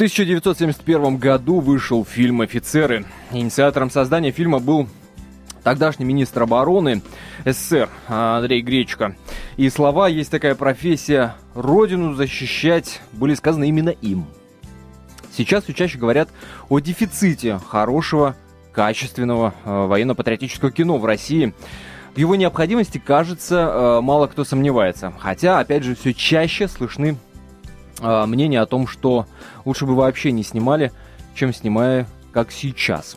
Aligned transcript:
1971 0.00 1.18
году 1.18 1.60
вышел 1.60 2.06
фильм 2.06 2.40
«Офицеры». 2.40 3.04
Инициатором 3.32 3.90
создания 3.90 4.30
фильма 4.30 4.58
был 4.58 4.88
тогдашний 5.62 6.06
министр 6.06 6.44
обороны 6.44 7.02
СССР 7.44 7.90
Андрей 8.08 8.62
Гречко. 8.62 9.14
И 9.58 9.68
слова 9.68 10.08
«Есть 10.08 10.30
такая 10.30 10.54
профессия, 10.54 11.34
родину 11.54 12.14
защищать» 12.14 13.02
были 13.12 13.34
сказаны 13.34 13.68
именно 13.68 13.90
им. 13.90 14.24
Сейчас 15.36 15.64
все 15.64 15.74
чаще 15.74 15.98
говорят 15.98 16.30
о 16.70 16.78
дефиците 16.78 17.60
хорошего, 17.68 18.36
качественного 18.72 19.52
э, 19.66 19.84
военно-патриотического 19.84 20.70
кино 20.70 20.96
в 20.96 21.04
России. 21.04 21.52
В 22.14 22.18
его 22.18 22.36
необходимости, 22.36 22.96
кажется, 22.96 23.70
э, 23.70 24.00
мало 24.00 24.28
кто 24.28 24.44
сомневается. 24.44 25.12
Хотя, 25.18 25.58
опять 25.58 25.82
же, 25.82 25.94
все 25.94 26.14
чаще 26.14 26.68
слышны 26.68 27.18
э, 28.00 28.26
мнения 28.26 28.60
о 28.60 28.66
том, 28.66 28.86
что 28.86 29.26
лучше 29.64 29.86
бы 29.86 29.94
вообще 29.94 30.32
не 30.32 30.42
снимали, 30.42 30.92
чем 31.34 31.52
снимая, 31.52 32.06
как 32.32 32.52
сейчас. 32.52 33.16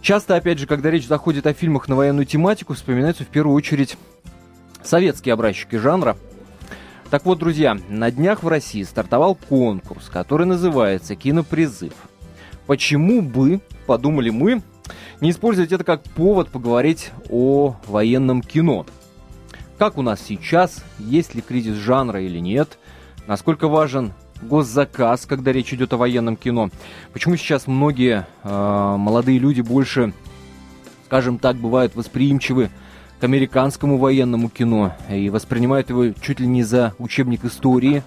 Часто, 0.00 0.36
опять 0.36 0.58
же, 0.58 0.66
когда 0.66 0.90
речь 0.90 1.06
заходит 1.06 1.46
о 1.46 1.52
фильмах 1.52 1.88
на 1.88 1.96
военную 1.96 2.26
тематику, 2.26 2.74
вспоминаются 2.74 3.24
в 3.24 3.28
первую 3.28 3.56
очередь 3.56 3.96
советские 4.84 5.32
образчики 5.32 5.76
жанра. 5.76 6.16
Так 7.10 7.24
вот, 7.24 7.38
друзья, 7.38 7.76
на 7.88 8.10
днях 8.10 8.42
в 8.42 8.48
России 8.48 8.82
стартовал 8.82 9.34
конкурс, 9.34 10.08
который 10.08 10.46
называется 10.46 11.14
«Кинопризыв». 11.14 11.92
Почему 12.66 13.22
бы, 13.22 13.60
подумали 13.86 14.30
мы, 14.30 14.62
не 15.20 15.30
использовать 15.30 15.72
это 15.72 15.84
как 15.84 16.02
повод 16.02 16.50
поговорить 16.50 17.10
о 17.30 17.76
военном 17.86 18.42
кино? 18.42 18.86
Как 19.78 19.98
у 19.98 20.02
нас 20.02 20.20
сейчас, 20.20 20.82
есть 20.98 21.34
ли 21.34 21.42
кризис 21.42 21.76
жанра 21.76 22.22
или 22.22 22.38
нет, 22.38 22.78
насколько 23.26 23.68
важен 23.68 24.12
госзаказ, 24.42 25.26
когда 25.26 25.52
речь 25.52 25.72
идет 25.72 25.92
о 25.92 25.96
военном 25.96 26.36
кино. 26.36 26.70
Почему 27.12 27.36
сейчас 27.36 27.66
многие 27.66 28.26
э, 28.42 28.96
молодые 28.98 29.38
люди 29.38 29.60
больше, 29.60 30.12
скажем 31.06 31.38
так, 31.38 31.56
бывают 31.56 31.94
восприимчивы 31.94 32.70
к 33.20 33.24
американскому 33.24 33.96
военному 33.96 34.50
кино 34.50 34.92
и 35.10 35.30
воспринимают 35.30 35.88
его 35.88 36.10
чуть 36.10 36.40
ли 36.40 36.46
не 36.46 36.62
за 36.62 36.94
учебник 36.98 37.44
истории. 37.44 38.02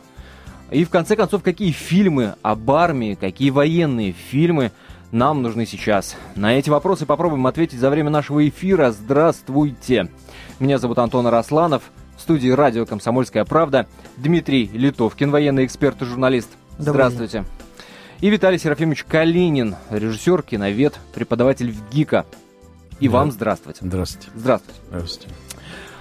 И 0.71 0.83
в 0.83 0.89
конце 0.89 1.15
концов, 1.15 1.41
какие 1.41 1.71
фильмы 1.71 2.35
об 2.43 2.69
армии, 2.69 3.17
какие 3.19 3.49
военные 3.49 4.11
фильмы 4.11 4.71
нам 5.11 5.41
нужны 5.41 5.65
сейчас? 5.65 6.15
На 6.35 6.53
эти 6.53 6.69
вопросы 6.69 7.07
попробуем 7.07 7.47
ответить 7.47 7.79
за 7.79 7.89
время 7.89 8.11
нашего 8.11 8.47
эфира. 8.47 8.91
Здравствуйте! 8.91 10.11
Меня 10.59 10.77
зовут 10.77 10.99
Антон 10.99 11.25
Арасланов. 11.25 11.83
В 12.19 12.21
студии 12.21 12.49
радио 12.49 12.85
«Комсомольская 12.85 13.45
правда» 13.45 13.87
Дмитрий 14.17 14.69
Литовкин, 14.73 15.31
военный 15.31 15.65
эксперт 15.65 16.01
и 16.01 16.05
журналист. 16.05 16.49
Здравствуйте. 16.77 17.39
День. 17.39 17.45
И 18.19 18.29
Виталий 18.29 18.59
Серафимович 18.59 19.05
Калинин, 19.05 19.77
режиссер, 19.89 20.43
киновед, 20.43 20.99
преподаватель 21.13 21.71
в 21.71 21.89
ГИКа. 21.89 22.25
И 22.99 23.07
да. 23.07 23.13
вам 23.13 23.31
здравствуйте. 23.31 23.79
Здравствуйте. 23.83 24.27
Здравствуйте. 24.35 24.79
Здравствуйте. 24.89 25.33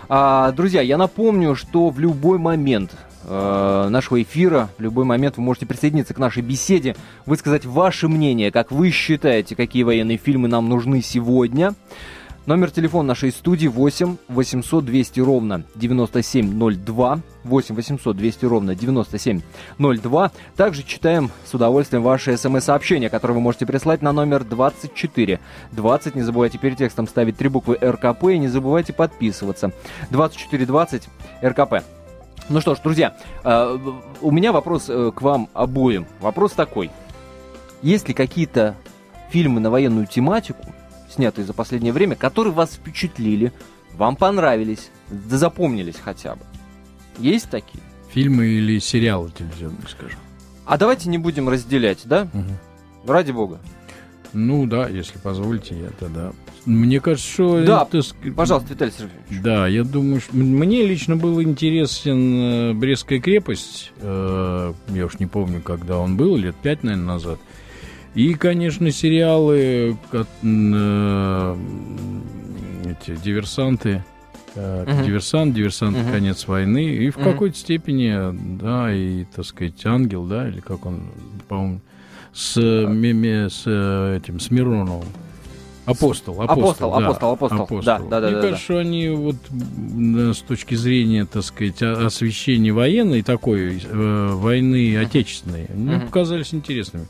А, 0.08 0.50
друзья, 0.50 0.83
я 0.83 0.98
напомню, 0.98 1.55
что 1.55 1.88
в 1.88 2.00
любой 2.00 2.38
момент 2.38 2.91
э, 3.25 3.86
нашего 3.88 4.20
эфира, 4.20 4.70
в 4.77 4.82
любой 4.82 5.05
момент 5.05 5.36
вы 5.36 5.44
можете 5.44 5.66
присоединиться 5.66 6.14
к 6.14 6.19
нашей 6.19 6.42
беседе, 6.42 6.97
высказать 7.27 7.64
ваше 7.64 8.08
мнение, 8.08 8.50
как 8.50 8.72
вы 8.72 8.91
считаете, 8.91 9.55
какие 9.55 9.84
военные 9.84 10.16
фильмы 10.16 10.48
нам 10.48 10.69
нужны 10.69 11.00
сегодня. 11.00 11.75
Номер 12.48 12.70
телефона 12.70 13.08
нашей 13.08 13.30
студии 13.30 13.66
8 13.66 14.16
800 14.28 14.82
200 14.82 15.20
ровно 15.20 15.64
9702. 15.74 17.20
8 17.44 17.74
800 17.74 18.16
200 18.16 18.44
ровно 18.46 18.74
9702. 18.74 20.32
Также 20.56 20.82
читаем 20.82 21.30
с 21.44 21.52
удовольствием 21.52 22.02
ваши 22.02 22.38
смс-сообщения, 22.38 23.10
которые 23.10 23.34
вы 23.34 23.42
можете 23.42 23.66
прислать 23.66 24.00
на 24.00 24.12
номер 24.12 24.44
24 24.44 25.41
20. 25.72 26.14
Не 26.14 26.22
забывайте 26.22 26.56
перед 26.56 26.78
текстом 26.78 27.06
ставить 27.06 27.37
три 27.37 27.50
буквы 27.50 27.76
РКП 27.82 28.25
и 28.31 28.38
не 28.38 28.48
забывайте 28.48 28.94
подписываться. 28.94 29.70
2420 30.08 31.06
РКП. 31.44 31.84
Ну 32.48 32.62
что 32.62 32.75
ж, 32.75 32.78
друзья, 32.82 33.14
э, 33.44 33.78
у 34.22 34.31
меня 34.31 34.53
вопрос 34.53 34.87
э, 34.88 35.12
к 35.14 35.20
вам 35.20 35.50
обоим. 35.53 36.06
Вопрос 36.22 36.53
такой. 36.53 36.91
Есть 37.82 38.08
ли 38.08 38.14
какие-то 38.14 38.75
фильмы 39.28 39.60
на 39.60 39.69
военную 39.69 40.06
тематику, 40.06 40.64
снятые 41.19 41.45
за 41.45 41.53
последнее 41.53 41.93
время, 41.93 42.15
которые 42.15 42.53
вас 42.53 42.75
впечатлили, 42.75 43.53
вам 43.95 44.15
понравились, 44.15 44.91
да 45.11 45.37
запомнились 45.37 45.97
хотя 46.01 46.37
бы? 46.37 46.43
Есть 47.19 47.51
такие? 47.51 47.83
Фильмы 48.12 48.47
или 48.47 48.79
сериалы 48.79 49.33
телевизионные, 49.37 49.89
скажем. 49.89 50.21
А 50.65 50.79
давайте 50.79 51.09
не 51.09 51.19
будем 51.19 51.49
разделять, 51.49 52.03
да? 52.05 52.29
Угу. 52.33 53.12
Ради 53.12 53.33
бога. 53.33 53.59
Ну 54.33 54.67
да, 54.67 54.89
если 54.89 55.19
позволите, 55.19 55.75
это 55.81 56.09
да. 56.09 56.33
Мне 56.65 57.01
кажется, 57.01 57.29
что... 57.29 57.65
Да, 57.65 57.89
это... 57.91 58.03
пожалуйста, 58.37 58.75
Виталий 58.75 58.93
Сергеевич. 58.93 59.43
Да, 59.43 59.67
я 59.67 59.83
думаю, 59.83 60.21
что... 60.21 60.37
Мне 60.37 60.87
лично 60.87 61.17
был 61.17 61.43
интересен 61.43 62.35
э, 62.35 62.73
Брестская 62.75 63.21
крепость. 63.21 63.91
Э, 64.00 64.73
я 64.91 65.06
уж 65.06 65.19
не 65.19 65.27
помню, 65.27 65.62
когда 65.62 65.99
он 65.99 66.17
был, 66.17 66.37
лет 66.37 66.55
пять, 66.62 66.85
наверное, 66.85 67.15
назад. 67.15 67.41
И, 68.19 68.34
конечно, 68.34 68.91
сериалы, 68.91 69.97
э, 70.11 71.56
эти 72.84 73.15
диверсанты, 73.15 74.05
угу. 74.56 75.05
диверсант, 75.05 75.55
диверсант, 75.55 75.97
угу. 75.97 76.11
конец 76.11 76.49
войны, 76.49 76.84
и 76.84 77.11
в 77.11 77.17
угу. 77.17 77.25
какой-то 77.27 77.56
степени, 77.56 78.37
да, 78.61 78.93
и, 78.93 79.23
так 79.23 79.45
сказать, 79.45 79.87
ангел, 79.87 80.25
да, 80.25 80.49
или 80.49 80.59
как 80.59 80.84
он, 80.84 81.12
по-моему, 81.47 81.81
с, 82.33 82.56
меме, 82.56 83.51
с 83.51 83.61
этим, 83.61 84.41
с 84.41 84.50
Мироновым. 84.50 85.06
Апостол, 85.87 86.43
апостол, 86.43 86.43
апостол, 86.43 86.91
да, 86.91 87.06
апостол, 87.06 87.33
апостол. 87.35 87.62
апостол. 87.62 87.83
Да, 87.85 87.99
да, 88.00 88.21
да. 88.21 88.27
Мне 88.27 88.37
да, 88.37 88.43
кажется, 88.43 88.73
да. 88.73 88.79
они 88.81 89.09
вот 89.11 89.37
с 90.35 90.41
точки 90.41 90.75
зрения, 90.75 91.25
так 91.25 91.45
сказать, 91.45 91.81
освещения 91.83 92.73
военной 92.73 93.23
такой 93.23 93.81
э, 93.81 94.31
войны 94.33 94.97
отечественной, 94.97 95.67
uh-huh. 95.67 95.77
мне 95.77 96.00
показались 96.00 96.53
интересными. 96.53 97.06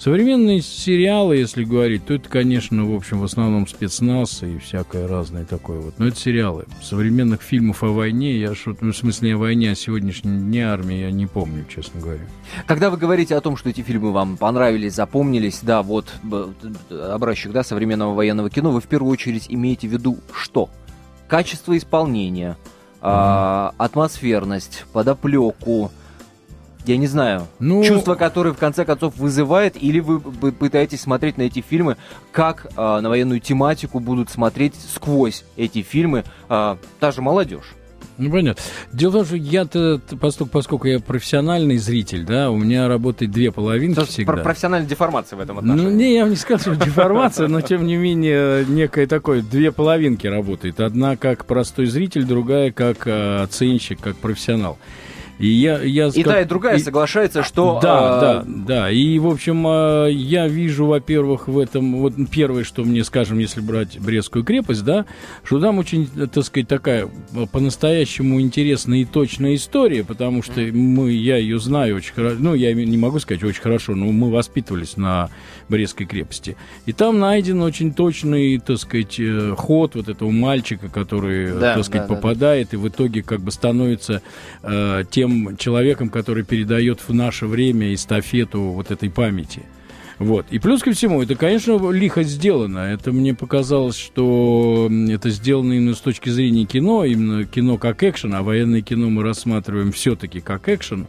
Современные 0.00 0.62
сериалы, 0.62 1.36
если 1.36 1.62
говорить, 1.62 2.06
то 2.06 2.14
это, 2.14 2.26
конечно, 2.26 2.86
в 2.86 2.94
общем, 2.94 3.20
в 3.20 3.24
основном 3.24 3.68
спецназ 3.68 4.42
и 4.42 4.56
всякое 4.56 5.06
разное 5.06 5.44
такое 5.44 5.78
вот. 5.78 5.98
Но 5.98 6.06
это 6.06 6.16
сериалы. 6.16 6.64
Современных 6.80 7.42
фильмов 7.42 7.82
о 7.82 7.88
войне, 7.88 8.38
я 8.38 8.54
что 8.54 8.74
ну, 8.80 8.92
в 8.92 8.96
смысле 8.96 9.34
о 9.34 9.36
войне, 9.36 9.72
о 9.72 9.74
сегодняшней 9.74 10.38
дне 10.38 10.66
армии 10.66 11.00
я 11.00 11.10
не 11.10 11.26
помню, 11.26 11.66
честно 11.68 12.00
говоря. 12.00 12.22
Когда 12.66 12.88
вы 12.88 12.96
говорите 12.96 13.36
о 13.36 13.42
том, 13.42 13.58
что 13.58 13.68
эти 13.68 13.82
фильмы 13.82 14.10
вам 14.10 14.38
понравились, 14.38 14.94
запомнились, 14.94 15.58
да, 15.60 15.82
вот 15.82 16.10
образчик, 16.90 17.52
да, 17.52 17.62
современного 17.62 18.14
военного 18.14 18.48
кино, 18.48 18.70
вы 18.70 18.80
в 18.80 18.86
первую 18.86 19.12
очередь 19.12 19.48
имеете 19.50 19.86
в 19.86 19.92
виду 19.92 20.16
что? 20.32 20.70
Качество 21.28 21.76
исполнения, 21.76 22.56
mm-hmm. 23.02 23.74
атмосферность, 23.76 24.86
подоплеку, 24.94 25.90
я 26.86 26.96
не 26.96 27.06
знаю, 27.06 27.46
ну... 27.58 27.82
чувство, 27.84 28.14
которое 28.14 28.52
в 28.52 28.58
конце 28.58 28.84
концов 28.84 29.16
вызывает, 29.16 29.80
или 29.80 30.00
вы 30.00 30.20
пытаетесь 30.20 31.00
смотреть 31.00 31.38
на 31.38 31.42
эти 31.42 31.60
фильмы, 31.60 31.96
как 32.32 32.66
э, 32.76 33.00
на 33.00 33.08
военную 33.08 33.40
тематику 33.40 34.00
будут 34.00 34.30
смотреть 34.30 34.74
сквозь 34.94 35.44
эти 35.56 35.82
фильмы 35.82 36.24
э, 36.48 36.76
та 36.98 37.12
же 37.12 37.22
молодежь. 37.22 37.74
Ну, 38.20 38.30
понятно. 38.30 38.62
Дело 38.92 39.10
в 39.10 39.14
том, 39.14 39.24
что 39.24 39.36
я-то, 39.36 40.00
поскольку, 40.20 40.52
поскольку 40.52 40.86
я 40.88 41.00
профессиональный 41.00 41.78
зритель, 41.78 42.24
да, 42.24 42.50
у 42.50 42.58
меня 42.58 42.86
работает 42.86 43.30
две 43.30 43.50
половинки 43.50 43.94
Слушай, 43.94 44.10
всегда. 44.10 44.32
Про 44.32 44.42
профессиональная 44.42 44.88
деформация 44.88 45.38
в 45.38 45.40
этом 45.40 45.58
отношении. 45.58 45.90
Ну, 45.90 45.96
не, 45.96 46.14
я 46.16 46.28
не 46.28 46.36
скажу, 46.36 46.74
что 46.74 46.76
деформация, 46.76 47.48
но, 47.48 47.62
тем 47.62 47.86
не 47.86 47.96
менее, 47.96 48.66
некое 48.66 49.06
такое, 49.06 49.40
две 49.40 49.72
половинки 49.72 50.26
работает. 50.26 50.80
Одна 50.80 51.16
как 51.16 51.46
простой 51.46 51.86
зритель, 51.86 52.24
другая 52.24 52.72
как 52.72 53.06
э, 53.06 53.42
оценщик, 53.42 54.00
как 54.00 54.16
профессионал. 54.16 54.78
И, 55.40 55.46
я, 55.46 55.82
я, 55.82 56.08
и 56.08 56.22
как... 56.22 56.34
та, 56.34 56.40
и 56.42 56.44
другая 56.44 56.76
и... 56.76 56.80
соглашается, 56.80 57.42
что... 57.42 57.80
Да, 57.82 57.98
а... 57.98 58.20
да, 58.20 58.44
да. 58.46 58.90
И, 58.90 59.18
в 59.18 59.26
общем, 59.26 59.64
а, 59.66 60.06
я 60.06 60.46
вижу, 60.46 60.84
во-первых, 60.84 61.48
в 61.48 61.58
этом... 61.58 61.96
Вот 61.96 62.12
первое, 62.30 62.62
что 62.62 62.84
мне, 62.84 63.02
скажем, 63.04 63.38
если 63.38 63.62
брать 63.62 63.98
Брестскую 63.98 64.44
крепость, 64.44 64.84
да, 64.84 65.06
что 65.42 65.58
там 65.58 65.78
очень, 65.78 66.06
так 66.06 66.44
сказать, 66.44 66.68
такая 66.68 67.08
по-настоящему 67.52 68.38
интересная 68.38 68.98
и 68.98 69.04
точная 69.06 69.54
история, 69.54 70.04
потому 70.04 70.42
что 70.42 70.60
мы, 70.60 71.12
я 71.12 71.38
ее 71.38 71.58
знаю 71.58 71.96
очень 71.96 72.12
хорошо, 72.12 72.36
ну, 72.38 72.54
я 72.54 72.74
не 72.74 72.98
могу 72.98 73.18
сказать 73.18 73.42
очень 73.42 73.62
хорошо, 73.62 73.94
но 73.94 74.06
мы 74.12 74.30
воспитывались 74.30 74.98
на 74.98 75.30
Брестской 75.70 76.04
крепости. 76.04 76.56
И 76.84 76.92
там 76.92 77.18
найден 77.18 77.62
очень 77.62 77.94
точный, 77.94 78.58
так 78.58 78.76
сказать, 78.76 79.18
э, 79.18 79.54
ход 79.56 79.94
вот 79.94 80.10
этого 80.10 80.30
мальчика, 80.30 80.90
который, 80.90 81.52
да, 81.52 81.76
так 81.76 81.84
сказать, 81.84 82.08
да, 82.08 82.14
попадает 82.14 82.68
да, 82.70 82.76
да. 82.76 82.78
и 82.78 82.80
в 82.84 82.88
итоге 82.88 83.22
как 83.22 83.40
бы 83.40 83.50
становится 83.50 84.20
э, 84.62 85.04
тем 85.10 85.29
тем 85.30 85.56
человеком, 85.56 86.08
который 86.08 86.44
передает 86.44 87.00
в 87.06 87.14
наше 87.14 87.46
время 87.46 87.94
эстафету 87.94 88.60
вот 88.60 88.90
этой 88.90 89.10
памяти. 89.10 89.62
Вот. 90.18 90.46
И 90.50 90.58
плюс 90.58 90.82
ко 90.82 90.92
всему, 90.92 91.22
это, 91.22 91.34
конечно, 91.34 91.90
лихо 91.90 92.24
сделано. 92.24 92.78
Это 92.80 93.10
мне 93.10 93.34
показалось, 93.34 93.96
что 93.96 94.90
это 95.08 95.30
сделано 95.30 95.72
именно 95.72 95.94
с 95.94 96.00
точки 96.00 96.28
зрения 96.28 96.66
кино, 96.66 97.04
именно 97.04 97.44
кино 97.44 97.78
как 97.78 98.02
экшен, 98.02 98.34
а 98.34 98.42
военное 98.42 98.82
кино 98.82 99.08
мы 99.08 99.22
рассматриваем 99.22 99.92
все-таки 99.92 100.40
как 100.40 100.68
экшен. 100.68 101.06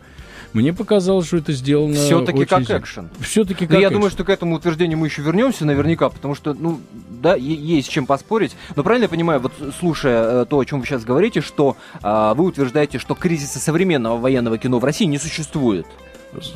Мне 0.54 0.74
показалось, 0.74 1.28
что 1.28 1.38
это 1.38 1.54
сделано 1.54 1.94
Все-таки 1.94 2.46
как 2.46 2.70
экшен. 2.70 3.10
Все-таки 3.20 3.66
как 3.66 3.72
Но 3.72 3.80
я 3.80 3.88
экшен. 3.88 3.94
думаю, 3.96 4.12
что 4.12 4.24
к 4.24 4.30
этому 4.30 4.56
утверждению 4.56 4.98
мы 4.98 5.08
еще 5.08 5.22
вернемся 5.22 5.66
наверняка, 5.66 6.10
потому 6.10 6.36
что, 6.36 6.54
ну, 6.54 6.80
да, 7.22 7.36
есть 7.36 7.90
чем 7.90 8.06
поспорить. 8.06 8.56
Но 8.76 8.84
правильно 8.84 9.06
я 9.06 9.10
понимаю, 9.10 9.40
вот 9.40 9.54
слушая 9.80 10.42
э, 10.42 10.46
то, 10.46 10.60
о 10.60 10.66
чем 10.66 10.80
вы 10.80 10.86
сейчас 10.86 11.04
говорите, 11.04 11.42
что 11.42 11.78
э, 12.02 12.34
вы 12.36 12.46
утверждаете, 12.46 12.98
что 12.98 13.16
кризиса 13.16 13.60
современного 13.60 14.18
военного 14.18 14.58
кино 14.58 14.80
в 14.80 14.86
России 14.86 15.06
не 15.06 15.18
существует? 15.18 15.86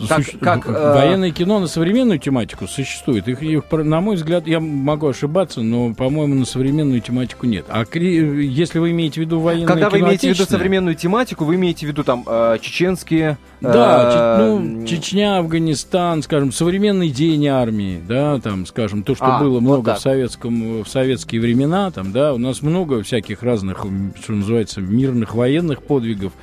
Как, 0.08 0.24
Суще... 0.24 0.38
как, 0.38 0.68
э... 0.68 0.72
Военное 0.72 1.32
кино 1.32 1.60
на 1.60 1.68
современную 1.68 2.18
тематику 2.18 2.68
существует. 2.68 3.28
Их, 3.28 3.44
их, 3.44 3.64
на 3.72 4.00
мой 4.00 4.16
взгляд, 4.16 4.48
я 4.48 4.60
могу 4.60 5.08
ошибаться, 5.08 5.62
но, 5.62 5.94
по-моему, 5.94 6.36
на 6.36 6.46
современную 6.46 7.02
тематику 7.02 7.46
нет. 7.46 7.66
А 7.68 7.84
кри... 7.84 8.48
если 8.48 8.80
вы 8.80 8.92
имеете 8.92 9.16
в 9.16 9.24
виду 9.26 9.40
военное 9.40 9.68
Когда 9.68 9.90
кино 9.90 10.00
вы 10.00 10.08
имеете 10.08 10.32
в 10.32 10.36
виду 10.36 10.50
современную 10.50 10.96
тематику, 10.96 11.44
вы 11.44 11.56
имеете 11.56 11.86
в 11.86 11.90
виду 11.90 12.04
там 12.04 12.24
э, 12.26 12.58
чеченские... 12.62 13.38
Э... 13.62 13.74
Да, 13.74 14.38
ну, 14.40 14.86
Чечня, 14.86 15.40
Афганистан, 15.40 16.24
скажем, 16.24 16.52
современный 16.52 17.10
день 17.10 17.48
армии, 17.48 18.02
да, 18.08 18.40
там, 18.40 18.66
скажем, 18.66 19.04
то, 19.04 19.16
что 19.16 19.26
а, 19.26 19.40
было 19.40 19.60
много 19.60 19.90
вот 19.90 20.00
в, 20.00 20.02
советском, 20.02 20.84
в 20.84 20.88
советские 20.88 21.42
времена, 21.42 21.92
там, 21.92 22.12
да, 22.12 22.34
у 22.34 22.38
нас 22.38 22.62
много 22.62 23.04
всяких 23.04 23.44
разных, 23.44 23.86
что 24.22 24.34
называется, 24.34 24.82
мирных 24.82 25.36
военных 25.36 25.84
подвигов 25.84 26.34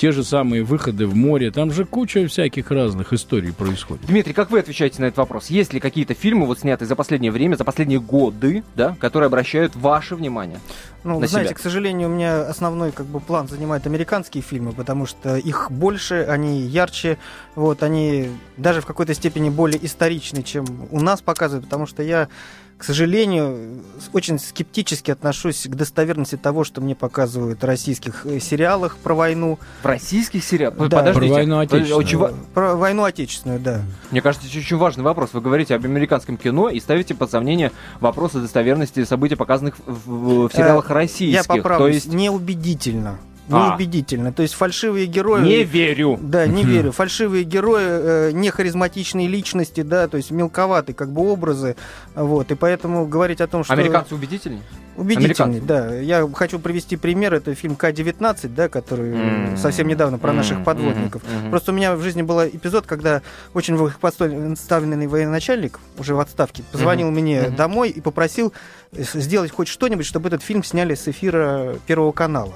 те 0.00 0.12
же 0.12 0.24
самые 0.24 0.62
выходы 0.62 1.06
в 1.06 1.14
море, 1.14 1.50
там 1.50 1.70
же 1.70 1.84
куча 1.84 2.26
всяких 2.26 2.70
разных 2.70 3.12
историй 3.12 3.52
происходит. 3.52 4.06
Дмитрий, 4.06 4.32
как 4.32 4.50
вы 4.50 4.58
отвечаете 4.58 5.02
на 5.02 5.06
этот 5.06 5.18
вопрос? 5.18 5.48
Есть 5.48 5.74
ли 5.74 5.80
какие-то 5.80 6.14
фильмы, 6.14 6.46
вот 6.46 6.60
снятые 6.60 6.88
за 6.88 6.96
последнее 6.96 7.30
время, 7.30 7.56
за 7.56 7.64
последние 7.64 8.00
годы, 8.00 8.64
да, 8.74 8.96
которые 8.98 9.26
обращают 9.26 9.76
ваше 9.76 10.16
внимание? 10.16 10.58
Ну, 11.04 11.18
вы 11.18 11.28
знаете, 11.28 11.50
себя? 11.50 11.58
к 11.58 11.60
сожалению, 11.60 12.08
у 12.08 12.12
меня 12.12 12.46
основной 12.46 12.92
как 12.92 13.04
бы 13.04 13.20
план 13.20 13.46
занимает 13.46 13.86
американские 13.86 14.42
фильмы, 14.42 14.72
потому 14.72 15.04
что 15.04 15.36
их 15.36 15.70
больше, 15.70 16.24
они 16.26 16.62
ярче, 16.62 17.18
вот, 17.54 17.82
они 17.82 18.30
даже 18.56 18.80
в 18.80 18.86
какой-то 18.86 19.12
степени 19.12 19.50
более 19.50 19.84
историчны, 19.84 20.42
чем 20.42 20.64
у 20.90 21.00
нас 21.02 21.20
показывают, 21.20 21.66
потому 21.66 21.84
что 21.84 22.02
я 22.02 22.30
к 22.80 22.84
сожалению, 22.84 23.82
очень 24.14 24.38
скептически 24.38 25.10
отношусь 25.10 25.66
к 25.66 25.74
достоверности 25.74 26.36
того, 26.36 26.64
что 26.64 26.80
мне 26.80 26.94
показывают 26.94 27.60
в 27.60 27.66
российских 27.66 28.24
э, 28.24 28.40
сериалах 28.40 28.96
про 28.96 29.12
войну. 29.12 29.58
В 29.82 29.86
российских 29.86 30.42
сериалах? 30.42 30.88
Да. 30.88 31.00
Подождите. 31.00 31.26
Про 31.26 31.34
войну 31.34 31.58
отечественную. 31.58 31.98
Очень... 31.98 32.36
Про 32.54 32.76
войну 32.76 33.04
отечественную, 33.04 33.60
да. 33.60 33.82
Мне 34.10 34.22
кажется, 34.22 34.48
это 34.48 34.56
очень 34.56 34.78
важный 34.78 35.04
вопрос. 35.04 35.34
Вы 35.34 35.42
говорите 35.42 35.74
об 35.74 35.84
американском 35.84 36.38
кино 36.38 36.70
и 36.70 36.80
ставите 36.80 37.14
под 37.14 37.30
сомнение 37.30 37.70
вопросы 38.00 38.40
достоверности 38.40 39.04
событий, 39.04 39.34
показанных 39.34 39.74
в, 39.84 40.48
в 40.48 40.50
сериалах 40.50 40.90
э, 40.90 40.94
российских. 40.94 41.36
Я 41.36 41.44
поправлюсь, 41.44 41.78
То 41.78 42.08
есть... 42.08 42.12
неубедительно 42.14 43.18
неубедительно. 43.50 44.30
А. 44.30 44.32
То 44.32 44.42
есть 44.42 44.54
фальшивые 44.54 45.06
герои... 45.06 45.42
Не 45.42 45.64
верю. 45.64 46.18
Да, 46.20 46.46
не 46.46 46.64
верю. 46.64 46.92
Фальшивые 46.92 47.44
герои, 47.44 47.84
э, 47.84 48.30
не 48.32 48.50
харизматичные 48.50 49.28
личности, 49.28 49.82
да, 49.82 50.08
то 50.08 50.16
есть 50.16 50.30
мелковатые 50.30 50.94
как 50.94 51.10
бы 51.10 51.30
образы. 51.30 51.76
Вот, 52.14 52.50
и 52.50 52.54
поэтому 52.54 53.06
говорить 53.06 53.40
о 53.40 53.46
том, 53.46 53.64
что... 53.64 53.72
Американцы 53.72 54.14
убедительнее? 54.14 54.62
Убедительный, 55.00 55.60
да. 55.60 55.94
Я 55.94 56.28
хочу 56.34 56.58
привести 56.58 56.96
пример. 56.96 57.32
Это 57.32 57.54
фильм 57.54 57.74
К-19, 57.76 58.48
да, 58.48 58.68
который 58.68 59.12
mm-hmm. 59.12 59.56
совсем 59.56 59.88
недавно 59.88 60.18
про 60.18 60.30
mm-hmm. 60.30 60.36
наших 60.36 60.64
подводников. 60.64 61.22
Mm-hmm. 61.22 61.50
Просто 61.50 61.72
у 61.72 61.74
меня 61.74 61.94
в 61.94 62.02
жизни 62.02 62.20
был 62.20 62.44
эпизод, 62.44 62.86
когда 62.86 63.22
очень 63.54 63.76
высокопоставленный 63.76 65.06
военачальник, 65.06 65.78
уже 65.98 66.14
в 66.14 66.20
отставке, 66.20 66.64
позвонил 66.70 67.08
mm-hmm. 67.08 67.20
мне 67.20 67.38
mm-hmm. 67.38 67.56
домой 67.56 67.90
и 67.90 68.00
попросил 68.00 68.52
сделать 68.92 69.52
хоть 69.52 69.68
что-нибудь, 69.68 70.04
чтобы 70.04 70.28
этот 70.28 70.42
фильм 70.42 70.62
сняли 70.62 70.94
с 70.94 71.08
эфира 71.08 71.76
Первого 71.86 72.12
канала. 72.12 72.54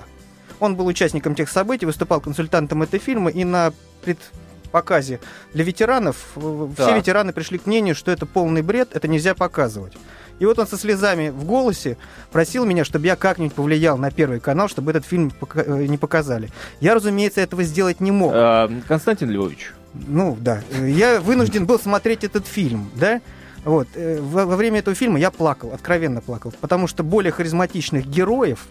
Он 0.64 0.76
был 0.76 0.86
участником 0.86 1.34
тех 1.34 1.48
событий, 1.48 1.86
выступал 1.86 2.20
консультантом 2.20 2.82
этой 2.82 2.98
фильма, 2.98 3.30
и 3.30 3.44
на 3.44 3.72
предпоказе 4.02 5.20
для 5.52 5.64
ветеранов 5.64 6.16
да. 6.36 6.86
все 6.86 6.96
ветераны 6.96 7.32
пришли 7.32 7.58
к 7.58 7.66
мнению, 7.66 7.94
что 7.94 8.10
это 8.10 8.26
полный 8.26 8.62
бред, 8.62 8.90
это 8.92 9.08
нельзя 9.08 9.34
показывать. 9.34 9.94
И 10.38 10.46
вот 10.46 10.58
он 10.58 10.66
со 10.66 10.76
слезами 10.76 11.28
в 11.28 11.44
голосе 11.44 11.96
просил 12.32 12.64
меня, 12.64 12.84
чтобы 12.84 13.06
я 13.06 13.16
как-нибудь 13.16 13.54
повлиял 13.54 13.96
на 13.96 14.10
Первый 14.10 14.40
канал, 14.40 14.68
чтобы 14.68 14.90
этот 14.90 15.04
фильм 15.04 15.32
э, 15.54 15.86
не 15.86 15.96
показали. 15.96 16.50
Я, 16.80 16.94
разумеется, 16.94 17.40
этого 17.40 17.62
сделать 17.62 18.00
не 18.00 18.10
мог. 18.10 18.32
А, 18.34 18.70
Константин 18.88 19.30
Львович. 19.30 19.72
Ну, 19.94 20.36
да. 20.40 20.62
Я 20.80 21.20
вынужден 21.20 21.66
был 21.66 21.78
смотреть 21.78 22.24
этот 22.24 22.46
фильм, 22.46 22.90
да? 22.96 23.20
Вот. 23.64 23.88
Э, 23.94 24.20
во, 24.20 24.44
во 24.44 24.56
время 24.56 24.80
этого 24.80 24.96
фильма 24.96 25.20
я 25.20 25.30
плакал, 25.30 25.72
откровенно 25.72 26.20
плакал, 26.20 26.52
потому 26.60 26.88
что 26.88 27.04
более 27.04 27.30
харизматичных 27.30 28.06
героев 28.06 28.66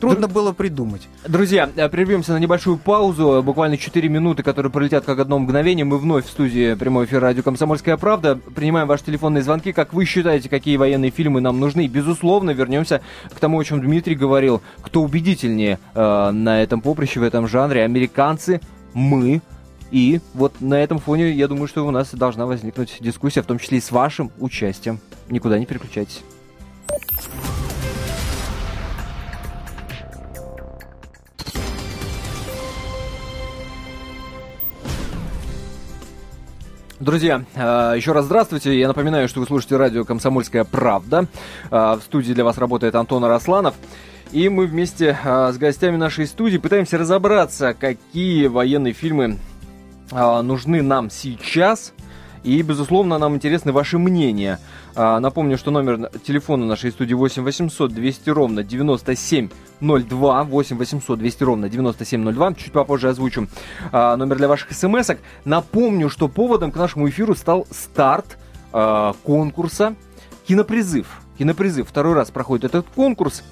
Трудно 0.00 0.28
было 0.28 0.52
придумать. 0.52 1.08
Друзья, 1.26 1.68
э, 1.74 1.88
прервемся 1.88 2.32
на 2.32 2.38
небольшую 2.38 2.76
паузу, 2.76 3.42
буквально 3.42 3.76
4 3.76 4.08
минуты, 4.08 4.42
которые 4.42 4.70
пролетят 4.70 5.04
как 5.04 5.18
одно 5.18 5.38
мгновение. 5.38 5.84
Мы 5.84 5.98
вновь 5.98 6.26
в 6.26 6.30
студии 6.30 6.74
прямой 6.74 7.06
эфир 7.06 7.20
радио 7.20 7.42
«Комсомольская 7.42 7.96
правда». 7.96 8.36
Принимаем 8.36 8.86
ваши 8.86 9.04
телефонные 9.04 9.42
звонки. 9.42 9.72
Как 9.72 9.92
вы 9.92 10.04
считаете, 10.04 10.48
какие 10.48 10.76
военные 10.76 11.10
фильмы 11.10 11.40
нам 11.40 11.58
нужны? 11.58 11.88
Безусловно, 11.88 12.50
вернемся 12.50 13.00
к 13.34 13.40
тому, 13.40 13.58
о 13.58 13.64
чем 13.64 13.80
Дмитрий 13.80 14.14
говорил. 14.14 14.62
Кто 14.82 15.02
убедительнее 15.02 15.78
э, 15.94 16.30
на 16.30 16.62
этом 16.62 16.80
поприще, 16.80 17.18
в 17.18 17.24
этом 17.24 17.48
жанре? 17.48 17.82
Американцы, 17.82 18.60
мы, 18.94 19.42
и 19.90 20.20
вот 20.34 20.60
на 20.60 20.74
этом 20.80 20.98
фоне, 20.98 21.32
я 21.32 21.48
думаю, 21.48 21.66
что 21.66 21.84
у 21.86 21.90
нас 21.90 22.14
должна 22.14 22.46
возникнуть 22.46 22.98
дискуссия, 23.00 23.42
в 23.42 23.46
том 23.46 23.58
числе 23.58 23.78
и 23.78 23.80
с 23.80 23.90
вашим 23.90 24.30
участием. 24.38 25.00
Никуда 25.28 25.58
не 25.58 25.66
переключайтесь. 25.66 26.22
Друзья, 37.00 37.44
э, 37.54 37.94
еще 37.96 38.10
раз 38.10 38.24
здравствуйте. 38.24 38.76
Я 38.76 38.88
напоминаю, 38.88 39.28
что 39.28 39.38
вы 39.38 39.46
слушаете 39.46 39.76
радио 39.76 40.04
«Комсомольская 40.04 40.64
правда». 40.64 41.26
Э, 41.70 41.94
в 41.94 42.00
студии 42.02 42.32
для 42.32 42.42
вас 42.42 42.58
работает 42.58 42.96
Антон 42.96 43.24
Арасланов. 43.24 43.76
И 44.32 44.48
мы 44.48 44.66
вместе 44.66 45.16
э, 45.22 45.52
с 45.52 45.58
гостями 45.58 45.96
нашей 45.96 46.26
студии 46.26 46.56
пытаемся 46.56 46.98
разобраться, 46.98 47.72
какие 47.72 48.48
военные 48.48 48.94
фильмы 48.94 49.38
нужны 50.10 50.82
нам 50.82 51.10
сейчас. 51.10 51.92
И, 52.48 52.62
безусловно, 52.62 53.18
нам 53.18 53.34
интересны 53.34 53.72
ваши 53.72 53.98
мнения. 53.98 54.58
Напомню, 54.96 55.58
что 55.58 55.70
номер 55.70 56.10
телефона 56.24 56.64
нашей 56.64 56.90
студии 56.92 57.12
8 57.12 57.42
800 57.42 57.92
200 57.92 58.30
ровно 58.30 58.62
97 58.64 59.50
02 59.82 60.44
8 60.44 60.78
800 60.78 61.18
200 61.18 61.42
ровно 61.44 61.68
9702. 61.68 62.54
Чуть 62.54 62.72
попозже 62.72 63.10
озвучу 63.10 63.48
а, 63.92 64.16
номер 64.16 64.38
для 64.38 64.48
ваших 64.48 64.72
смс 64.72 65.10
-ок. 65.10 65.18
Напомню, 65.44 66.08
что 66.08 66.28
поводом 66.28 66.72
к 66.72 66.76
нашему 66.76 67.06
эфиру 67.10 67.34
стал 67.34 67.66
старт 67.70 68.38
а, 68.72 69.12
конкурса 69.24 69.94
«Кинопризыв». 70.46 71.20
«Кинопризыв». 71.38 71.86
Второй 71.86 72.14
раз 72.14 72.30
проходит 72.30 72.64
этот 72.64 72.86
конкурс. 72.94 73.42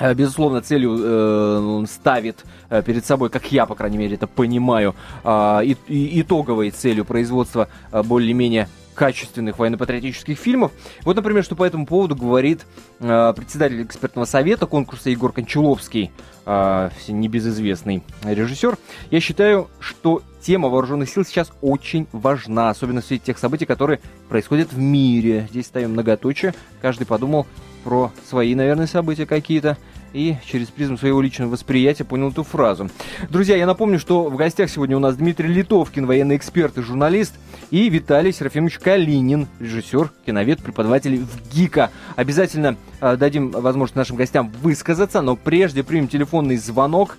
А, 0.00 0.14
безусловно, 0.14 0.62
целью 0.62 0.96
э, 0.98 1.84
ставит 1.86 2.46
э, 2.70 2.82
перед 2.82 3.04
собой, 3.04 3.28
как 3.28 3.52
я, 3.52 3.66
по 3.66 3.74
крайней 3.74 3.98
мере, 3.98 4.14
это 4.14 4.26
понимаю, 4.26 4.94
э, 5.22 5.60
и, 5.64 5.76
и, 5.88 6.22
итоговой 6.22 6.70
целью 6.70 7.04
производства 7.04 7.68
э, 7.92 8.02
более-менее 8.02 8.68
качественных 8.94 9.58
военно-патриотических 9.58 10.38
фильмов. 10.38 10.72
Вот, 11.02 11.16
например, 11.16 11.44
что 11.44 11.54
по 11.54 11.64
этому 11.64 11.84
поводу 11.84 12.16
говорит 12.16 12.66
э, 12.98 13.32
председатель 13.36 13.82
экспертного 13.82 14.24
совета 14.24 14.66
конкурса 14.66 15.10
Егор 15.10 15.32
Кончаловский, 15.32 16.10
э, 16.46 16.90
небезызвестный 17.08 18.02
режиссер. 18.24 18.78
Я 19.10 19.20
считаю, 19.20 19.68
что 19.80 20.22
тема 20.40 20.70
вооруженных 20.70 21.10
сил 21.10 21.26
сейчас 21.26 21.52
очень 21.60 22.06
важна, 22.12 22.70
особенно 22.70 23.02
в 23.02 23.04
свете 23.04 23.24
тех 23.26 23.38
событий, 23.38 23.66
которые 23.66 24.00
происходят 24.30 24.72
в 24.72 24.78
мире. 24.78 25.46
Здесь 25.50 25.66
ставим 25.66 25.92
многоточие. 25.92 26.54
Каждый 26.80 27.06
подумал 27.06 27.46
про 27.84 28.10
свои, 28.26 28.54
наверное, 28.54 28.86
события 28.86 29.26
какие-то 29.26 29.76
и 30.12 30.36
через 30.44 30.68
призму 30.68 30.96
своего 30.96 31.20
личного 31.20 31.50
восприятия 31.50 32.04
понял 32.04 32.30
эту 32.30 32.42
фразу. 32.42 32.88
Друзья, 33.28 33.56
я 33.56 33.66
напомню, 33.66 33.98
что 33.98 34.24
в 34.24 34.36
гостях 34.36 34.70
сегодня 34.70 34.96
у 34.96 35.00
нас 35.00 35.16
Дмитрий 35.16 35.48
Литовкин, 35.48 36.06
военный 36.06 36.36
эксперт 36.36 36.78
и 36.78 36.82
журналист, 36.82 37.34
и 37.70 37.88
Виталий 37.88 38.32
Серафимович 38.32 38.78
Калинин, 38.78 39.46
режиссер, 39.60 40.10
киновед, 40.26 40.62
преподаватель 40.62 41.18
в 41.18 41.52
ГИКа. 41.52 41.90
Обязательно 42.16 42.76
э, 43.00 43.16
дадим 43.16 43.50
возможность 43.50 43.96
нашим 43.96 44.16
гостям 44.16 44.48
высказаться, 44.48 45.22
но 45.22 45.36
прежде 45.36 45.84
примем 45.84 46.08
телефонный 46.08 46.56
звонок. 46.56 47.16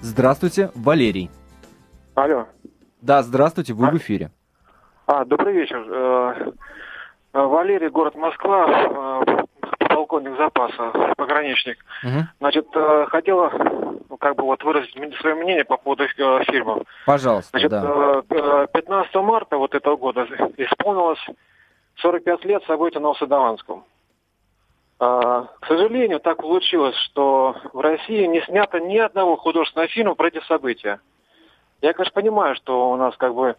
Здравствуйте, 0.00 0.70
Валерий. 0.74 1.30
Алло. 2.14 2.46
Да, 3.02 3.22
здравствуйте, 3.22 3.72
вы 3.72 3.88
а? 3.88 3.90
в 3.90 3.96
эфире. 3.96 4.30
А, 5.06 5.24
добрый 5.24 5.54
вечер. 5.54 5.84
Э, 5.90 6.52
Валерий, 7.32 7.88
город 7.88 8.14
Москва, 8.14 9.24
э, 9.26 9.39
полковник 10.10 10.36
запаса, 10.36 11.14
пограничник. 11.16 11.78
Угу. 12.02 12.24
Значит, 12.40 12.66
э, 12.74 13.06
хотела 13.08 13.50
ну, 14.08 14.16
как 14.18 14.36
бы 14.36 14.44
вот 14.44 14.62
выразить 14.64 14.94
свое 15.20 15.34
мнение 15.36 15.64
по 15.64 15.76
поводу 15.76 16.04
э, 16.04 16.44
фильмов. 16.44 16.82
Пожалуйста, 17.06 17.50
Значит, 17.52 17.70
да. 17.70 18.66
15 18.72 19.14
э, 19.14 19.20
марта 19.20 19.56
вот 19.56 19.74
этого 19.74 19.96
года 19.96 20.26
исполнилось 20.56 21.24
45 21.98 22.44
лет 22.44 22.64
событий 22.64 22.96
на 22.96 23.02
Новосадованском. 23.02 23.84
К 24.98 25.66
сожалению, 25.66 26.20
так 26.20 26.36
получилось, 26.36 26.96
что 26.96 27.56
в 27.72 27.80
России 27.80 28.26
не 28.26 28.42
снято 28.42 28.80
ни 28.80 28.98
одного 28.98 29.38
художественного 29.38 29.88
фильма 29.88 30.14
про 30.14 30.28
эти 30.28 30.44
события. 30.44 31.00
Я, 31.80 31.94
конечно, 31.94 32.12
понимаю, 32.12 32.54
что 32.56 32.90
у 32.90 32.96
нас 32.96 33.16
как 33.16 33.34
бы 33.34 33.56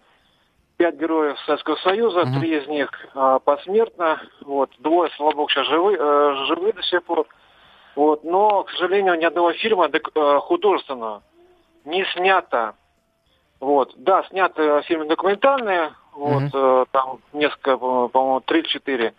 пять 0.81 0.95
героев 0.95 1.37
Советского 1.45 1.75
Союза, 1.75 2.23
три 2.39 2.57
из 2.57 2.67
них 2.67 2.89
а, 3.13 3.37
посмертно, 3.37 4.19
вот, 4.43 4.71
двое, 4.79 5.11
слава 5.15 5.35
богу, 5.35 5.47
сейчас 5.47 5.67
живы, 5.67 5.95
э, 5.95 6.45
живы 6.47 6.73
до 6.73 6.81
сих 6.81 7.03
пор. 7.03 7.27
Вот, 7.95 8.23
но, 8.23 8.63
к 8.63 8.71
сожалению, 8.71 9.13
ни 9.19 9.23
одного 9.23 9.53
фильма 9.53 9.91
э, 9.93 10.39
художественного 10.39 11.21
не 11.85 12.03
снято. 12.15 12.73
Вот, 13.59 13.93
да, 13.95 14.23
сняты 14.23 14.81
фильмы 14.87 15.05
документальные, 15.05 15.93
вот, 16.15 16.43
mm-hmm. 16.51 16.87
там 16.91 17.19
несколько, 17.33 17.77
по-моему, 17.77 18.39
три-четыре. 18.39 19.13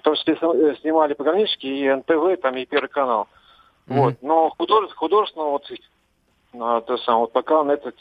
В 0.00 0.02
том 0.02 0.16
числе 0.16 0.34
э, 0.34 0.74
снимали 0.80 1.14
пограничники 1.14 1.66
и 1.66 1.94
НТВ, 1.94 2.42
там 2.42 2.56
и 2.56 2.66
Первый 2.66 2.88
канал. 2.88 3.28
Вот, 3.86 4.14
но 4.20 4.50
художественно, 4.58 4.98
художественно 4.98 5.44
вот, 5.44 5.70
то 6.86 6.96
самое, 6.98 7.20
вот 7.20 7.32
пока 7.32 7.62
на 7.62 7.72
эту 7.72 7.92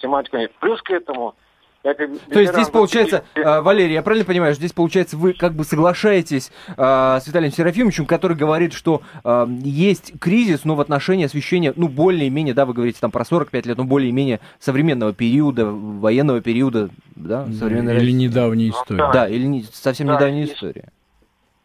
тематику 0.00 0.36
нет. 0.36 0.52
Плюс 0.58 0.82
к 0.82 0.90
этому, 0.90 1.36
то 1.82 2.40
есть 2.40 2.52
здесь 2.52 2.68
получается, 2.68 3.24
э, 3.34 3.60
Валерий, 3.60 3.94
я 3.94 4.02
правильно 4.02 4.24
понимаю, 4.24 4.52
что 4.54 4.60
здесь 4.60 4.72
получается 4.72 5.16
вы 5.16 5.34
как 5.34 5.52
бы 5.52 5.64
соглашаетесь 5.64 6.50
э, 6.76 7.18
с 7.20 7.26
Виталием 7.26 7.52
Серафимовичем, 7.52 8.06
который 8.06 8.36
говорит, 8.36 8.72
что 8.72 9.02
э, 9.24 9.46
есть 9.62 10.18
кризис, 10.18 10.64
но 10.64 10.74
в 10.74 10.80
отношении 10.80 11.26
освещения, 11.26 11.72
ну, 11.76 11.88
более-менее, 11.88 12.54
да, 12.54 12.66
вы 12.66 12.74
говорите 12.74 12.98
там 13.00 13.10
про 13.10 13.24
45 13.24 13.66
лет, 13.66 13.78
но 13.78 13.84
более-менее 13.84 14.40
современного 14.58 15.12
периода, 15.12 15.66
военного 15.66 16.40
периода, 16.40 16.88
да, 17.14 17.46
современной 17.46 17.96
Или 17.98 18.12
недавней 18.12 18.70
истории. 18.70 18.98
Да, 18.98 19.12
да 19.12 19.28
или 19.28 19.46
не, 19.46 19.62
совсем 19.62 20.08
да, 20.08 20.16
недавняя 20.16 20.44
история. 20.44 20.90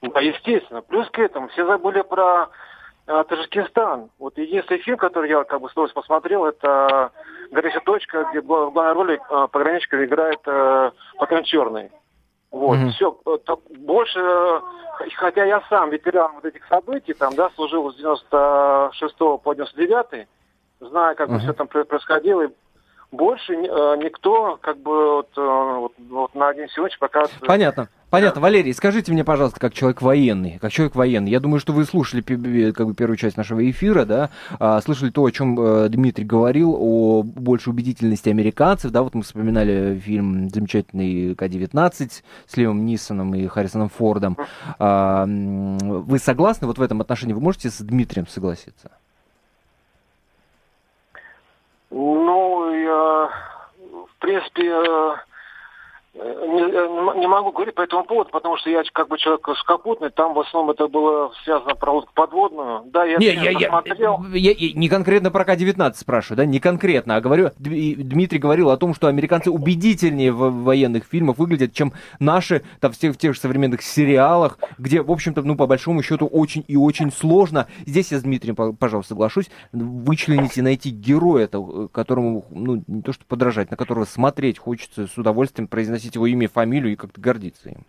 Да, 0.01 0.19
естественно. 0.19 0.81
Плюс 0.81 1.09
к 1.11 1.19
этому 1.19 1.47
все 1.49 1.65
забыли 1.65 2.01
про 2.01 2.49
э, 3.19 3.23
Таджикистан. 3.27 4.09
Вот 4.19 4.37
единственный 4.37 4.79
фильм, 4.79 4.97
который 4.97 5.29
я 5.29 5.43
как 5.43 5.61
бы 5.61 5.69
с 5.69 5.71
удовольствием 5.73 6.01
посмотрел, 6.01 6.45
это 6.45 7.11
«Горячая 7.51 7.81
точка», 7.81 8.27
где 8.31 8.41
в 8.41 8.45
главной 8.45 8.93
роли 8.93 9.19
э, 9.19 9.47
пограничка 9.51 10.03
играет 10.03 10.39
э, 10.45 10.91
Пакан 11.17 11.43
Черный. 11.43 11.91
Вот, 12.51 12.77
mm-hmm. 12.77 12.89
все. 12.91 13.11
То, 13.45 13.61
больше, 13.79 14.61
хотя 15.15 15.45
я 15.45 15.61
сам 15.69 15.89
ветеран 15.89 16.33
вот 16.35 16.45
этих 16.45 16.65
событий, 16.67 17.13
там, 17.13 17.33
да, 17.35 17.49
служил 17.55 17.91
с 17.91 17.95
96 17.95 19.17
по 19.17 19.53
99 19.53 20.27
знаю, 20.87 21.15
как 21.15 21.29
mm-hmm. 21.29 21.33
бы 21.33 21.39
все 21.39 21.53
там 21.53 21.67
происходило, 21.67 22.41
и 22.41 22.49
больше 23.11 23.53
э, 23.53 23.57
никто 23.97 24.57
как 24.61 24.77
бы 24.77 25.15
вот, 25.15 25.29
э, 25.37 25.41
вот, 25.41 25.93
вот 26.09 26.35
на 26.35 26.49
один 26.49 26.67
сегодня 26.69 26.95
пока... 26.99 27.25
Понятно. 27.45 27.89
Понятно, 28.09 28.41
Валерий, 28.41 28.73
скажите 28.73 29.09
мне, 29.13 29.23
пожалуйста, 29.23 29.57
как 29.57 29.73
человек 29.73 30.01
военный, 30.01 30.59
как 30.59 30.73
человек 30.73 30.95
военный, 30.95 31.31
я 31.31 31.39
думаю, 31.39 31.61
что 31.61 31.71
вы 31.71 31.85
слушали 31.85 32.21
как 32.21 32.87
бы, 32.87 32.93
первую 32.93 33.15
часть 33.15 33.37
нашего 33.37 33.69
эфира, 33.69 34.03
да, 34.03 34.31
а, 34.59 34.81
слышали 34.81 35.11
то, 35.11 35.23
о 35.23 35.31
чем 35.31 35.57
э, 35.57 35.87
Дмитрий 35.87 36.25
говорил, 36.25 36.75
о 36.77 37.23
большей 37.23 37.69
убедительности 37.69 38.27
американцев, 38.27 38.91
да, 38.91 39.01
вот 39.01 39.15
мы 39.15 39.21
вспоминали 39.21 39.97
фильм 39.97 40.49
замечательный 40.49 41.35
К-19 41.35 42.11
с 42.47 42.57
Левом 42.57 42.85
Нисоном 42.85 43.33
и 43.33 43.47
Харрисоном 43.47 43.87
Фордом. 43.87 44.37
А, 44.77 45.25
вы 45.25 46.19
согласны 46.19 46.67
вот 46.67 46.79
в 46.79 46.81
этом 46.81 46.99
отношении? 46.99 47.31
Вы 47.31 47.39
можете 47.39 47.69
с 47.69 47.77
Дмитрием 47.77 48.27
согласиться? 48.27 48.91
Ну, 51.91 52.73
я, 52.73 53.29
в 54.07 54.19
принципе, 54.19 54.71
э, 54.71 55.15
не, 56.13 57.19
не 57.19 57.27
могу 57.27 57.51
говорить 57.51 57.73
по 57.73 57.81
этому 57.81 58.03
поводу, 58.03 58.31
потому 58.31 58.57
что 58.57 58.69
я 58.69 58.83
как 58.91 59.07
бы 59.07 59.17
человек 59.17 59.47
скопутный, 59.59 60.09
там 60.09 60.33
в 60.33 60.39
основном 60.41 60.71
это 60.71 60.87
было 60.87 61.31
связано 61.43 61.73
про 61.75 61.91
лодку 61.93 62.11
подводную. 62.13 62.83
Да, 62.87 63.05
я 63.05 63.17
не, 63.17 63.27
я, 63.27 63.69
посмотрел. 63.69 64.23
Я, 64.33 64.51
я, 64.51 64.73
не 64.73 64.89
конкретно 64.89 65.31
про 65.31 65.45
К-19 65.45 65.93
спрашиваю, 65.95 66.37
да, 66.37 66.45
не 66.45 66.59
конкретно, 66.59 67.15
а 67.15 67.21
говорю, 67.21 67.51
Дмитрий 67.57 68.39
говорил 68.39 68.71
о 68.71 68.77
том, 68.77 68.93
что 68.93 69.07
американцы 69.07 69.51
убедительнее 69.51 70.33
в 70.33 70.63
военных 70.63 71.05
фильмах 71.05 71.37
выглядят, 71.37 71.73
чем 71.73 71.93
наши 72.19 72.63
там 72.81 72.91
в 72.91 72.97
тех, 72.97 73.13
в 73.13 73.17
тех 73.17 73.33
же 73.33 73.39
современных 73.39 73.81
сериалах, 73.81 74.59
где, 74.77 75.01
в 75.01 75.11
общем-то, 75.11 75.41
ну, 75.43 75.55
по 75.55 75.65
большому 75.65 76.03
счету, 76.03 76.27
очень 76.27 76.65
и 76.67 76.75
очень 76.75 77.11
сложно. 77.11 77.67
Здесь 77.85 78.11
я 78.11 78.19
с 78.19 78.23
Дмитрием, 78.23 78.55
пожалуйста, 78.75 79.13
соглашусь, 79.13 79.49
вычленить 79.71 80.57
и 80.57 80.61
найти 80.61 80.89
героя, 80.89 81.47
которому, 81.47 82.45
ну, 82.49 82.83
не 82.87 83.01
то 83.01 83.13
что 83.13 83.23
подражать, 83.25 83.71
на 83.71 83.77
которого 83.77 84.03
смотреть 84.03 84.59
хочется 84.59 85.07
с 85.07 85.17
удовольствием 85.17 85.67
произносить 85.67 86.00
произносить 86.01 86.15
его 86.15 86.27
имя, 86.27 86.47
фамилию 86.47 86.93
и 86.93 86.95
как-то 86.95 87.21
гордиться 87.21 87.69
им. 87.69 87.85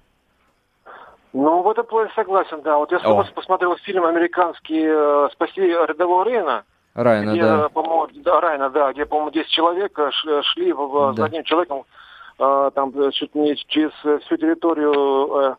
Ну, 1.33 1.63
в 1.63 1.71
этом 1.71 1.87
плане 1.87 2.11
согласен, 2.15 2.61
да. 2.63 2.77
Вот 2.77 2.93
я 2.93 2.99
О. 2.99 3.25
посмотрел 3.35 3.75
фильм 3.77 4.05
американский 4.05 4.85
э, 4.85 5.29
«Спаси 5.33 5.63
рядового 5.63 6.25
Рейна», 6.25 6.65
Райна, 6.95 7.31
где, 7.31 7.43
да. 7.43 7.69
По-моему, 7.71 8.09
да, 8.17 8.41
Райна, 8.41 8.69
да, 8.69 8.93
где, 8.93 9.07
по-моему, 9.07 9.31
10 9.31 9.49
человек 9.49 9.99
э, 9.99 10.11
шли 10.43 10.73
в, 10.75 11.15
да. 11.15 11.23
с 11.23 11.27
одним 11.27 11.45
человеком 11.45 11.85
э, 12.39 12.71
там 12.75 12.93
чуть 13.13 13.35
не 13.35 13.57
через 13.57 13.93
всю 14.25 14.37
территорию 14.37 15.57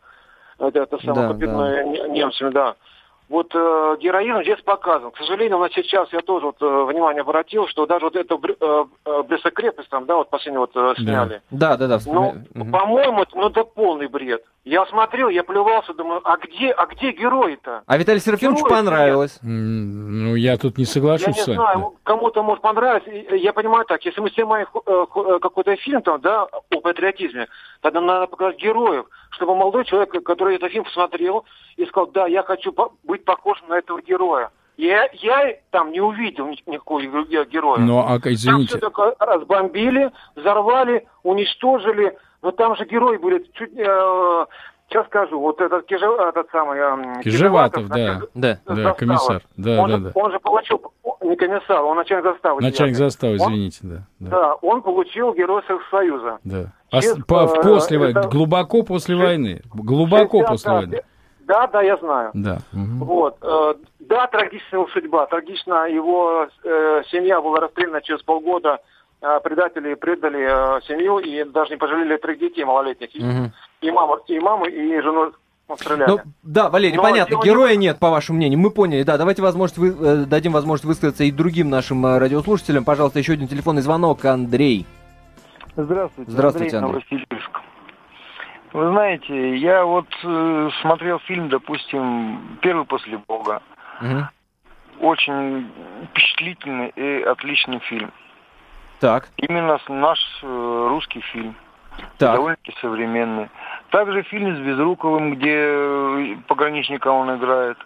э, 0.60 0.68
это 0.68 0.98
самое, 1.04 1.34
да, 1.34 1.48
да. 1.48 1.84
немцами, 2.10 2.52
да. 2.52 2.76
Вот 3.30 3.54
э, 3.56 3.98
героизм 4.02 4.42
здесь 4.44 4.62
показан. 4.64 5.12
К 5.12 5.18
сожалению, 5.18 5.58
у 5.58 5.62
нас 5.62 5.72
сейчас 5.74 6.12
я 6.12 6.20
тоже 6.20 6.48
вот, 6.48 6.62
э, 6.62 6.84
внимание 6.86 7.22
обратил, 7.22 7.68
что 7.68 7.86
даже 7.86 8.06
вот 8.06 8.16
эту 8.16 8.40
э, 8.44 8.86
э, 9.06 9.24
Брестокрепость 9.24 9.90
там, 9.90 10.06
да, 10.06 10.18
вот 10.18 10.30
последний 10.30 10.60
вот 10.60 10.72
э, 10.76 10.94
сняли. 10.98 11.42
Да, 11.50 11.78
да, 11.78 11.88
да. 11.88 12.00
Ну, 12.06 12.36
угу. 12.54 12.72
по-моему, 12.72 13.24
это, 13.24 13.32
ну, 13.36 13.50
это 13.50 13.64
полный 13.64 14.08
бред. 14.08 14.44
Я 14.66 14.86
смотрел, 14.86 15.30
я 15.30 15.44
плевался, 15.44 15.94
думаю, 15.94 16.22
а 16.24 16.38
где, 16.38 16.72
а 16.72 16.86
где 16.86 17.12
герой-то? 17.12 17.84
А 17.86 17.98
Виталий 17.98 18.22
Серафимович 18.22 18.62
понравилось. 18.62 19.40
Ну, 19.42 20.36
я 20.36 20.58
тут 20.58 20.78
не 20.78 20.86
соглашусь 20.86 21.36
Я 21.36 21.54
не 21.54 21.54
знаю, 21.56 21.96
кому-то 22.04 22.44
может 22.44 22.62
понравиться. 22.62 23.10
Я 23.36 23.52
понимаю 23.52 23.86
так, 23.86 24.04
если 24.06 24.22
мы 24.22 24.30
снимаем 24.32 24.68
э, 24.74 24.80
э, 24.90 25.40
какой-то 25.42 25.76
фильм 25.78 26.02
там, 26.02 26.22
да, 26.22 26.44
о 26.44 26.82
патриотизме, 26.82 27.48
тогда 27.82 28.00
надо 28.00 28.28
показать 28.28 28.58
героев, 28.58 29.06
чтобы 29.34 29.56
молодой 29.56 29.86
человек, 29.86 30.12
который 30.24 30.56
этот 30.56 30.72
фильм 30.72 30.84
посмотрел, 30.84 31.46
и 31.76 31.86
сказал, 31.86 32.08
да, 32.12 32.28
я 32.28 32.44
хочу 32.44 32.74
быть 33.04 33.26
похожим 33.26 33.68
на 33.70 33.78
этого 33.78 34.02
героя. 34.02 34.52
Я, 34.78 35.08
я 35.14 35.56
там 35.70 35.92
не 35.92 36.02
увидел 36.02 36.48
никакого 36.66 37.00
героя. 37.02 37.80
Ну, 37.80 38.00
а, 38.00 38.18
извините. 38.24 38.50
Там 38.50 38.66
все 38.66 38.78
только 38.80 39.16
разбомбили, 39.20 40.12
взорвали, 40.36 41.08
уничтожили. 41.22 42.18
Но 42.42 42.52
там 42.52 42.76
же 42.76 42.86
герои 42.86 43.18
были 43.18 43.46
чуть... 43.54 43.72
Э, 43.78 44.46
сейчас 44.90 45.06
скажу, 45.08 45.40
вот 45.40 45.62
этот, 45.62 45.86
Кижев, 45.86 46.20
этот 46.20 46.50
самый... 46.52 46.78
Э, 46.80 47.22
Кижеватов, 47.24 47.88
да, 47.88 48.22
да, 48.34 48.60
да, 48.66 48.94
комиссар. 48.94 49.44
Да, 49.58 49.82
он, 49.82 49.90
да, 49.90 49.98
же, 49.98 50.04
да. 50.04 50.12
он 50.16 50.32
же 50.32 50.40
получил, 50.40 50.82
не 51.22 51.36
комиссар, 51.36 51.82
он 51.84 51.98
начальник 51.98 52.26
заставы. 52.26 52.62
Начальник 52.62 52.96
заставы, 52.96 53.38
извините, 53.38 53.80
он, 53.84 53.90
да, 53.90 54.08
да. 54.20 54.30
Да, 54.30 54.54
он 54.56 54.82
получил 54.82 55.34
Герой 55.34 55.62
Советского 55.68 56.00
Союза. 56.00 56.40
Да. 56.44 56.74
А 56.94 57.24
по, 57.28 57.46
э, 57.46 57.62
после, 57.64 58.10
это, 58.10 58.28
глубоко 58.28 58.84
после 58.84 59.16
60, 59.16 59.28
войны. 59.28 59.62
Глубоко 59.74 60.40
60, 60.40 60.48
после 60.50 60.72
войны. 60.72 61.02
Да, 61.42 61.68
да, 61.68 61.82
я 61.82 61.98
знаю. 61.98 62.32
Да. 62.34 62.60
Угу. 62.72 63.06
Вот. 63.06 63.38
Э, 63.42 63.74
да, 64.00 64.28
трагичная 64.28 64.82
его 64.82 64.88
судьба. 64.90 65.26
Трагично 65.26 65.88
его 65.90 66.48
э, 66.64 67.04
семья 67.12 67.42
была 67.42 67.60
расстреляна 67.60 68.02
через 68.02 68.22
полгода. 68.22 68.80
Э, 69.22 69.40
предатели 69.44 69.96
предали 69.96 70.78
э, 70.78 70.82
семью 70.88 71.18
и 71.18 71.44
даже 71.44 71.72
не 71.72 71.78
пожалели 71.78 72.18
трех 72.18 72.40
детей 72.40 72.64
малолетних. 72.64 73.10
Угу. 73.16 73.52
И 73.82 73.92
маму, 73.92 74.18
и 74.28 74.40
маму, 74.40 74.66
и 74.66 75.02
жену 75.02 75.34
Стреляли. 75.78 76.10
Ну, 76.10 76.20
да, 76.44 76.70
Валерий, 76.70 76.98
Но 76.98 77.04
понятно, 77.04 77.40
героя 77.44 77.76
нет, 77.76 77.98
по 77.98 78.10
вашему 78.10 78.38
мнению. 78.38 78.60
Мы 78.60 78.70
поняли, 78.70 79.04
да. 79.04 79.18
Давайте 79.18 79.42
возможность 79.42 79.78
вы, 79.78 79.96
э, 80.00 80.26
дадим 80.26 80.52
возможность 80.52 80.86
высказаться 80.86 81.24
и 81.24 81.32
другим 81.32 81.70
нашим 81.70 82.06
э, 82.06 82.18
радиослушателям. 82.20 82.84
Пожалуйста, 82.84 83.20
еще 83.20 83.34
один 83.34 83.48
телефонный 83.48 83.82
звонок. 83.82 84.24
Андрей. 84.26 84.86
Здравствуйте. 85.76 86.32
Здравствуйте, 86.32 86.78
Андрей. 86.78 87.04
Андрей. 87.10 87.28
Вы 88.74 88.88
знаете, 88.90 89.56
я 89.58 89.86
вот 89.86 90.08
э, 90.24 90.70
смотрел 90.82 91.20
фильм, 91.20 91.50
допустим, 91.50 92.58
«Первый 92.62 92.86
после 92.86 93.20
Бога». 93.28 93.62
Угу. 94.02 95.08
Очень 95.08 95.72
впечатлительный 96.10 96.90
и 96.90 97.22
отличный 97.24 97.80
фильм. 97.80 98.12
Так. 99.00 99.30
Именно 99.38 99.80
наш 99.90 100.20
э, 100.42 100.88
русский 100.90 101.22
фильм. 101.22 101.56
Так. 102.18 102.36
Довольно-таки 102.36 102.74
современный. 102.82 103.50
Также 103.90 104.24
фильм 104.24 104.56
с 104.56 104.60
Безруковым, 104.60 105.36
где 105.36 105.56
э, 105.56 106.36
пограничника 106.48 107.10
он 107.10 107.36
играет. 107.36 107.78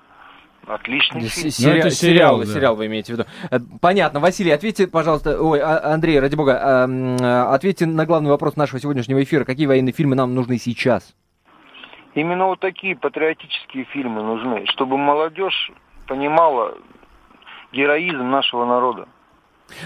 Отличный 0.68 1.22
фильм. 1.22 1.52
Сери... 1.52 1.72
Ну, 1.72 1.78
это 1.78 1.92
сериал, 1.92 2.40
да. 2.40 2.46
сериал 2.46 2.76
вы 2.76 2.88
имеете 2.88 3.14
в 3.14 3.18
виду. 3.18 3.30
Э, 3.50 3.60
понятно. 3.80 4.20
Василий, 4.20 4.52
ответьте, 4.52 4.88
пожалуйста, 4.88 5.42
ой, 5.42 5.62
а, 5.62 5.94
Андрей, 5.94 6.20
ради 6.20 6.36
бога, 6.36 6.60
а, 6.62 7.54
ответьте 7.54 7.86
на 7.86 8.06
главный 8.06 8.30
вопрос 8.30 8.58
нашего 8.58 8.80
сегодняшнего 8.80 9.24
эфира. 9.24 9.46
Какие 9.46 9.66
военные 9.66 9.94
фильмы 9.94 10.16
нам 10.16 10.36
нужны 10.36 10.58
сейчас? 10.58 11.16
Именно 12.16 12.48
вот 12.48 12.60
такие 12.60 12.98
патриотические 12.98 13.86
фильмы 13.86 14.24
нужны, 14.24 14.66
чтобы 14.68 14.98
молодежь 14.98 15.72
понимала 16.06 16.78
героизм 17.72 18.30
нашего 18.30 18.66
народа. 18.66 19.08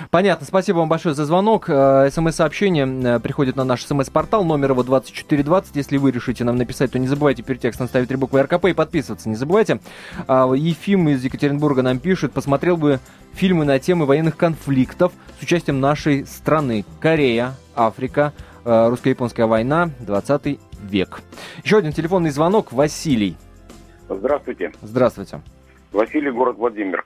Понятно, 0.10 0.46
спасибо 0.46 0.78
вам 0.78 0.90
большое 0.90 1.16
за 1.16 1.26
звонок. 1.26 1.66
Э, 1.68 2.10
СМС-сообщение 2.12 2.88
э, 3.16 3.20
приходит 3.20 3.56
на 3.56 3.64
наш 3.64 3.86
СМС-портал, 3.86 4.44
номер 4.44 4.72
его 4.72 4.84
2420. 4.84 5.76
Если 5.76 5.98
вы 5.98 6.12
решите 6.12 6.44
нам 6.44 6.56
написать, 6.56 6.92
то 6.92 7.00
не 7.00 7.08
забывайте 7.08 7.44
перед 7.44 7.62
текстом 7.62 7.88
ставить 7.88 8.08
три 8.08 8.18
буквы 8.18 8.42
РКП 8.44 8.66
и 8.66 8.74
подписываться, 8.74 9.30
не 9.30 9.36
забывайте. 9.36 9.80
А, 10.28 10.52
Ефим 10.54 11.10
из 11.10 11.24
Екатеринбурга 11.24 11.82
нам 11.82 12.00
пишет, 12.00 12.32
посмотрел 12.32 12.78
бы 12.78 13.00
фильмы 13.34 13.66
на 13.66 13.80
темы 13.80 14.06
военных 14.06 14.38
конфликтов 14.38 15.12
с 15.40 15.44
участием 15.44 15.80
нашей 15.80 16.26
страны. 16.26 16.86
Корея, 17.00 17.54
Африка, 17.76 18.34
э, 18.66 18.90
русско-японская 18.90 19.48
война, 19.48 19.90
20 20.00 20.60
век. 20.84 21.22
Еще 21.64 21.78
один 21.78 21.94
телефонный 21.94 22.32
звонок. 22.32 22.72
Василий. 22.72 23.38
Здравствуйте. 24.10 24.72
Здравствуйте. 24.82 25.42
Василий, 25.92 26.32
город 26.32 26.58
Владимир. 26.58 27.04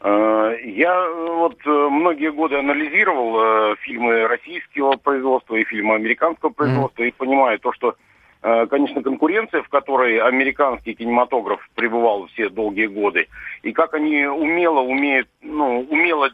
Э, 0.00 0.56
я 0.64 1.10
вот 1.10 1.58
э, 1.64 1.70
многие 1.70 2.30
годы 2.30 2.56
анализировал 2.56 3.72
э, 3.72 3.76
фильмы 3.80 4.28
российского 4.28 4.96
производства 4.96 5.56
и 5.56 5.64
фильмы 5.64 5.96
американского 5.96 6.50
производства 6.50 7.02
mm-hmm. 7.02 7.08
и 7.08 7.12
понимаю 7.12 7.58
то, 7.58 7.72
что, 7.72 7.96
конечно, 8.40 9.02
конкуренция, 9.02 9.62
в 9.62 9.68
которой 9.68 10.18
американский 10.18 10.94
кинематограф 10.94 11.60
пребывал 11.74 12.26
все 12.28 12.48
долгие 12.48 12.86
годы, 12.86 13.26
и 13.62 13.72
как 13.72 13.94
они 13.94 14.26
умело 14.26 14.80
умеют, 14.80 15.28
ну, 15.42 15.80
умело 15.90 16.30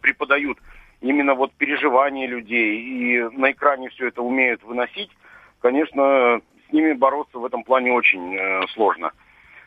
преподают 0.00 0.56
именно 1.02 1.34
вот 1.34 1.52
переживания 1.52 2.26
людей 2.26 2.80
и 2.80 3.28
на 3.36 3.50
экране 3.50 3.90
все 3.90 4.08
это 4.08 4.22
умеют 4.22 4.62
выносить, 4.62 5.10
конечно, 5.60 6.40
с 6.68 6.72
ними 6.72 6.94
бороться 6.94 7.38
в 7.38 7.44
этом 7.44 7.64
плане 7.64 7.92
очень 7.92 8.66
сложно. 8.72 9.12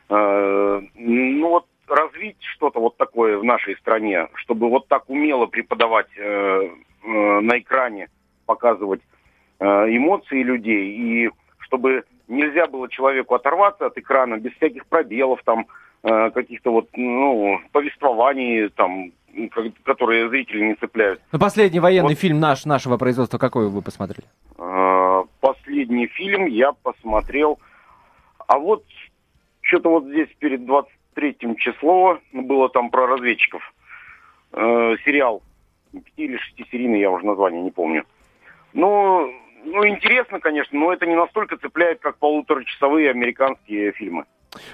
Ну 0.10 1.50
вот 1.50 1.68
развить 1.88 2.38
что-то 2.56 2.80
вот 2.80 2.98
такое 2.98 3.38
в 3.38 3.44
нашей 3.44 3.76
стране, 3.78 4.28
чтобы 4.36 4.70
вот 4.70 4.88
так 4.88 5.10
умело 5.10 5.46
преподавать 5.46 6.08
э, 6.18 6.22
э, 6.22 7.40
на 7.40 7.60
экране, 7.60 8.10
показывать 8.46 9.02
э, 9.60 9.66
эмоции 9.66 10.44
людей, 10.44 10.96
и 10.96 11.30
чтобы 11.60 12.04
нельзя 12.28 12.68
было 12.68 12.90
человеку 12.90 13.36
оторваться 13.36 13.88
от 13.88 13.98
экрана 13.98 14.38
без 14.38 14.54
всяких 14.54 14.86
пробелов, 14.88 15.42
там, 15.44 15.68
э, 16.04 16.32
каких-то 16.32 16.72
вот, 16.72 16.90
ну, 16.96 17.60
повествований, 17.72 18.70
там, 18.70 19.12
которые 19.84 20.30
зрители 20.30 20.66
не 20.66 20.76
цепляют. 20.76 21.22
Ну, 21.32 21.40
последний 21.40 21.80
военный 21.80 22.10
вот. 22.10 22.20
фильм 22.20 22.40
наш, 22.40 22.66
нашего 22.66 22.98
производства 22.98 23.38
какой 23.38 23.68
вы 23.70 23.82
посмотрели? 23.82 24.28
Э, 24.58 25.24
последний 25.40 26.08
фильм 26.08 26.46
я 26.46 26.72
посмотрел, 26.72 27.60
а 28.48 28.58
вот 28.58 28.84
что-то 29.62 29.90
вот 29.90 30.06
здесь 30.06 30.30
перед 30.40 30.66
20 30.66 30.92
третьем 31.16 31.56
число, 31.56 32.20
было 32.32 32.70
там 32.70 32.92
про 32.92 33.08
разведчиков. 33.08 33.74
Э, 34.52 34.96
сериал, 35.04 35.42
пяти 35.92 36.26
или 36.26 36.38
шестисерийный, 36.38 37.00
я 37.00 37.10
уже 37.10 37.26
название 37.26 37.64
не 37.64 37.72
помню. 37.72 38.06
Ну, 38.74 39.34
ну, 39.64 39.88
интересно, 39.88 40.40
конечно, 40.40 40.78
но 40.78 40.94
это 40.94 41.08
не 41.08 41.16
настолько 41.16 41.58
цепляет, 41.58 42.00
как 42.00 42.18
полуторачасовые 42.18 43.10
американские 43.10 43.94
фильмы. 43.94 44.26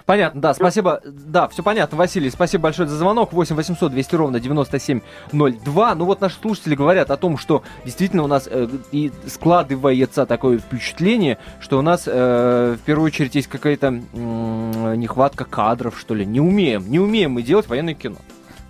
Понятно, 0.05 0.41
да, 0.41 0.53
спасибо. 0.53 1.01
Да, 1.05 1.47
все 1.47 1.63
понятно, 1.63 1.97
Василий, 1.97 2.29
спасибо 2.29 2.63
большое 2.63 2.87
за 2.87 2.97
звонок. 2.97 3.33
8 3.33 3.55
800 3.55 3.91
200 3.91 4.15
ровно 4.15 4.39
9702. 4.39 5.95
Ну 5.95 6.05
вот 6.05 6.21
наши 6.21 6.37
слушатели 6.39 6.75
говорят 6.75 7.11
о 7.11 7.17
том, 7.17 7.37
что 7.37 7.63
действительно 7.85 8.23
у 8.23 8.27
нас 8.27 8.47
э, 8.49 8.67
и 8.91 9.11
складывается 9.27 10.25
такое 10.25 10.59
впечатление, 10.59 11.37
что 11.59 11.79
у 11.79 11.81
нас 11.81 12.03
э, 12.05 12.77
в 12.79 12.85
первую 12.85 13.07
очередь 13.07 13.35
есть 13.35 13.47
какая-то 13.47 13.87
э, 13.87 14.95
нехватка 14.95 15.45
кадров, 15.45 15.99
что 15.99 16.13
ли. 16.13 16.25
Не 16.25 16.39
умеем, 16.39 16.89
не 16.89 16.99
умеем 16.99 17.31
мы 17.31 17.41
делать 17.41 17.67
военное 17.67 17.93
кино. 17.93 18.17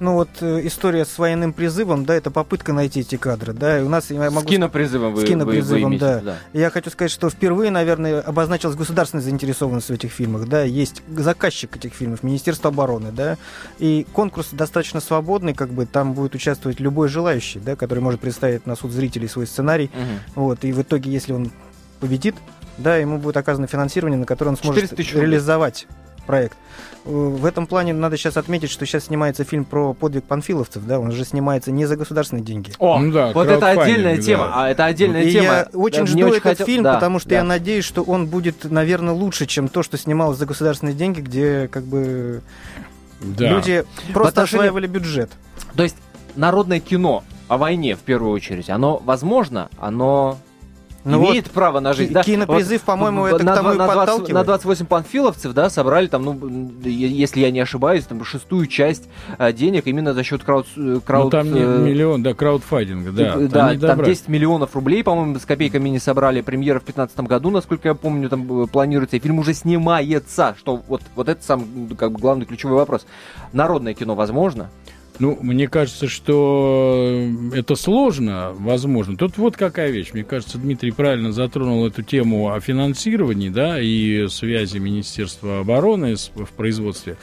Ну 0.02 0.16
вот 0.16 0.30
э, 0.42 0.62
история 0.66 1.06
с 1.06 1.20
военным 1.20 1.54
призывом, 1.54 2.06
да, 2.06 2.16
это 2.16 2.32
попытка 2.32 2.74
найти 2.74 3.02
эти 3.02 3.18
кадры, 3.18 3.54
да, 3.54 3.78
и 3.78 3.84
у 3.84 3.88
нас 3.88 4.10
я 4.10 4.32
могу... 4.32 4.48
С 4.48 4.50
кинопризывом 4.50 5.14
вы, 5.14 5.22
С 5.22 5.26
кинопризывом, 5.30 5.84
вы, 5.84 5.90
вы 5.92 6.00
да. 6.00 6.20
да. 6.22 6.38
Я 6.54 6.72
хочу 6.72 6.90
сказать, 6.90 7.12
что 7.12 7.30
впервые, 7.30 7.70
наверное, 7.70 8.20
обозначилась 8.20 8.76
государственная 8.76 9.24
заинтересованность 9.24 9.90
в 9.90 9.92
этих 9.92 10.12
фильмах, 10.12 10.48
да, 10.48 10.64
есть 10.64 11.04
заказчик 11.16 11.76
этих 11.76 11.94
фильмов, 11.94 12.24
Министерство 12.24 12.70
обороны, 12.72 13.12
да, 13.12 13.38
и 13.78 14.08
конкурс 14.12 14.50
достаточно 14.54 15.02
свободный, 15.02 15.54
как 15.54 15.70
бы 15.70 15.86
там 15.86 16.14
будет 16.14 16.34
участвовать 16.34 16.80
любой 16.80 17.08
желающий, 17.08 17.60
да, 17.60 17.76
который 17.76 18.00
может 18.00 18.20
представить 18.22 18.66
на 18.66 18.76
суд 18.76 18.90
зрителей 18.90 19.28
свой 19.28 19.46
сценарий, 19.46 19.92
угу. 19.94 20.46
вот, 20.48 20.64
и 20.64 20.72
в 20.72 20.82
итоге, 20.82 21.12
если 21.12 21.34
он 21.34 21.52
победит, 22.00 22.34
да, 22.80 22.98
ему 22.98 23.20
будет 23.20 23.38
оказано 23.38 23.68
финансирование, 23.68 24.18
на 24.18 24.26
которое 24.26 24.50
он 24.50 24.58
сможет 24.58 25.00
реализовать 25.14 25.86
проект. 26.22 26.58
В 27.04 27.46
этом 27.46 27.66
плане 27.66 27.94
надо 27.94 28.16
сейчас 28.16 28.38
отметить, 28.38 28.70
что 28.70 28.86
сейчас 28.86 29.06
снимается 29.06 29.44
фильм 29.44 29.66
про 29.66 29.94
подвиг 29.94 30.24
панфиловцев, 30.24 30.86
да, 30.86 31.00
он 31.00 31.12
же 31.12 31.26
снимается 31.26 31.72
не 31.72 31.86
за 31.86 31.96
государственные 31.96 32.44
деньги. 32.44 32.74
О, 32.78 33.00
ну, 33.00 33.12
да, 33.12 33.32
вот 33.34 33.48
это 33.48 33.70
отдельная 33.70 34.18
да. 34.18 34.22
тема, 34.22 34.52
а 34.54 34.70
это 34.70 34.86
отдельная 34.86 35.24
и 35.24 35.32
тема. 35.32 35.46
Я 35.46 35.68
очень 35.74 36.02
да, 36.02 36.06
жду 36.06 36.20
очень 36.20 36.38
этот 36.38 36.44
хотел... 36.44 36.66
фильм, 36.68 36.84
да, 36.84 36.94
потому 36.94 37.20
что 37.20 37.30
да. 37.30 37.36
я 37.38 37.44
надеюсь, 37.44 37.86
что 37.86 38.04
он 38.04 38.28
будет, 38.28 38.70
наверное, 38.70 39.14
лучше, 39.14 39.48
чем 39.48 39.68
то, 39.68 39.82
что 39.82 39.98
снималось 39.98 40.38
за 40.38 40.46
государственные 40.46 40.94
деньги, 40.94 41.22
где 41.22 41.68
как 41.70 41.84
бы 41.84 42.42
да. 43.20 43.50
люди 43.50 43.84
просто 44.14 44.42
отношении... 44.42 44.66
осваивали 44.68 44.88
бюджет. 44.88 45.32
То 45.76 45.84
есть 45.84 45.96
народное 46.36 46.80
кино 46.80 47.24
о 47.48 47.58
войне 47.58 47.96
в 47.96 48.00
первую 48.00 48.32
очередь, 48.32 48.70
оно 48.70 49.02
возможно, 49.04 49.70
оно 49.80 50.38
ну 51.04 51.20
имеет 51.20 51.46
вот 51.46 51.54
право 51.54 51.80
на 51.80 51.94
жизнь. 51.94 52.14
Да? 52.14 52.24
Кинопризыв, 52.24 52.82
вот, 52.82 52.86
по-моему, 52.86 53.26
это 53.26 53.44
на, 53.44 53.54
к 53.54 53.56
тому 53.56 53.74
на, 53.74 53.86
и 53.86 53.92
20, 53.92 54.30
на 54.30 54.44
28 54.44 54.86
панфиловцев, 54.86 55.54
да, 55.54 55.70
собрали 55.70 56.08
там, 56.08 56.24
ну, 56.24 56.72
если 56.84 57.42
я 57.42 57.52
не 57.52 57.60
ошибаюсь, 57.60 58.06
там 58.06 58.24
шестую 58.24 58.68
часть 58.68 59.10
а, 59.38 59.52
денег 59.52 59.88
именно 59.88 60.14
за 60.14 60.24
счет 60.24 60.44
крауд... 60.44 60.68
Э, 60.78 61.00
крауд 61.06 61.26
ну, 61.26 61.30
там 61.30 61.54
не 61.54 61.60
э, 61.60 61.78
миллион, 61.80 62.24
да, 62.24 62.34
краудфайдинга, 62.34 63.12
да. 63.12 63.36
Да, 63.38 63.76
там, 63.76 63.80
там 63.80 64.04
10 64.04 64.28
миллионов 64.28 64.76
рублей, 64.76 65.04
по-моему, 65.04 65.40
с 65.40 65.46
копейками 65.46 65.90
не 65.90 66.00
собрали. 66.00 66.42
Премьера 66.42 66.80
в 66.80 66.86
2015 66.86 67.20
году, 67.22 67.50
насколько 67.50 67.88
я 67.88 67.96
помню, 67.96 68.30
там 68.30 68.68
планируется. 68.68 69.18
И 69.18 69.20
фильм 69.20 69.40
уже 69.40 69.54
снимается, 69.54 70.56
что 70.58 70.82
вот, 70.88 71.02
вот 71.16 71.30
это 71.30 71.44
сам, 71.44 71.90
как 71.98 72.12
бы, 72.12 72.20
главный 72.20 72.46
ключевой 72.46 72.78
вопрос. 72.78 73.06
Народное 73.54 73.94
кино 73.94 74.16
возможно? 74.16 74.70
Ну, 75.22 75.38
мне 75.40 75.68
кажется, 75.68 76.08
что 76.08 77.30
это 77.54 77.76
сложно, 77.76 78.54
возможно. 78.58 79.16
Тут 79.16 79.38
вот 79.38 79.56
какая 79.56 79.92
вещь. 79.92 80.14
Мне 80.14 80.24
кажется, 80.24 80.58
Дмитрий 80.58 80.90
правильно 80.90 81.32
затронул 81.32 81.86
эту 81.86 82.02
тему 82.02 82.52
о 82.52 82.60
финансировании, 82.60 83.50
да, 83.50 83.80
и 83.80 84.28
связи 84.30 84.80
Министерства 84.80 85.60
обороны 85.60 86.16
в 86.16 86.50
производстве. 86.58 87.18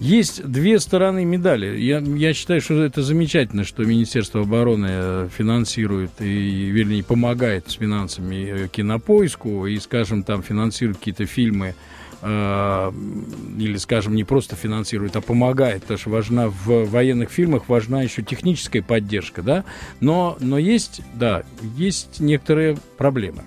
Есть 0.00 0.50
две 0.50 0.80
стороны 0.80 1.26
медали. 1.26 1.78
Я, 1.78 1.98
я 1.98 2.32
считаю, 2.32 2.62
что 2.62 2.82
это 2.82 3.02
замечательно, 3.02 3.64
что 3.64 3.84
Министерство 3.84 4.40
обороны 4.40 5.28
финансирует 5.28 6.12
и, 6.20 6.70
вернее, 6.70 7.04
помогает 7.04 7.68
с 7.70 7.74
финансами 7.74 8.64
э, 8.64 8.68
кинопоиску 8.68 9.66
и, 9.66 9.78
скажем, 9.78 10.22
там 10.22 10.42
финансирует 10.42 10.96
какие-то 10.96 11.26
фильмы 11.26 11.74
Э, 12.28 12.90
или, 13.56 13.76
скажем, 13.76 14.16
не 14.16 14.24
просто 14.24 14.56
финансирует, 14.56 15.14
а 15.14 15.20
помогает, 15.20 15.82
потому 15.82 15.98
что 15.98 16.10
важна 16.10 16.48
в 16.48 16.84
военных 16.86 17.30
фильмах 17.30 17.68
важна 17.68 18.02
еще 18.02 18.22
техническая 18.22 18.82
поддержка, 18.82 19.42
да, 19.42 19.64
но, 20.00 20.36
но 20.40 20.58
есть, 20.58 21.02
да, 21.14 21.44
есть 21.76 22.18
некоторые 22.18 22.78
проблемы. 22.98 23.44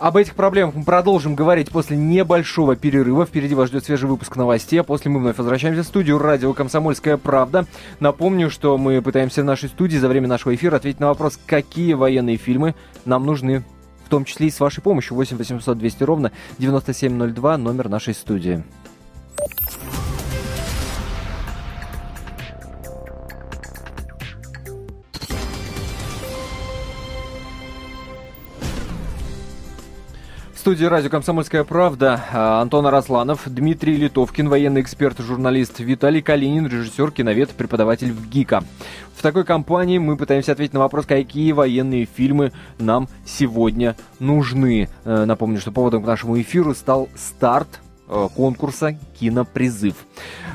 Об 0.00 0.16
этих 0.16 0.34
проблемах 0.34 0.74
мы 0.74 0.82
продолжим 0.82 1.36
говорить 1.36 1.70
после 1.70 1.96
небольшого 1.96 2.74
перерыва. 2.74 3.26
Впереди 3.26 3.54
вас 3.54 3.68
ждет 3.68 3.84
свежий 3.84 4.08
выпуск 4.08 4.34
новостей, 4.34 4.80
а 4.80 4.82
после 4.82 5.08
мы 5.08 5.20
вновь 5.20 5.38
возвращаемся 5.38 5.84
в 5.84 5.86
студию 5.86 6.18
радио 6.18 6.52
«Комсомольская 6.52 7.16
правда». 7.18 7.64
Напомню, 8.00 8.50
что 8.50 8.76
мы 8.76 9.00
пытаемся 9.02 9.42
в 9.42 9.44
нашей 9.44 9.68
студии 9.68 9.98
за 9.98 10.08
время 10.08 10.26
нашего 10.26 10.52
эфира 10.52 10.76
ответить 10.76 10.98
на 10.98 11.06
вопрос, 11.06 11.38
какие 11.46 11.92
военные 11.92 12.38
фильмы 12.38 12.74
нам 13.04 13.24
нужны 13.24 13.64
в 14.06 14.08
том 14.08 14.24
числе 14.24 14.46
и 14.46 14.50
с 14.50 14.60
вашей 14.60 14.82
помощью. 14.82 15.16
8 15.16 15.36
800 15.36 15.76
200 15.76 16.04
ровно 16.04 16.32
9702, 16.58 17.58
номер 17.58 17.88
нашей 17.88 18.14
студии. 18.14 18.62
студии 30.66 30.86
радио 30.86 31.10
«Комсомольская 31.10 31.62
правда» 31.62 32.24
а, 32.32 32.60
Антон 32.60 32.88
Арасланов, 32.88 33.42
Дмитрий 33.46 33.96
Литовкин, 33.98 34.48
военный 34.48 34.80
эксперт, 34.80 35.16
журналист 35.20 35.78
Виталий 35.78 36.22
Калинин, 36.22 36.66
режиссер, 36.66 37.12
киновед, 37.12 37.50
преподаватель 37.50 38.10
в 38.10 38.28
ГИКа. 38.28 38.64
Такой 39.26 39.42
компании 39.42 39.98
мы 39.98 40.16
пытаемся 40.16 40.52
ответить 40.52 40.72
на 40.72 40.78
вопрос, 40.78 41.04
какие 41.04 41.50
военные 41.50 42.04
фильмы 42.04 42.52
нам 42.78 43.08
сегодня 43.24 43.96
нужны. 44.20 44.88
Э, 45.04 45.24
напомню, 45.24 45.58
что 45.58 45.72
поводом 45.72 46.04
к 46.04 46.06
нашему 46.06 46.40
эфиру 46.40 46.76
стал 46.76 47.08
старт 47.16 47.80
Э, 48.08 48.28
конкурса 48.36 48.96
«Кинопризыв». 49.18 49.94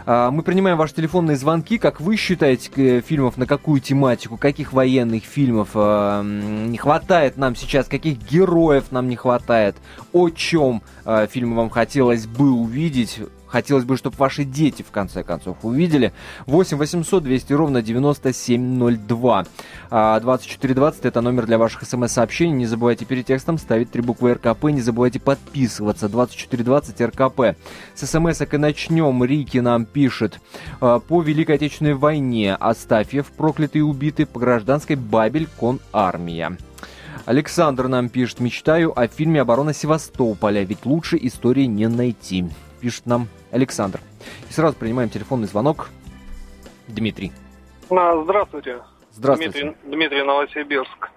А, 0.05 0.31
мы 0.31 0.41
принимаем 0.41 0.77
ваши 0.77 0.95
телефонные 0.95 1.35
звонки. 1.35 1.77
Как 1.77 1.99
вы 1.99 2.15
считаете, 2.15 2.71
э, 2.77 3.01
фильмов 3.01 3.35
на 3.35 3.45
какую 3.45 3.81
тематику, 3.81 4.37
каких 4.37 4.71
военных 4.71 5.25
фильмов 5.25 5.75
не 5.75 6.77
хватает 6.77 7.35
нам 7.35 7.57
сейчас, 7.57 7.87
каких 7.87 8.19
героев 8.19 8.85
нам 8.91 9.09
не 9.09 9.17
хватает, 9.17 9.75
о 10.13 10.29
чем 10.29 10.81
фильмы 11.29 11.55
вам 11.57 11.69
хотелось 11.69 12.25
бы 12.25 12.51
увидеть, 12.51 13.19
хотелось 13.51 13.83
бы, 13.83 13.97
чтобы 13.97 14.15
ваши 14.17 14.43
дети, 14.43 14.81
в 14.81 14.91
конце 14.91 15.23
концов, 15.23 15.57
увидели. 15.63 16.13
8 16.45 16.77
800 16.77 17.23
200 17.23 17.53
ровно 17.53 17.81
9702. 17.81 19.45
2420 19.89 21.05
это 21.05 21.21
номер 21.21 21.45
для 21.45 21.57
ваших 21.57 21.83
смс-сообщений. 21.83 22.53
Не 22.53 22.65
забывайте 22.65 23.05
перед 23.05 23.25
текстом 23.25 23.57
ставить 23.57 23.91
три 23.91 24.01
буквы 24.01 24.33
РКП. 24.33 24.65
Не 24.65 24.81
забывайте 24.81 25.19
подписываться. 25.19 26.07
2420 26.09 27.01
РКП. 27.01 27.57
С 27.93 28.07
смс-ок 28.07 28.53
и 28.53 28.57
начнем. 28.57 29.23
Рики 29.23 29.57
нам 29.57 29.85
пишет. 29.85 30.39
«А, 30.79 30.99
по 30.99 31.21
Великой 31.21 31.55
Отечественной 31.55 31.93
войне 31.93 32.55
Астафьев, 32.55 33.27
проклятый 33.31 33.79
и 33.79 33.83
убитый, 33.83 34.25
по 34.25 34.39
гражданской 34.39 34.95
Бабель, 34.95 35.47
кон 35.57 35.79
армия. 35.91 36.57
Александр 37.25 37.87
нам 37.87 38.09
пишет, 38.09 38.39
мечтаю 38.39 38.97
о 38.97 39.07
фильме 39.07 39.41
«Оборона 39.41 39.73
Севастополя», 39.73 40.63
ведь 40.63 40.85
лучше 40.85 41.19
истории 41.21 41.65
не 41.65 41.87
найти. 41.87 42.45
Пишет 42.79 43.05
нам 43.05 43.27
Александр. 43.51 43.99
И 44.49 44.53
сразу 44.53 44.75
принимаем 44.75 45.09
телефонный 45.09 45.47
звонок. 45.47 45.89
Дмитрий. 46.87 47.31
А, 47.89 48.21
здравствуйте. 48.23 48.81
Здравствуйте. 49.11 49.61
Дмитрий, 49.61 49.77
Дмитрий 49.83 50.23
Новосибирск. 50.23 51.09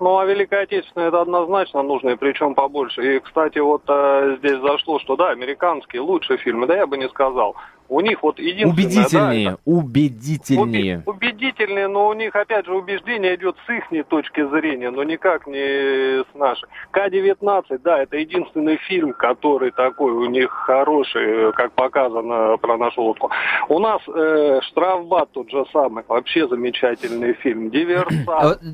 Ну, 0.00 0.18
а 0.18 0.24
Великая 0.24 0.62
Отечественная 0.62 1.08
это 1.08 1.20
однозначно 1.20 1.82
нужно, 1.82 2.10
и 2.10 2.16
причем 2.16 2.54
побольше. 2.54 3.16
И, 3.16 3.20
кстати, 3.20 3.58
вот 3.58 3.82
э, 3.88 4.36
здесь 4.38 4.60
зашло, 4.60 4.98
что 4.98 5.16
да, 5.16 5.30
американские 5.30 6.02
лучшие 6.02 6.38
фильмы, 6.38 6.66
да, 6.66 6.76
я 6.76 6.86
бы 6.86 6.98
не 6.98 7.08
сказал 7.08 7.56
у 7.88 8.00
них 8.00 8.22
вот 8.22 8.38
единственное... 8.38 8.72
Убедительнее, 8.72 9.44
да, 9.44 9.52
это, 9.52 9.60
убедительнее. 9.64 11.02
Уби, 11.06 11.26
убедительнее, 11.26 11.88
но 11.88 12.08
у 12.08 12.14
них, 12.14 12.34
опять 12.34 12.66
же, 12.66 12.74
убеждение 12.74 13.34
идет 13.34 13.56
с 13.66 13.70
их 13.70 14.06
точки 14.06 14.46
зрения, 14.48 14.90
но 14.90 15.02
никак 15.04 15.46
не 15.46 16.22
с 16.22 16.34
нашей. 16.34 16.66
К-19, 16.90 17.80
да, 17.82 18.02
это 18.02 18.16
единственный 18.16 18.78
фильм, 18.88 19.12
который 19.12 19.70
такой 19.70 20.12
у 20.12 20.26
них 20.26 20.50
хороший, 20.50 21.52
как 21.52 21.72
показано 21.72 22.56
про 22.58 22.76
нашу 22.76 23.02
лодку. 23.02 23.30
У 23.68 23.78
нас 23.78 24.00
э, 24.08 24.60
«Штрафбат» 24.62 25.30
тот 25.32 25.50
же 25.50 25.64
самый, 25.72 26.04
вообще 26.08 26.48
замечательный 26.48 27.34
фильм. 27.34 27.70
«Диверсант». 27.74 28.62
Э, 28.62 28.66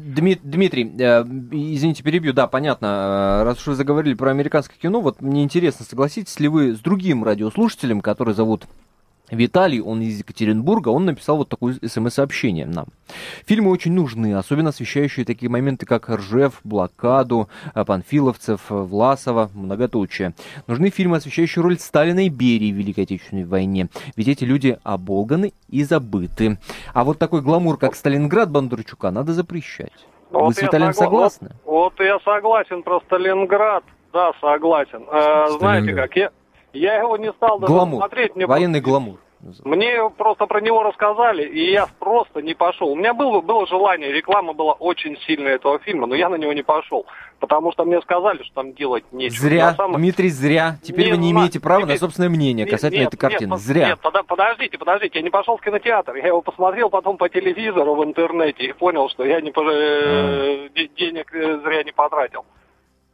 Дмитрий, 0.85 1.05
э, 1.05 1.23
извините, 1.75 2.03
перебью, 2.03 2.33
да, 2.33 2.47
понятно. 2.47 3.41
Э, 3.41 3.45
раз 3.45 3.59
уж 3.59 3.69
вы 3.69 3.75
заговорили 3.75 4.15
про 4.15 4.31
американское 4.31 4.77
кино, 4.81 5.01
вот 5.01 5.21
мне 5.21 5.43
интересно, 5.45 5.85
согласитесь 5.89 6.39
ли 6.41 6.49
вы 6.49 6.75
с 6.75 6.81
другим 6.81 7.25
радиослушателем, 7.25 8.01
который 8.01 8.35
зовут 8.35 8.67
Виталий, 9.31 9.81
он 9.81 10.03
из 10.03 10.19
Екатеринбурга, 10.19 10.89
он 10.89 11.05
написал 11.05 11.37
вот 11.37 11.49
такое 11.49 11.79
смс-сообщение 11.87 12.67
нам. 12.67 12.87
Фильмы 13.47 13.71
очень 13.71 13.93
нужны, 13.93 14.35
особенно 14.35 14.71
освещающие 14.71 15.25
такие 15.25 15.49
моменты, 15.49 15.87
как 15.87 16.09
Ржев, 16.09 16.61
блокаду, 16.65 17.49
э, 17.75 17.85
Панфиловцев, 17.85 18.63
Власова, 18.69 19.51
многоточие. 19.55 20.35
Нужны 20.67 20.91
фильмы, 20.91 21.19
освещающие 21.19 21.63
роль 21.63 21.79
Сталина 21.79 22.27
и 22.27 22.29
Берии 22.29 22.73
в 22.73 22.77
Великой 22.77 23.05
Отечественной 23.05 23.45
войне, 23.45 23.89
ведь 24.17 24.29
эти 24.29 24.45
люди 24.45 24.79
оболганы 24.83 25.53
и 25.69 25.85
забыты. 25.85 26.59
А 26.93 27.05
вот 27.05 27.19
такой 27.19 27.41
гламур, 27.41 27.79
как 27.79 27.95
Сталинград 27.95 28.51
Бондарчука, 28.51 29.11
надо 29.11 29.33
запрещать. 29.33 29.93
Вы 30.31 30.41
вот 30.41 30.55
с 30.55 30.63
Виталием 30.63 30.93
согла... 30.93 31.29
согласны? 31.29 31.51
Вот, 31.65 31.95
вот 31.99 32.05
я 32.05 32.19
согласен 32.21 32.83
про 32.83 33.01
Сталинград, 33.01 33.85
да, 34.13 34.33
согласен. 34.41 35.07
Э, 35.11 35.49
знаете 35.59 35.95
как, 35.95 36.17
я, 36.17 36.31
я 36.73 36.99
его 36.99 37.17
не 37.17 37.33
стал 37.33 37.59
даже 37.59 37.73
гламур. 37.73 38.01
смотреть. 38.01 38.37
Мне 38.37 38.47
Военный 38.47 38.81
просто... 38.81 38.91
гламур. 38.91 39.21
Мне 39.65 40.11
просто 40.17 40.47
про 40.47 40.61
него 40.61 40.83
рассказали, 40.83 41.45
и 41.45 41.73
я 41.73 41.87
просто 41.99 42.43
не 42.43 42.55
пошел. 42.55 42.89
У 42.89 42.95
меня 42.95 43.15
было, 43.15 43.41
было 43.41 43.67
желание, 43.67 44.13
реклама 44.13 44.53
была 44.53 44.75
очень 44.75 45.17
сильная 45.27 45.55
этого 45.55 45.79
фильма, 45.79 46.07
но 46.07 46.15
я 46.15 46.29
на 46.29 46.35
него 46.35 46.53
не 46.53 46.63
пошел. 46.63 47.07
Потому 47.39 47.73
что 47.73 47.87
мне 47.87 48.03
сказали, 48.03 48.43
что 48.43 48.55
там 48.57 48.75
делать 48.75 49.05
нечего. 49.13 49.41
Зря, 49.41 49.75
самом... 49.75 49.99
Дмитрий, 49.99 50.29
зря. 50.29 50.77
Теперь 50.83 51.07
не, 51.07 51.13
вы 51.13 51.19
не 51.19 51.31
имеете 51.33 51.59
права 51.59 51.83
теперь... 51.83 51.95
на 51.95 51.99
собственное 51.99 52.29
мнение 52.29 52.67
касательно 52.67 53.01
нет, 53.01 53.09
этой 53.09 53.17
картины. 53.17 53.53
Нет, 53.53 53.61
зря. 53.61 53.89
Нет, 53.89 54.01
подождите, 54.27 54.77
подождите, 54.77 55.19
я 55.19 55.23
не 55.23 55.31
пошел 55.31 55.57
в 55.57 55.63
кинотеатр. 55.63 56.17
Я 56.17 56.29
его 56.29 56.43
посмотрел 56.43 56.91
потом 56.91 57.17
по 57.17 57.31
телевизору 57.31 57.95
в 57.95 58.05
интернете 58.05 58.65
и 58.65 58.73
понял, 58.75 59.09
что 59.09 59.25
я 59.25 59.41
не, 59.41 59.51
а. 59.57 60.69
денег 60.97 61.35
э, 61.35 61.61
зря 61.65 61.83
не 61.83 61.93
потратил. 61.93 62.45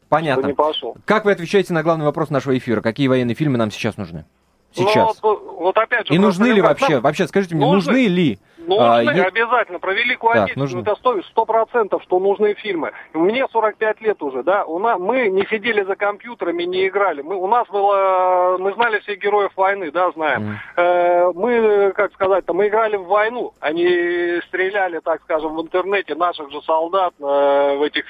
Понятно. 0.08 0.46
Не 0.46 0.54
пошел. 0.54 0.96
Как 1.04 1.24
вы 1.24 1.32
отвечаете 1.32 1.72
на 1.72 1.84
главный 1.84 2.04
вопрос 2.04 2.30
нашего 2.30 2.56
эфира? 2.58 2.80
Какие 2.80 3.06
военные 3.06 3.36
фильмы 3.36 3.58
нам 3.58 3.70
сейчас 3.70 3.96
нужны? 3.96 4.24
Сейчас. 4.72 5.22
Ну, 5.22 5.30
вот, 5.30 5.42
вот 5.60 5.78
опять 5.78 6.06
же, 6.06 6.14
И 6.14 6.18
нужны 6.18 6.46
ли 6.46 6.60
вообще? 6.60 7.00
Вообще, 7.00 7.26
скажите 7.26 7.54
мне, 7.54 7.64
нужны, 7.66 7.92
нужны 7.92 8.06
ли? 8.08 8.38
Нужны, 8.66 8.82
а, 8.82 8.98
обязательно. 8.98 9.78
Про 9.78 9.94
Великую 9.94 10.34
так, 10.34 10.44
Отечественную 10.44 10.82
это 10.82 10.96
стоит 10.96 11.24
сто 11.26 11.44
процентов, 11.44 12.02
что 12.02 12.18
нужны 12.18 12.54
фильмы. 12.54 12.92
Мне 13.12 13.46
45 13.48 14.00
лет 14.00 14.20
уже, 14.22 14.42
да. 14.42 14.64
У 14.64 14.78
нас, 14.78 14.98
мы 14.98 15.28
не 15.28 15.46
сидели 15.46 15.82
за 15.84 15.94
компьютерами, 15.94 16.64
не 16.64 16.88
играли. 16.88 17.22
Мы, 17.22 17.36
у 17.36 17.46
нас 17.46 17.68
было, 17.68 18.56
мы 18.58 18.74
знали 18.74 18.98
всех 19.00 19.20
героев 19.20 19.52
войны, 19.56 19.90
да, 19.92 20.10
знаем. 20.10 20.58
Mm. 20.76 20.82
Э, 20.82 21.32
мы, 21.34 21.92
как 21.94 22.12
сказать-то, 22.14 22.52
мы 22.54 22.66
играли 22.66 22.96
в 22.96 23.04
войну. 23.04 23.52
Они 23.60 24.40
стреляли, 24.48 24.98
так 24.98 25.22
скажем, 25.22 25.54
в 25.54 25.62
интернете 25.62 26.14
наших 26.16 26.50
же 26.50 26.60
солдат 26.62 27.14
э, 27.20 27.22
в 27.22 27.82
этих 27.82 28.04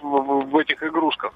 в, 0.00 0.50
в 0.50 0.56
этих 0.58 0.82
игрушках. 0.82 1.32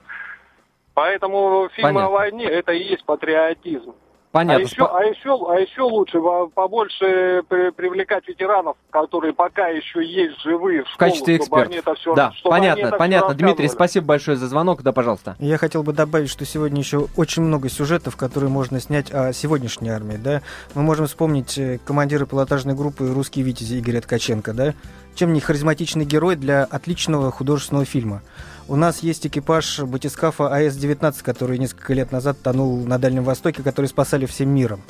Поэтому 0.94 1.68
фильмы 1.72 1.94
Понятно. 1.94 2.07
о 2.07 2.11
войне 2.11 2.44
это 2.44 2.72
и 2.72 2.83
есть 2.83 3.05
патриотизм. 3.05 3.94
Понятно. 4.33 4.64
А 4.64 4.66
еще, 4.66 4.87
а 4.87 5.05
еще, 5.05 5.47
а 5.47 5.61
еще 5.61 5.83
лучше 5.83 6.18
побольше 6.55 7.42
привлекать 7.49 8.27
ветеранов, 8.27 8.79
которые 8.88 9.35
пока 9.35 9.68
еще 9.68 10.03
есть 10.03 10.40
живые 10.42 10.85
в, 10.85 10.88
школу, 10.88 10.95
в 10.95 10.97
качестве 10.97 11.37
экспертов. 11.37 11.99
Все, 11.99 12.14
да, 12.14 12.33
понятно, 12.42 12.92
понятно. 12.92 13.35
Дмитрий, 13.35 13.68
спасибо 13.68 14.07
большое 14.07 14.38
за 14.38 14.49
звонок. 14.49 14.83
Да, 14.83 14.92
пожалуйста. 14.92 15.37
Я 15.38 15.59
хотел 15.59 15.83
бы 15.83 15.92
добавить, 15.92 16.31
что 16.31 16.47
сегодня 16.47 16.81
еще 16.81 17.09
очень 17.16 17.42
много 17.42 17.68
сюжетов, 17.68 18.16
которые 18.16 18.49
можно 18.49 18.81
снять 18.81 19.12
о 19.12 19.35
сегодняшней 19.35 19.90
армии. 19.90 20.16
Да? 20.16 20.40
Мы 20.75 20.83
можем 20.83 21.07
вспомнить 21.07 21.59
э, 21.59 21.79
командира 21.85 22.25
пилотажной 22.25 22.75
группы 22.75 23.12
«Русские 23.12 23.45
витязи» 23.45 23.81
Игоря 23.81 24.01
Ткаченко. 24.01 24.55
Да? 24.55 24.73
Чем 25.14 25.35
не 25.35 25.40
харизматичный 25.40 26.07
герой 26.07 26.37
для 26.37 26.64
отличного 26.64 27.31
художественного 27.31 27.85
фильма. 27.85 28.23
У 28.68 28.77
нас 28.77 29.01
есть 29.01 29.27
экипаж 29.27 29.81
батискафа 29.81 30.55
АС-19, 30.55 31.22
который 31.22 31.59
несколько 31.59 31.94
лет 31.94 32.12
назад 32.12 32.37
тонул 32.42 32.85
на 32.87 32.98
Дальнем 32.98 33.25
Востоке, 33.25 33.62
который 33.62 33.87
спасали 33.87 34.25
всем 34.27 34.48
миром. 34.51 34.83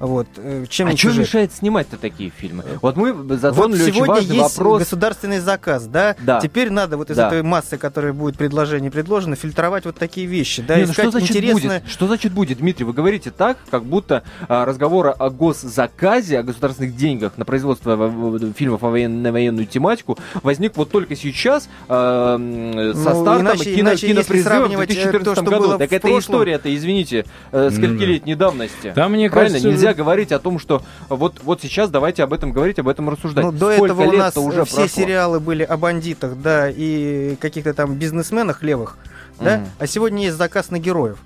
Вот. 0.00 0.26
Э, 0.38 0.64
чем 0.68 0.88
а 0.88 0.96
что 0.96 1.12
мешает 1.12 1.52
снимать-то 1.52 1.98
такие 1.98 2.30
фильмы? 2.30 2.64
Вот 2.80 2.96
мы 2.96 3.12
затронули 3.36 3.80
вот 3.80 3.88
очень 3.88 4.06
важный 4.06 4.36
есть 4.36 4.56
вопрос. 4.56 4.80
государственный 4.80 5.40
заказ, 5.40 5.86
да? 5.86 6.16
да? 6.20 6.40
Теперь 6.40 6.70
надо 6.70 6.96
вот 6.96 7.10
из 7.10 7.16
да. 7.16 7.28
этой 7.28 7.42
массы, 7.42 7.76
которая 7.76 8.14
будет 8.14 8.38
предложение 8.38 8.90
предложено, 8.90 9.36
фильтровать 9.36 9.84
вот 9.84 9.96
такие 9.96 10.26
вещи, 10.26 10.62
да? 10.62 10.76
Не, 10.76 10.86
ну 10.86 10.94
что 10.94 11.10
значит 11.10 11.36
интересное... 11.36 11.80
будет? 11.80 11.90
Что 11.90 12.06
значит 12.06 12.32
будет, 12.32 12.58
Дмитрий? 12.58 12.86
Вы 12.86 12.94
говорите 12.94 13.30
так, 13.30 13.58
как 13.70 13.84
будто 13.84 14.22
а, 14.48 14.64
разговоры 14.64 15.10
о 15.10 15.28
госзаказе, 15.28 16.38
о 16.38 16.42
государственных 16.42 16.96
деньгах 16.96 17.36
на 17.36 17.44
производство 17.44 18.10
фильмов 18.56 18.82
о 18.82 18.88
воен... 18.88 19.20
на 19.20 19.32
военную 19.32 19.66
тематику 19.66 20.18
возник 20.42 20.78
вот 20.78 20.90
только 20.90 21.14
сейчас 21.14 21.68
а, 21.88 22.36
со 22.36 22.40
ну, 22.40 22.94
стартом 22.94 23.40
иначе, 23.42 23.64
кино, 23.64 23.90
иначе 23.90 24.06
кинопризыва 24.06 24.64
в 24.64 24.70
2014 24.70 25.44
то, 25.44 25.50
году. 25.50 25.78
Так 25.78 25.92
это 25.92 26.08
прошлом... 26.08 26.20
история-то, 26.20 26.74
извините, 26.74 27.26
э, 27.52 27.70
сколькилетней 27.70 28.32
ну, 28.32 28.38
давности. 28.38 28.92
Там, 28.94 29.12
мне 29.12 29.28
Правильно? 29.28 29.58
кажется, 29.58 29.68
нельзя 29.68 29.89
говорить 29.94 30.32
о 30.32 30.38
том, 30.38 30.58
что 30.58 30.82
вот, 31.08 31.40
вот 31.42 31.60
сейчас 31.62 31.90
давайте 31.90 32.22
об 32.22 32.32
этом 32.32 32.52
говорить, 32.52 32.78
об 32.78 32.88
этом 32.88 33.08
рассуждать. 33.08 33.44
Ну, 33.44 33.52
до 33.52 33.74
Сколько 33.74 33.94
этого 33.94 34.08
у 34.08 34.12
нас 34.12 34.36
уже 34.36 34.64
все 34.64 34.76
прошло? 34.76 35.02
сериалы 35.02 35.40
были 35.40 35.62
о 35.62 35.76
бандитах, 35.76 36.40
да, 36.40 36.68
и 36.70 37.36
каких-то 37.40 37.74
там 37.74 37.94
бизнесменах 37.94 38.62
левых, 38.62 38.98
да, 39.38 39.58
mm. 39.58 39.66
а 39.78 39.86
сегодня 39.86 40.24
есть 40.24 40.36
заказ 40.36 40.70
на 40.70 40.78
героев. 40.78 41.18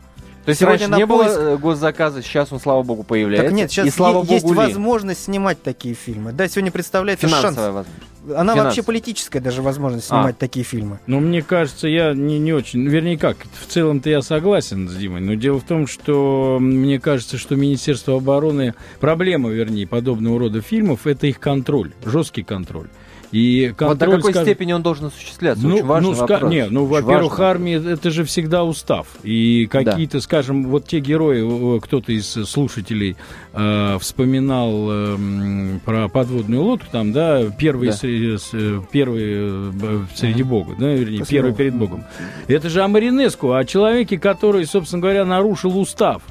То 0.44 0.50
есть 0.50 0.60
Сегодня 0.60 0.88
раньше 0.88 0.96
не 0.98 1.06
поиск... 1.06 1.36
было 1.36 1.48
э, 1.54 1.56
госзаказа, 1.56 2.22
сейчас 2.22 2.52
он, 2.52 2.60
слава 2.60 2.82
богу, 2.82 3.02
появляется. 3.02 3.48
Так 3.48 3.56
нет, 3.56 3.70
сейчас 3.70 3.86
и, 3.86 3.90
слава 3.90 4.22
есть 4.24 4.44
богу, 4.44 4.54
возможность 4.56 5.26
ли? 5.26 5.32
снимать 5.32 5.62
такие 5.62 5.94
фильмы. 5.94 6.32
Да, 6.32 6.46
сегодня 6.48 6.70
представляется 6.70 7.26
Финансовая 7.26 7.54
шанс. 7.54 7.66
возможность. 7.66 8.13
Она 8.30 8.52
Финанс. 8.52 8.64
вообще 8.64 8.82
политическая 8.82 9.40
даже 9.40 9.62
возможность 9.62 10.08
снимать 10.08 10.36
а. 10.36 10.38
такие 10.38 10.64
фильмы. 10.64 10.98
Ну, 11.06 11.20
мне 11.20 11.42
кажется, 11.42 11.88
я 11.88 12.14
не, 12.14 12.38
не 12.38 12.52
очень... 12.52 12.86
Вернее, 12.86 13.18
как, 13.18 13.36
в 13.60 13.66
целом-то 13.66 14.08
я 14.08 14.22
согласен 14.22 14.88
с 14.88 14.94
Димой, 14.96 15.20
но 15.20 15.34
дело 15.34 15.60
в 15.60 15.64
том, 15.64 15.86
что 15.86 16.58
мне 16.60 16.98
кажется, 16.98 17.38
что 17.38 17.56
Министерство 17.56 18.16
обороны... 18.16 18.74
Проблема, 19.00 19.50
вернее, 19.50 19.86
подобного 19.86 20.38
рода 20.38 20.60
фильмов— 20.60 21.00
это 21.06 21.26
их 21.26 21.40
контроль, 21.40 21.92
жесткий 22.04 22.42
контроль. 22.42 22.88
И 23.34 23.74
контроль, 23.76 23.88
вот 23.88 23.98
до 23.98 24.06
какой 24.06 24.30
скажем, 24.30 24.46
степени 24.46 24.72
он 24.72 24.82
должен 24.82 25.06
осуществляться? 25.06 25.66
Ну, 25.66 25.74
Очень 25.74 25.86
важный 25.86 26.10
ну, 26.10 26.14
вопрос. 26.14 26.52
Не, 26.52 26.66
ну, 26.68 26.84
во-первых, 26.84 27.40
армия 27.40 27.82
это 27.84 28.12
же 28.12 28.22
всегда 28.22 28.62
устав. 28.62 29.08
И 29.24 29.66
какие-то, 29.66 30.18
да. 30.18 30.20
скажем, 30.20 30.68
вот 30.68 30.86
те 30.86 31.00
герои, 31.00 31.80
кто-то 31.80 32.12
из 32.12 32.28
слушателей 32.28 33.16
э, 33.52 33.98
вспоминал 34.00 34.86
э, 34.88 35.16
про 35.84 36.08
подводную 36.08 36.62
лодку, 36.62 36.86
там, 36.92 37.12
да, 37.12 37.42
первый, 37.58 37.88
да. 37.88 37.94
Среди, 37.94 38.38
первый 38.92 39.22
э, 39.24 40.04
среди 40.14 40.44
Бога, 40.44 40.76
да, 40.78 40.92
вернее, 40.92 41.16
Спасибо. 41.16 41.26
первый 41.26 41.54
перед 41.54 41.74
Богом. 41.74 42.04
Это 42.46 42.68
же 42.68 42.82
о 42.82 42.88
Маринеску, 42.88 43.52
о 43.52 43.64
человеке, 43.64 44.16
который, 44.16 44.64
собственно 44.64 45.02
говоря, 45.02 45.24
нарушил 45.24 45.76
устав. 45.76 46.22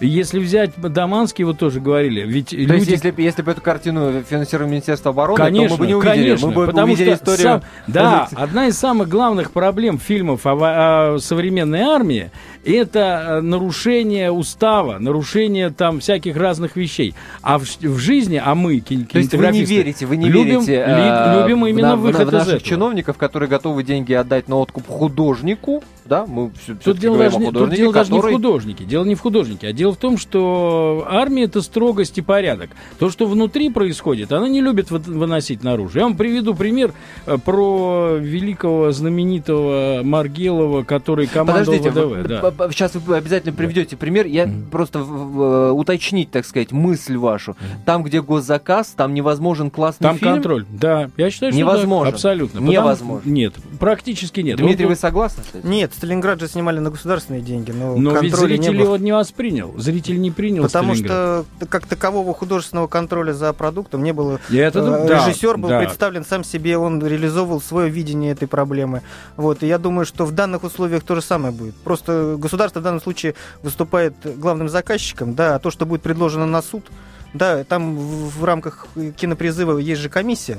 Если 0.00 0.38
взять 0.40 0.72
Даманский, 0.76 1.44
вот 1.44 1.58
тоже 1.58 1.80
говорили, 1.80 2.22
ведь 2.26 2.50
то 2.50 2.56
люди... 2.56 2.72
есть, 2.72 2.90
если, 2.90 3.14
если 3.16 3.42
бы 3.42 3.52
эту 3.52 3.60
картину 3.60 4.22
финансировало 4.22 4.68
Министерство 4.68 5.10
обороны, 5.10 5.36
конечно, 5.36 5.68
то 5.68 5.74
мы 5.74 5.78
бы 5.78 5.86
не 5.86 5.94
увидели. 5.94 6.14
Конечно, 6.14 6.46
мы 6.48 6.54
бы 6.54 6.66
потому 6.66 6.86
увидели 6.86 7.14
что 7.14 7.16
историю... 7.16 7.42
Сам, 7.42 7.62
да, 7.86 8.28
одна 8.34 8.66
из 8.66 8.76
самых 8.76 9.08
главных 9.08 9.52
проблем 9.52 9.98
фильмов 9.98 10.46
о, 10.46 11.14
о 11.14 11.18
современной 11.18 11.82
армии 11.82 12.30
это 12.64 12.98
э, 13.38 13.40
нарушение 13.40 14.30
устава, 14.30 14.98
нарушение 14.98 15.70
там 15.70 16.00
всяких 16.00 16.36
разных 16.36 16.76
вещей. 16.76 17.14
А 17.42 17.58
в, 17.58 17.62
в 17.64 17.98
жизни, 17.98 18.40
а 18.44 18.54
мы, 18.54 18.80
То 18.80 18.94
есть 19.18 19.34
вы 19.34 19.46
не 19.48 19.64
верите, 19.64 20.06
вы 20.06 20.16
не 20.16 20.28
любим, 20.28 20.60
верите 20.60 20.72
ли, 20.72 20.82
э, 20.86 21.42
любим 21.42 21.66
именно 21.66 21.96
в, 21.96 22.00
выход 22.00 22.26
в, 22.26 22.30
в 22.30 22.32
наших 22.32 22.62
чиновников, 22.62 23.16
которые 23.16 23.48
готовы 23.48 23.82
деньги 23.82 24.12
отдать 24.12 24.48
на 24.48 24.56
откуп 24.56 24.86
художнику, 24.86 25.82
да? 26.04 26.26
Мы 26.26 26.50
все, 26.62 26.74
Тут 26.74 26.98
дело, 26.98 27.16
даже, 27.16 27.38
не- 27.38 27.52
тут 27.52 27.70
дело 27.70 27.92
даже 27.92 28.10
не 28.12 28.18
в 28.18 28.22
который... 28.22 28.34
художнике. 28.34 28.84
Дело 28.84 29.04
не 29.04 29.14
в 29.14 29.20
художнике, 29.20 29.68
а 29.68 29.72
дело 29.72 29.92
в 29.92 29.96
том, 29.96 30.18
что 30.18 31.06
армия 31.08 31.44
это 31.44 31.62
строгость 31.62 32.18
и 32.18 32.22
порядок. 32.22 32.70
То, 32.98 33.08
что 33.10 33.26
внутри 33.26 33.70
происходит, 33.70 34.32
она 34.32 34.48
не 34.48 34.60
любит 34.60 34.90
вы- 34.90 34.98
выносить 34.98 35.62
наружу. 35.62 35.98
Я 35.98 36.04
вам 36.04 36.16
приведу 36.16 36.54
пример 36.54 36.92
э, 37.26 37.38
про 37.38 38.16
великого 38.18 38.90
знаменитого 38.92 40.00
Маргелова, 40.02 40.82
который 40.82 41.26
командовал 41.26 41.78
Подождите, 41.78 41.90
ВДВ. 41.90 42.08
вы- 42.08 42.28
да. 42.28 42.40
Сейчас 42.70 42.94
вы 42.94 43.16
обязательно 43.16 43.52
приведете 43.52 43.96
пример. 43.96 44.26
Я 44.26 44.48
просто 44.70 45.00
в- 45.00 45.04
в- 45.32 45.72
уточнить, 45.72 46.30
так 46.30 46.44
сказать, 46.46 46.72
мысль 46.72 47.16
вашу. 47.16 47.56
Там, 47.84 48.02
где 48.02 48.20
госзаказ, 48.22 48.88
там 48.96 49.14
невозможен 49.14 49.70
классный 49.70 50.04
Там 50.04 50.18
фильм. 50.18 50.32
контроль. 50.34 50.66
Да, 50.70 51.10
я 51.16 51.30
считаю, 51.30 51.52
что 51.52 51.58
Невозможно. 51.58 52.10
да, 52.10 52.14
абсолютно. 52.16 52.58
Невозможно. 52.60 53.28
Нет, 53.28 53.54
практически 53.78 54.40
нет. 54.40 54.56
Дмитрий, 54.58 54.86
Он- 54.86 54.92
вы 54.92 54.96
согласны 54.96 55.42
этим? 55.54 55.70
Нет, 55.70 55.92
Сталинград 55.94 56.40
же 56.40 56.48
снимали 56.48 56.78
на 56.78 56.90
государственные 56.90 57.42
деньги, 57.42 57.70
но, 57.72 57.96
но 57.96 58.18
ведь 58.18 58.34
зритель 58.34 58.60
не 58.60 58.78
было. 58.78 58.82
его 58.84 58.96
не 58.96 59.12
воспринял. 59.12 59.74
Зритель 59.76 60.20
не 60.20 60.30
принял 60.30 60.64
Потому 60.64 60.94
Сталинград. 60.94 61.46
что 61.58 61.66
как 61.66 61.86
такового 61.86 62.32
художественного 62.34 62.86
контроля 62.86 63.32
за 63.32 63.52
продуктом 63.52 64.02
не 64.02 64.12
было. 64.12 64.40
И 64.50 64.56
это, 64.56 64.80
Э, 64.80 65.06
да, 65.08 65.26
Режиссер 65.26 65.56
был 65.58 65.68
да. 65.68 65.80
представлен 65.80 66.24
сам 66.24 66.44
себе, 66.44 66.76
он 66.78 67.04
реализовывал 67.04 67.60
свое 67.60 67.88
видение 67.90 68.32
этой 68.32 68.48
проблемы. 68.48 69.02
Вот. 69.36 69.62
И 69.62 69.66
я 69.66 69.78
думаю, 69.78 70.06
что 70.06 70.24
в 70.24 70.32
данных 70.32 70.64
условиях 70.64 71.02
то 71.02 71.14
же 71.14 71.22
самое 71.22 71.52
будет. 71.54 71.74
Просто 71.76 72.36
государство 72.42 72.80
в 72.80 72.82
данном 72.82 73.00
случае 73.00 73.34
выступает 73.62 74.14
главным 74.38 74.68
заказчиком, 74.68 75.34
да, 75.34 75.54
а 75.54 75.58
то, 75.58 75.70
что 75.70 75.86
будет 75.86 76.02
предложено 76.02 76.46
на 76.46 76.60
суд, 76.60 76.90
да, 77.32 77.64
там 77.64 77.96
в, 77.96 78.40
в 78.40 78.44
рамках 78.44 78.86
кинопризыва 79.16 79.78
есть 79.78 80.00
же 80.00 80.10
комиссия, 80.10 80.58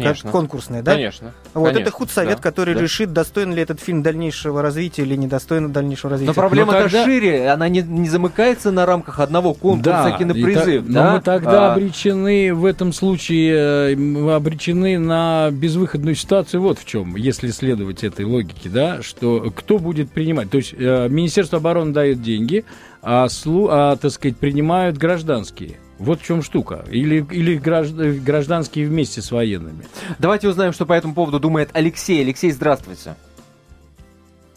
Конечно. 0.00 0.22
как 0.24 0.32
конкурсная, 0.32 0.82
да? 0.82 0.92
Конечно. 0.94 1.32
Вот 1.54 1.64
Конечно, 1.68 1.82
это 1.82 1.90
худсовет, 1.90 2.36
да, 2.36 2.42
который 2.42 2.74
да. 2.74 2.80
решит, 2.80 3.12
достоин 3.12 3.54
ли 3.54 3.62
этот 3.62 3.80
фильм 3.80 4.02
дальнейшего 4.02 4.62
развития 4.62 5.02
или 5.02 5.14
недостоин 5.16 5.70
дальнейшего 5.72 6.10
развития. 6.12 6.30
Но 6.30 6.34
проблема-то 6.34 6.78
Но 6.78 6.84
тогда- 6.84 7.04
шире, 7.04 7.50
она 7.50 7.68
не, 7.68 7.82
не 7.82 8.08
замыкается 8.08 8.70
на 8.72 8.86
рамках 8.86 9.20
одного 9.20 9.54
конкурса 9.54 10.04
Да, 10.10 10.18
кинопризыв, 10.18 10.84
и 10.84 10.86
та- 10.86 10.92
да? 10.92 11.04
Но 11.04 11.12
мы 11.16 11.20
тогда 11.20 11.70
А, 11.70 11.74
обречены 11.74 12.54
в 12.54 12.64
этом 12.64 12.92
случае 12.92 13.94
э, 13.94 14.34
обречены 14.34 14.98
на 14.98 15.50
безвыходную 15.50 16.14
ситуацию. 16.14 16.62
Вот 16.62 16.78
в 16.78 16.84
чем, 16.84 17.16
если 17.16 17.50
следовать 17.50 18.04
этой 18.04 18.24
логике, 18.24 18.68
да, 18.68 19.02
что 19.02 19.52
кто 19.54 19.78
будет 19.78 20.10
принимать. 20.10 20.50
То 20.50 20.56
есть 20.58 20.74
э, 20.76 21.08
Министерство 21.08 21.58
обороны 21.58 21.92
дает 21.92 22.22
деньги, 22.22 22.64
а, 23.02 23.28
слу, 23.28 23.68
а 23.70 23.96
так 23.96 24.10
сказать, 24.12 24.36
принимают 24.36 24.96
гражданские. 24.96 25.78
Вот 25.98 26.20
в 26.20 26.24
чем 26.24 26.42
штука. 26.42 26.84
Или, 26.90 27.24
или 27.30 27.58
гражд- 27.58 28.20
гражданские 28.20 28.86
вместе 28.88 29.22
с 29.22 29.30
военными. 29.30 29.86
Давайте 30.18 30.48
узнаем, 30.48 30.72
что 30.72 30.86
по 30.86 30.92
этому 30.94 31.14
поводу 31.14 31.38
думает 31.38 31.70
Алексей. 31.74 32.20
Алексей, 32.22 32.50
здравствуйте. 32.50 33.14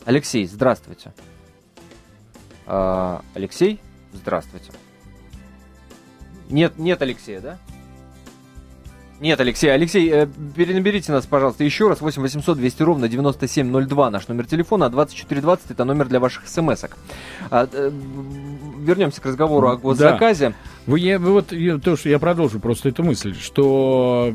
Алексей, 0.06 0.45
здравствуйте. 0.48 1.13
А, 2.65 3.21
Алексей, 3.34 3.80
здравствуйте. 4.13 4.71
Нет, 6.50 6.78
нет 6.78 7.02
Алексея, 7.02 7.41
да? 7.41 7.60
Нет, 9.19 9.39
Алексей. 9.39 9.69
Алексей, 9.69 10.10
э, 10.12 10.28
перенаберите 10.56 11.12
нас, 11.12 11.25
пожалуйста, 11.25 11.63
еще 11.63 11.88
раз. 11.88 12.01
8 12.01 12.21
800 12.21 12.58
200 12.58 12.84
ровно 12.84 13.08
9702 13.08 14.10
наш 14.10 14.28
номер 14.28 14.45
телефона, 14.45 14.88
а 14.88 14.89
2420 14.89 15.71
это 15.71 15.86
номер 15.86 16.08
для 16.08 16.19
ваших 16.19 16.47
смс-ок. 16.47 16.97
А, 17.49 17.67
э, 17.71 17.91
вернемся 18.80 19.21
к 19.21 19.25
разговору 19.25 19.69
о 19.69 19.78
госзаказе. 19.78 20.54
Вы, 20.86 20.99
я, 20.99 21.17
вы 21.17 21.32
вот 21.32 21.51
я, 21.54 21.78
то, 21.78 21.95
что 21.95 22.10
я 22.10 22.19
продолжу 22.19 22.60
просто 22.60 22.89
эту 22.89 23.04
мысль, 23.04 23.34
что 23.39 24.34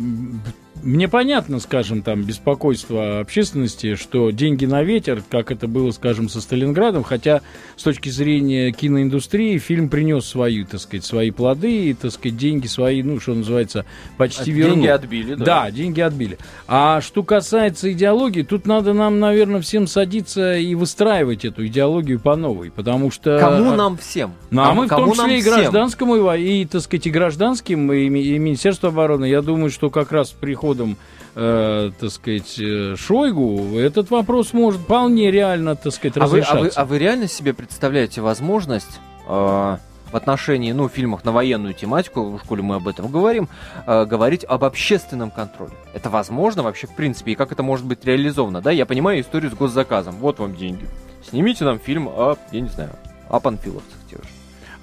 мне 0.83 1.09
понятно, 1.09 1.61
скажем, 1.61 2.03
там 2.03 2.23
беспокойство 2.23 3.21
общественности, 3.21 3.95
что 3.95 4.31
деньги 4.31 4.66
на 4.66 4.83
ветер, 4.83 5.23
как 5.29 5.51
это 5.51 5.69
было, 5.69 5.90
скажем, 5.90 6.29
со 6.29 6.40
Сталинградом, 6.40 7.03
хотя 7.03 7.43
с 7.77 7.83
точки 7.83 8.09
зрения 8.09 8.73
киноиндустрии 8.73 9.59
фильм 9.59 9.88
принес 9.88 10.27
свои, 10.27 10.64
так 10.64 10.81
сказать, 10.81 11.05
свои 11.05 11.31
плоды 11.31 11.90
и, 11.90 11.95
так 11.95 12.12
сказать, 12.12 12.37
деньги 12.37 12.66
свои, 12.66 13.03
ну, 13.03 13.21
что 13.21 13.35
называется, 13.35 13.85
почти 14.16 14.53
вернул. 14.53 14.77
Деньги 14.77 14.88
отбили, 14.88 15.35
да. 15.35 15.45
Да, 15.45 15.71
деньги 15.71 16.01
отбили. 16.01 16.38
А 16.66 17.01
что 17.01 17.23
касается 17.23 17.93
идеологии, 17.93 18.43
тут 18.43 18.66
надо 18.66 18.93
нам, 18.93 19.21
наверное, 19.21 19.61
всем 19.61 19.87
садиться 19.87 20.57
и 20.57 20.75
выстраивать 20.75 21.45
эту 21.45 21.66
идеологию 21.66 22.21
по 22.21 22.37
новой, 22.37 22.71
потому 22.71 23.11
что... 23.11 23.38
Кому 23.38 23.73
нам 23.75 23.97
всем? 23.97 24.35
Ну, 24.51 24.62
а 24.62 24.75
мы 24.75 24.87
в 24.87 24.88
Кому 24.88 25.07
том 25.07 25.14
числе 25.14 25.27
нам 25.27 25.37
и 25.37 25.43
гражданскому, 25.43 26.35
и, 26.35 26.64
так 26.64 26.83
сказать, 26.83 27.07
и 27.07 27.11
гражданским, 27.11 27.93
и, 27.93 28.07
и 28.07 28.38
Министерство 28.38 28.90
обороны. 28.90 29.27
Я 29.27 29.43
думаю, 29.43 29.71
что 29.71 29.90
как 29.90 30.12
раз 30.12 30.31
с 30.31 30.33
приходом, 30.71 30.97
э, 31.35 31.91
так 31.99 32.11
сказать, 32.11 32.59
э, 32.59 32.97
Шойгу 32.97 33.79
этот 33.79 34.11
вопрос 34.11 34.53
может 34.53 34.81
вполне 34.81 35.31
реально, 35.31 35.77
так 35.77 35.93
сказать, 35.93 36.17
А 36.17 36.21
вы, 36.21 36.25
а, 36.25 36.27
разрешаться. 36.27 36.61
вы, 36.61 36.69
а 36.75 36.85
вы 36.85 36.99
реально 36.99 37.29
себе 37.29 37.55
представляете 37.55 38.21
возможность 38.21 39.01
э, 39.27 39.77
в 40.13 40.17
отношении, 40.17 40.73
ну, 40.73 40.89
фильмах 40.89 41.25
на 41.25 41.33
военную 41.33 41.75
тематику, 41.75 42.37
в 42.37 42.41
школе 42.41 42.63
мы 42.63 42.77
об 42.77 42.89
этом 42.89 43.09
говорим, 43.09 43.49
э, 43.87 44.05
говорить 44.05 44.45
об 44.45 44.65
общественном 44.65 45.31
контроле? 45.31 45.73
Это 45.95 46.11
возможно 46.11 46.63
вообще 46.63 46.87
в 46.87 46.95
принципе? 46.97 47.33
И 47.33 47.35
как 47.35 47.53
это 47.53 47.63
может 47.63 47.87
быть 47.87 48.05
реализовано? 48.05 48.61
Да, 48.61 48.71
я 48.71 48.87
понимаю 48.87 49.21
историю 49.21 49.51
с 49.51 49.55
госзаказом. 49.55 50.17
Вот 50.17 50.39
вам 50.39 50.57
деньги. 50.57 50.87
Снимите 51.29 51.65
нам 51.65 51.79
фильм 51.79 52.09
о, 52.09 52.37
я 52.51 52.61
не 52.61 52.69
знаю, 52.69 52.91
о 53.29 53.41
же. 53.41 54.00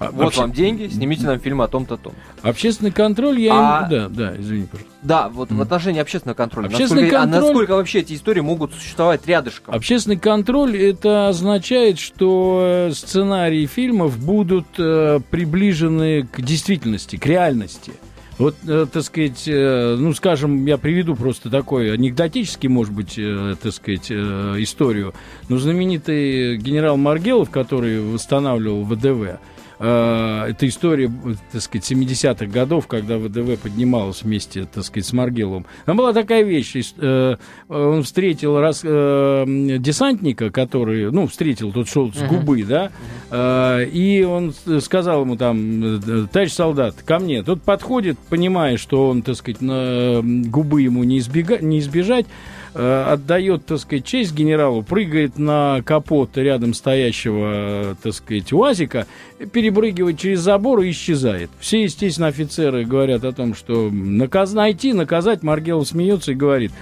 А, 0.00 0.10
Вот 0.12 0.28
обще- 0.28 0.40
вам 0.42 0.52
деньги, 0.52 0.86
снимите 0.88 1.26
нам 1.26 1.40
фильм 1.40 1.60
о 1.60 1.66
том-то 1.66 1.96
том. 1.96 2.12
Общественный 2.42 2.92
контроль, 2.92 3.40
я... 3.40 3.52
А- 3.52 3.82
им- 3.82 3.90
Да, 3.90 4.08
да, 4.08 4.36
извини, 4.40 4.66
пожалуйста. 4.66 4.94
Да, 5.02 5.28
вот 5.28 5.50
в 5.50 5.60
отношении 5.60 6.00
общественного 6.00 6.36
контроля. 6.36 6.66
Общественный 6.66 7.02
насколько, 7.02 7.16
контроль- 7.22 7.38
А 7.38 7.40
насколько 7.46 7.70
вообще 7.74 7.98
эти 8.00 8.14
истории 8.14 8.40
могут 8.40 8.72
существовать 8.74 9.26
рядышком? 9.26 9.74
Общественный 9.74 10.16
контроль 10.18 10.76
это 10.76 11.28
означает, 11.28 11.98
что 11.98 12.88
э, 12.88 12.92
сценарии 12.92 13.66
фильмов 13.66 14.18
будут 14.24 14.66
э, 14.78 15.18
приближены 15.30 16.22
к 16.30 16.40
действительности, 16.42 17.16
к 17.16 17.26
реальности. 17.26 17.92
Вот, 18.38 18.54
э, 18.68 18.86
так 18.92 19.02
сказать, 19.02 19.48
э, 19.48 19.96
ну, 19.98 20.12
скажем, 20.14 20.64
я 20.64 20.78
приведу 20.78 21.16
просто 21.16 21.50
такой 21.50 21.92
анекдотический, 21.92 22.68
может 22.68 22.92
быть, 22.94 23.18
так 23.60 23.72
сказать, 23.72 24.12
историю. 24.12 25.12
Но 25.48 25.56
знаменитый 25.58 26.56
генерал 26.58 26.96
Маргелов, 26.96 27.50
который 27.50 28.00
восстанавливал 28.00 28.84
ВДВ, 28.84 29.40
э, 29.78 30.44
это 30.50 30.66
история, 30.68 31.06
э, 31.24 31.34
так 31.52 31.62
сказать, 31.62 31.90
70-х 31.90 32.46
годов, 32.46 32.86
когда 32.86 33.18
ВДВ 33.18 33.58
поднималась 33.58 34.22
вместе, 34.22 34.66
так 34.72 34.84
сказать, 34.84 35.06
с 35.06 35.12
Маргеловым. 35.12 35.66
Там 35.86 35.96
была 35.96 36.12
такая 36.12 36.42
вещь, 36.42 36.76
ис- 36.76 36.94
э, 36.98 37.36
он 37.68 38.02
встретил 38.02 38.58
раз, 38.60 38.80
э, 38.84 39.44
десантника, 39.78 40.50
который, 40.50 41.10
ну, 41.10 41.26
встретил, 41.26 41.72
тот 41.72 41.88
шел 41.88 42.12
с 42.12 42.18
губы, 42.28 42.62
да, 42.64 42.90
э, 43.30 43.84
и 43.92 44.22
он 44.24 44.52
сказал 44.80 45.22
ему 45.22 45.36
там, 45.36 45.98
э, 45.98 46.26
товарищ 46.32 46.52
солдат, 46.52 46.96
ко 47.04 47.18
мне. 47.18 47.42
Тот 47.42 47.62
подходит, 47.62 48.18
понимая, 48.28 48.76
что 48.76 49.08
он, 49.08 49.22
так 49.22 49.36
сказать, 49.36 49.60
на 49.60 50.20
губы 50.22 50.82
ему 50.82 51.04
не, 51.04 51.18
избега- 51.18 51.62
не 51.62 51.78
избежать, 51.78 52.26
э, 52.26 52.57
отдает, 52.78 53.66
так 53.66 53.78
сказать, 53.78 54.04
честь 54.04 54.34
генералу, 54.34 54.82
прыгает 54.82 55.38
на 55.38 55.82
капот 55.84 56.36
рядом 56.36 56.74
стоящего, 56.74 57.92
э, 57.92 57.94
так 58.02 58.14
сказать, 58.14 58.52
УАЗика, 58.52 59.06
перепрыгивает 59.52 60.18
через 60.18 60.40
забор 60.40 60.80
и 60.80 60.90
исчезает. 60.90 61.50
Все, 61.58 61.82
естественно, 61.82 62.28
офицеры 62.28 62.84
говорят 62.84 63.24
о 63.24 63.32
том, 63.32 63.54
что 63.54 63.90
наказ... 63.90 64.52
найти, 64.52 64.92
наказать. 64.92 65.42
Маргелов 65.42 65.88
смеется 65.88 66.32
и 66.32 66.34
говорит, 66.34 66.72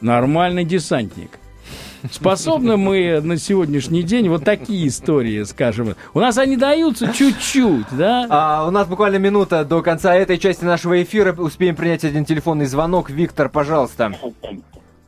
нормальный 0.00 0.64
десантник. 0.64 1.30
Способны 2.10 2.76
мы 2.76 3.20
на 3.22 3.38
сегодняшний 3.38 4.02
день 4.02 4.28
вот 4.28 4.44
такие 4.44 4.88
истории, 4.88 5.42
скажем. 5.44 5.94
У 6.12 6.20
нас 6.20 6.36
они 6.36 6.56
даются 6.56 7.12
чуть-чуть, 7.12 7.86
да? 7.92 8.26
А, 8.28 8.66
у 8.68 8.70
нас 8.70 8.86
буквально 8.86 9.16
минута 9.16 9.64
до 9.64 9.82
конца 9.82 10.14
этой 10.14 10.38
части 10.38 10.64
нашего 10.64 11.02
эфира. 11.02 11.32
Успеем 11.32 11.76
принять 11.76 12.04
один 12.04 12.24
телефонный 12.24 12.66
звонок. 12.66 13.08
Виктор, 13.08 13.48
пожалуйста. 13.48 14.12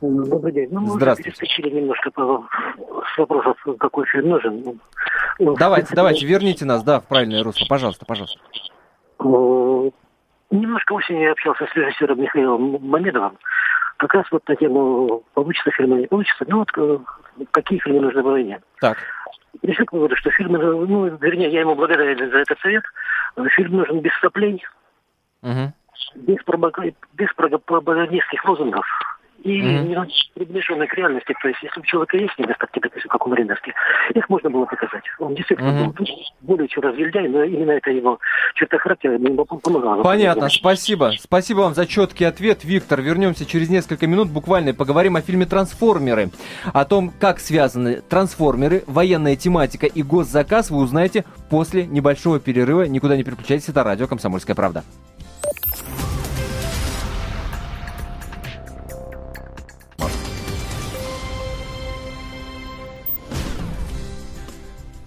Добрый 0.00 0.52
день. 0.52 0.68
Ну, 0.70 0.80
мы 0.80 0.90
Здравствуйте. 0.90 1.30
перескочили 1.30 1.70
немножко 1.70 2.10
по, 2.10 2.46
с 3.14 3.18
вопросов, 3.18 3.56
какой 3.78 4.06
фильм 4.06 4.28
нужен. 4.28 4.78
Ну, 5.38 5.54
в 5.54 5.58
Давайте, 5.58 5.86
принципе, 5.86 5.96
давайте, 5.96 6.26
верните 6.26 6.64
нас, 6.66 6.82
да, 6.82 7.00
в 7.00 7.06
правильное 7.06 7.42
русло. 7.42 7.66
Пожалуйста, 7.66 8.04
пожалуйста. 8.04 8.38
Немножко 10.50 10.92
осенью 10.92 11.22
я 11.22 11.32
общался 11.32 11.66
с 11.66 11.74
режиссером 11.74 12.20
Михаилом 12.20 12.78
Мамедовым. 12.86 13.38
Как 13.96 14.12
раз 14.12 14.26
вот 14.30 14.46
на 14.46 14.56
тему, 14.56 15.24
получится 15.32 15.70
фильм 15.70 15.94
или 15.94 16.02
не 16.02 16.06
получится. 16.06 16.44
Ну 16.46 16.58
вот, 16.58 16.68
э, 16.76 16.98
какие 17.50 17.78
фильмы 17.78 18.02
нужны 18.02 18.22
в 18.22 18.26
войне. 18.26 18.60
Так. 18.80 18.98
пришли 19.62 19.86
к 19.86 19.92
выводу, 19.92 20.14
что 20.16 20.30
фильм, 20.30 20.52
ну, 20.52 21.06
вернее, 21.16 21.50
я 21.50 21.60
ему 21.60 21.74
благодарен 21.74 22.30
за 22.30 22.38
этот 22.38 22.58
совет. 22.60 22.84
Фильм 23.52 23.76
нужен 23.76 24.00
без 24.00 24.12
соплей, 24.20 24.62
угу. 25.42 25.72
без, 26.14 26.38
без 27.14 27.32
пропагандистских 27.34 28.44
лозунгов 28.44 28.86
и 29.46 29.62
mm-hmm. 29.62 30.06
приближенный 30.34 30.88
к 30.88 30.94
реальности. 30.94 31.32
То 31.40 31.48
есть, 31.48 31.62
если 31.62 31.80
у 31.80 31.84
человека 31.84 32.16
есть 32.16 32.36
недостатки, 32.36 32.80
допустим, 32.80 33.08
как 33.08 33.26
у 33.26 33.30
Мариновски, 33.30 33.72
их 34.12 34.28
можно 34.28 34.50
было 34.50 34.64
показать. 34.64 35.04
Он 35.20 35.34
действительно 35.34 35.68
mm-hmm. 35.68 35.92
был 35.92 36.06
более 36.40 36.68
чем 36.68 36.82
разгильдяй, 36.82 37.28
но 37.28 37.44
именно 37.44 37.70
это 37.72 37.90
его 37.90 38.18
черта 38.54 38.78
характера 38.78 39.14
ему 39.14 39.44
помогала. 39.44 40.02
Понятно, 40.02 40.48
спасибо. 40.48 41.12
Спасибо 41.18 41.60
вам 41.60 41.74
за 41.74 41.86
четкий 41.86 42.24
ответ, 42.24 42.64
Виктор. 42.64 43.00
Вернемся 43.00 43.46
через 43.46 43.70
несколько 43.70 44.08
минут 44.08 44.30
буквально 44.30 44.70
и 44.70 44.72
поговорим 44.72 45.14
о 45.14 45.20
фильме 45.20 45.46
«Трансформеры». 45.46 46.30
О 46.72 46.84
том, 46.84 47.12
как 47.20 47.38
связаны 47.38 48.00
трансформеры, 48.00 48.82
военная 48.88 49.36
тематика 49.36 49.86
и 49.86 50.02
госзаказ, 50.02 50.70
вы 50.70 50.78
узнаете 50.78 51.24
после 51.50 51.86
небольшого 51.86 52.40
перерыва. 52.40 52.82
Никуда 52.82 53.16
не 53.16 53.22
переключайтесь, 53.22 53.68
это 53.68 53.84
радио 53.84 54.08
«Комсомольская 54.08 54.56
правда». 54.56 54.82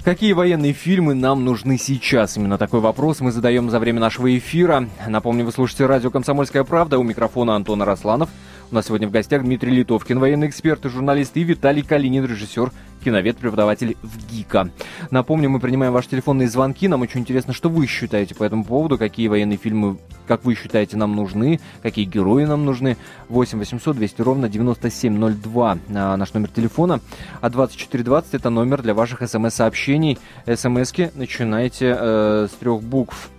Какие 0.04 0.32
военные 0.32 0.72
фильмы 0.72 1.14
нам 1.14 1.44
нужны 1.44 1.78
сейчас? 1.78 2.38
Именно 2.38 2.58
такой 2.58 2.80
вопрос 2.80 3.20
мы 3.20 3.34
задаем 3.34 3.70
за 3.70 3.80
время 3.80 4.00
нашего 4.00 4.36
эфира. 4.36 4.88
Напомню, 5.06 5.44
вы 5.44 5.52
слушаете 5.52 5.88
радио 5.88 6.10
«Комсомольская 6.10 6.64
правда». 6.64 6.98
У 6.98 7.04
микрофона 7.04 7.58
Антона 7.58 7.84
Росланов. 7.84 8.30
У 8.72 8.76
нас 8.76 8.86
сегодня 8.86 9.08
в 9.08 9.12
гостях 9.12 9.44
Дмитрий 9.44 9.72
Литовкин, 9.72 10.20
военный 10.20 10.48
эксперт 10.48 10.86
и 10.86 10.90
журналист, 10.90 11.36
и 11.38 11.44
Виталий 11.44 11.82
Калинин, 11.82 12.24
режиссер 12.26 12.72
киновед, 13.04 13.38
преподаватель 13.38 13.98
в 14.04 14.32
ГИКа. 14.32 14.70
Напомню, 15.10 15.50
мы 15.50 15.60
принимаем 15.60 15.92
ваши 15.92 16.10
телефонные 16.10 16.48
звонки. 16.50 16.88
Нам 16.88 17.02
очень 17.02 17.22
интересно, 17.22 17.52
что 17.52 17.68
вы 17.68 17.88
считаете 17.88 18.36
по 18.36 18.44
этому 18.44 18.64
поводу, 18.64 19.00
какие 19.00 19.28
военные 19.28 19.58
фильмы, 19.58 19.98
как 20.28 20.46
вы 20.46 20.54
считаете, 20.54 20.98
нам 20.98 21.16
нужны, 21.16 21.60
какие 21.82 22.06
герои 22.06 22.46
нам 22.46 22.64
нужны. 22.64 22.96
8 23.30 23.58
800 23.58 23.96
200 23.96 24.22
ровно 24.22 24.50
9702 24.50 25.78
а, 25.96 26.18
наш 26.18 26.34
номер 26.34 26.50
телефона. 26.50 27.00
А 27.42 27.50
2420 27.50 28.36
это 28.36 28.52
номер 28.52 28.84
для 28.84 28.94
ваших 28.94 29.28
смс-сообщений. 29.28 30.20
СМСки 30.46 31.10
начинайте 31.16 31.98
э, 32.00 32.48
с 32.52 32.56
трех 32.60 32.84
букв 32.84 33.32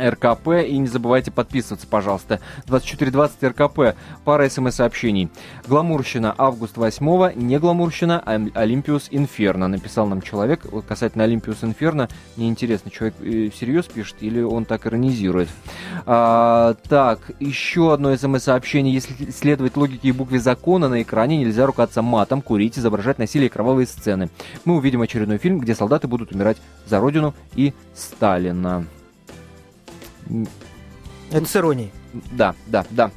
РКП. 0.00 0.48
И 0.66 0.78
не 0.78 0.88
забывайте 0.88 1.30
подписываться, 1.30 1.86
пожалуйста. 1.86 2.40
2420 2.66 3.42
РКП. 3.44 3.96
Пара 4.24 4.48
смс-сообщений. 4.48 5.28
Гламурщина 5.66 6.34
август 6.36 6.76
8 6.76 7.34
не 7.34 7.58
гламурщина, 7.58 8.22
а 8.24 8.40
Олимпиус 8.54 9.08
Инферно. 9.10 9.68
Написал 9.68 10.06
нам 10.06 10.22
человек. 10.22 10.66
Вот 10.70 10.84
касательно 10.84 11.24
Олимпиус 11.24 11.64
Инферно, 11.64 12.08
мне 12.36 12.48
интересно, 12.48 12.90
человек 12.90 13.14
э, 13.20 13.50
всерьез 13.50 13.86
пишет 13.86 14.16
или 14.20 14.40
он 14.40 14.64
так 14.64 14.86
иронизирует. 14.86 15.48
А, 16.06 16.74
так, 16.88 17.32
еще 17.40 17.92
одно 17.92 18.16
смс-сообщение. 18.16 18.94
Если 18.94 19.30
следовать 19.30 19.76
логике 19.76 20.08
и 20.08 20.12
букве 20.12 20.38
закона 20.38 20.88
на 20.88 21.02
экране, 21.02 21.38
нельзя 21.38 21.66
ругаться 21.66 22.02
матом, 22.02 22.42
курить, 22.42 22.78
изображать 22.78 23.18
насилие 23.18 23.48
и 23.48 23.50
кровавые 23.50 23.86
сцены. 23.86 24.30
Мы 24.64 24.76
увидим 24.76 25.02
очередной 25.02 25.38
фильм, 25.38 25.58
где 25.58 25.74
солдаты 25.74 26.08
будут 26.08 26.32
умирать 26.32 26.58
за 26.86 27.00
родину 27.00 27.34
и 27.54 27.72
Сталина. 27.94 28.86
Это 31.30 31.46
с 31.46 31.56
иронией. 31.56 31.92
Да, 32.32 32.54
да, 32.66 32.84
да. 32.90 33.10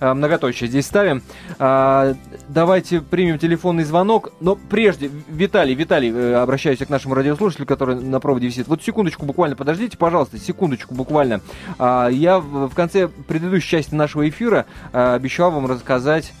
А, 0.00 0.14
многоточие 0.14 0.68
здесь 0.68 0.86
ставим. 0.86 1.22
А, 1.58 2.14
давайте 2.48 3.02
примем 3.02 3.38
телефонный 3.38 3.84
звонок. 3.84 4.32
Но 4.40 4.56
прежде, 4.56 5.10
Виталий, 5.28 5.74
Виталий, 5.74 6.10
э, 6.10 6.34
обращаюсь 6.36 6.78
к 6.78 6.88
нашему 6.88 7.14
радиослушателю, 7.14 7.66
который 7.66 7.96
на 7.96 8.18
проводе 8.18 8.46
висит. 8.46 8.66
Вот 8.66 8.82
секундочку 8.82 9.26
буквально, 9.26 9.56
подождите, 9.56 9.98
пожалуйста, 9.98 10.38
секундочку 10.38 10.94
буквально. 10.94 11.42
А, 11.78 12.08
я 12.08 12.38
в 12.38 12.74
конце 12.74 13.08
предыдущей 13.08 13.68
части 13.68 13.94
нашего 13.94 14.26
эфира 14.28 14.66
обещал 14.92 15.50
вам 15.50 15.66
рассказать 15.66 16.32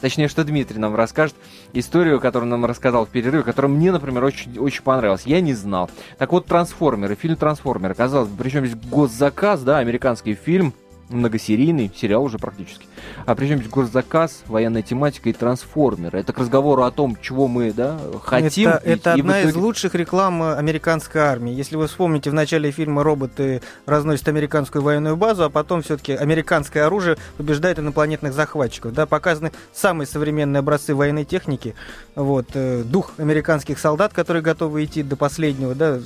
точнее, 0.00 0.28
что 0.28 0.44
Дмитрий 0.44 0.78
нам 0.78 0.94
расскажет 0.94 1.34
историю, 1.72 2.20
которую 2.20 2.50
нам 2.50 2.64
рассказал 2.64 3.06
в 3.06 3.08
перерыве, 3.08 3.42
которая 3.42 3.70
мне, 3.70 3.92
например, 3.92 4.24
очень, 4.24 4.58
очень 4.58 4.82
понравилась. 4.82 5.22
Я 5.24 5.40
не 5.40 5.54
знал. 5.54 5.90
Так 6.18 6.32
вот, 6.32 6.46
«Трансформеры», 6.46 7.14
фильм 7.14 7.36
«Трансформеры», 7.36 7.94
казалось 7.94 8.28
бы, 8.28 8.42
причем 8.42 8.66
здесь 8.66 8.78
госзаказ, 8.90 9.62
да, 9.62 9.78
американский 9.78 10.34
фильм, 10.34 10.74
многосерийный, 11.12 11.90
сериал 11.94 12.24
уже 12.24 12.38
практически. 12.38 12.86
А 13.26 13.34
причем 13.34 13.58
здесь 13.58 13.68
госзаказ, 13.68 14.42
военная 14.46 14.82
тематика 14.82 15.28
и 15.28 15.32
трансформеры. 15.32 16.20
Это 16.20 16.32
к 16.32 16.38
разговору 16.38 16.82
о 16.82 16.90
том, 16.90 17.16
чего 17.20 17.48
мы 17.48 17.72
да, 17.72 17.98
хотим. 18.24 18.70
Это, 18.70 18.82
это 18.84 19.14
и 19.14 19.20
одна 19.20 19.40
итоге... 19.40 19.50
из 19.50 19.56
лучших 19.56 19.94
реклам 19.94 20.42
американской 20.42 21.20
армии. 21.20 21.52
Если 21.52 21.76
вы 21.76 21.86
вспомните, 21.86 22.30
в 22.30 22.34
начале 22.34 22.70
фильма 22.70 23.02
роботы 23.02 23.62
разносят 23.86 24.28
американскую 24.28 24.82
военную 24.82 25.16
базу, 25.16 25.44
а 25.44 25.50
потом 25.50 25.82
все-таки 25.82 26.12
американское 26.12 26.86
оружие 26.86 27.16
побеждает 27.36 27.78
инопланетных 27.78 28.32
захватчиков. 28.32 28.92
Да, 28.92 29.06
показаны 29.06 29.52
самые 29.72 30.06
современные 30.06 30.60
образцы 30.60 30.94
военной 30.94 31.24
техники. 31.24 31.74
Вот, 32.14 32.48
э, 32.54 32.82
дух 32.84 33.12
американских 33.18 33.78
солдат, 33.78 34.12
которые 34.12 34.42
готовы 34.42 34.84
идти 34.84 35.02
до 35.02 35.16
последнего, 35.16 35.74
да, 35.74 36.00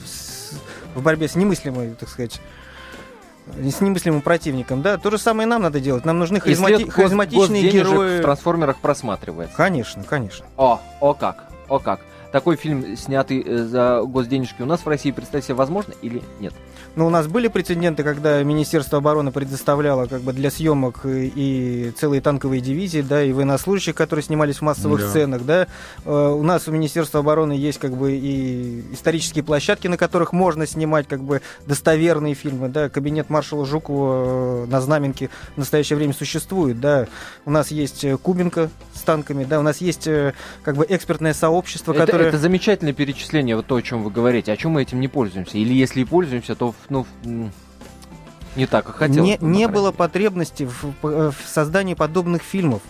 в 0.94 1.02
борьбе 1.02 1.28
с 1.28 1.34
немыслимой, 1.34 1.94
так 1.98 2.08
сказать, 2.08 2.40
с 3.46 3.80
немыслимым 3.80 4.22
противником, 4.22 4.82
да, 4.82 4.98
то 4.98 5.10
же 5.10 5.18
самое 5.18 5.46
нам 5.46 5.62
надо 5.62 5.80
делать. 5.80 6.04
Нам 6.04 6.18
нужны 6.18 6.40
харизмати... 6.40 6.88
харизматичные 6.88 7.70
герои. 7.70 8.18
в 8.18 8.22
трансформерах 8.22 8.78
просматривается. 8.78 9.56
Конечно, 9.56 10.02
конечно. 10.04 10.46
О, 10.56 10.80
о 11.00 11.14
как, 11.14 11.44
о 11.68 11.78
как. 11.78 12.00
Такой 12.32 12.56
фильм, 12.56 12.96
снятый 12.96 13.42
э, 13.42 13.64
за 13.64 14.02
госденежки, 14.02 14.62
у 14.62 14.66
нас 14.66 14.80
в 14.84 14.88
России, 14.88 15.10
представить 15.10 15.44
себе, 15.44 15.54
возможно 15.54 15.94
или 16.02 16.22
нет? 16.40 16.52
Ну, 16.96 17.06
у 17.06 17.10
нас 17.10 17.26
были 17.26 17.48
прецеденты, 17.48 18.02
когда 18.02 18.42
Министерство 18.42 18.98
обороны 18.98 19.30
предоставляло 19.30 20.06
как 20.06 20.22
бы 20.22 20.32
для 20.32 20.50
съемок 20.50 21.00
и 21.04 21.92
целые 21.94 22.22
танковые 22.22 22.62
дивизии, 22.62 23.02
да, 23.02 23.22
и 23.22 23.32
военнослужащих, 23.32 23.94
которые 23.94 24.22
снимались 24.22 24.56
в 24.56 24.62
массовых 24.62 25.02
да. 25.02 25.08
сценах, 25.10 25.44
да. 25.44 25.66
Э, 26.06 26.28
у 26.30 26.42
нас 26.42 26.66
у 26.68 26.72
Министерства 26.72 27.20
обороны 27.20 27.52
есть 27.52 27.78
как 27.78 27.94
бы 27.94 28.12
и 28.16 28.82
исторические 28.92 29.44
площадки, 29.44 29.88
на 29.88 29.98
которых 29.98 30.32
можно 30.32 30.66
снимать 30.66 31.06
как 31.06 31.22
бы 31.22 31.42
достоверные 31.66 32.32
фильмы, 32.32 32.70
да. 32.70 32.88
Кабинет 32.88 33.28
маршала 33.28 33.66
Жукова 33.66 34.64
э, 34.64 34.66
на 34.70 34.80
Знаменке 34.80 35.28
в 35.54 35.58
настоящее 35.58 35.98
время 35.98 36.14
существует, 36.14 36.80
да. 36.80 37.08
У 37.44 37.50
нас 37.50 37.70
есть 37.70 38.04
э, 38.04 38.16
Кубинка 38.16 38.70
с 38.94 39.02
танками, 39.02 39.44
да, 39.44 39.60
у 39.60 39.62
нас 39.62 39.82
есть 39.82 40.08
как 40.62 40.76
бы 40.76 40.86
экспертное 40.88 41.34
сообщество, 41.34 41.92
это, 41.92 42.06
которое... 42.06 42.28
Это 42.28 42.38
замечательное 42.38 42.94
перечисление, 42.94 43.54
вот 43.54 43.66
то, 43.66 43.76
о 43.76 43.82
чем 43.82 44.02
вы 44.02 44.10
говорите. 44.10 44.50
О 44.50 44.56
чем 44.56 44.72
мы 44.72 44.82
этим 44.82 44.98
не 44.98 45.08
пользуемся? 45.08 45.58
Или 45.58 45.74
если 45.74 46.00
и 46.00 46.04
пользуемся, 46.06 46.54
то 46.54 46.74
ну, 46.90 47.06
не 48.56 48.66
так, 48.66 48.86
как 48.86 48.96
хотелось. 48.96 49.28
Не, 49.28 49.38
не 49.40 49.68
было 49.68 49.92
потребности 49.92 50.64
в, 50.64 50.94
в 51.02 51.34
создании 51.46 51.94
подобных 51.94 52.42
фильмов. 52.42 52.82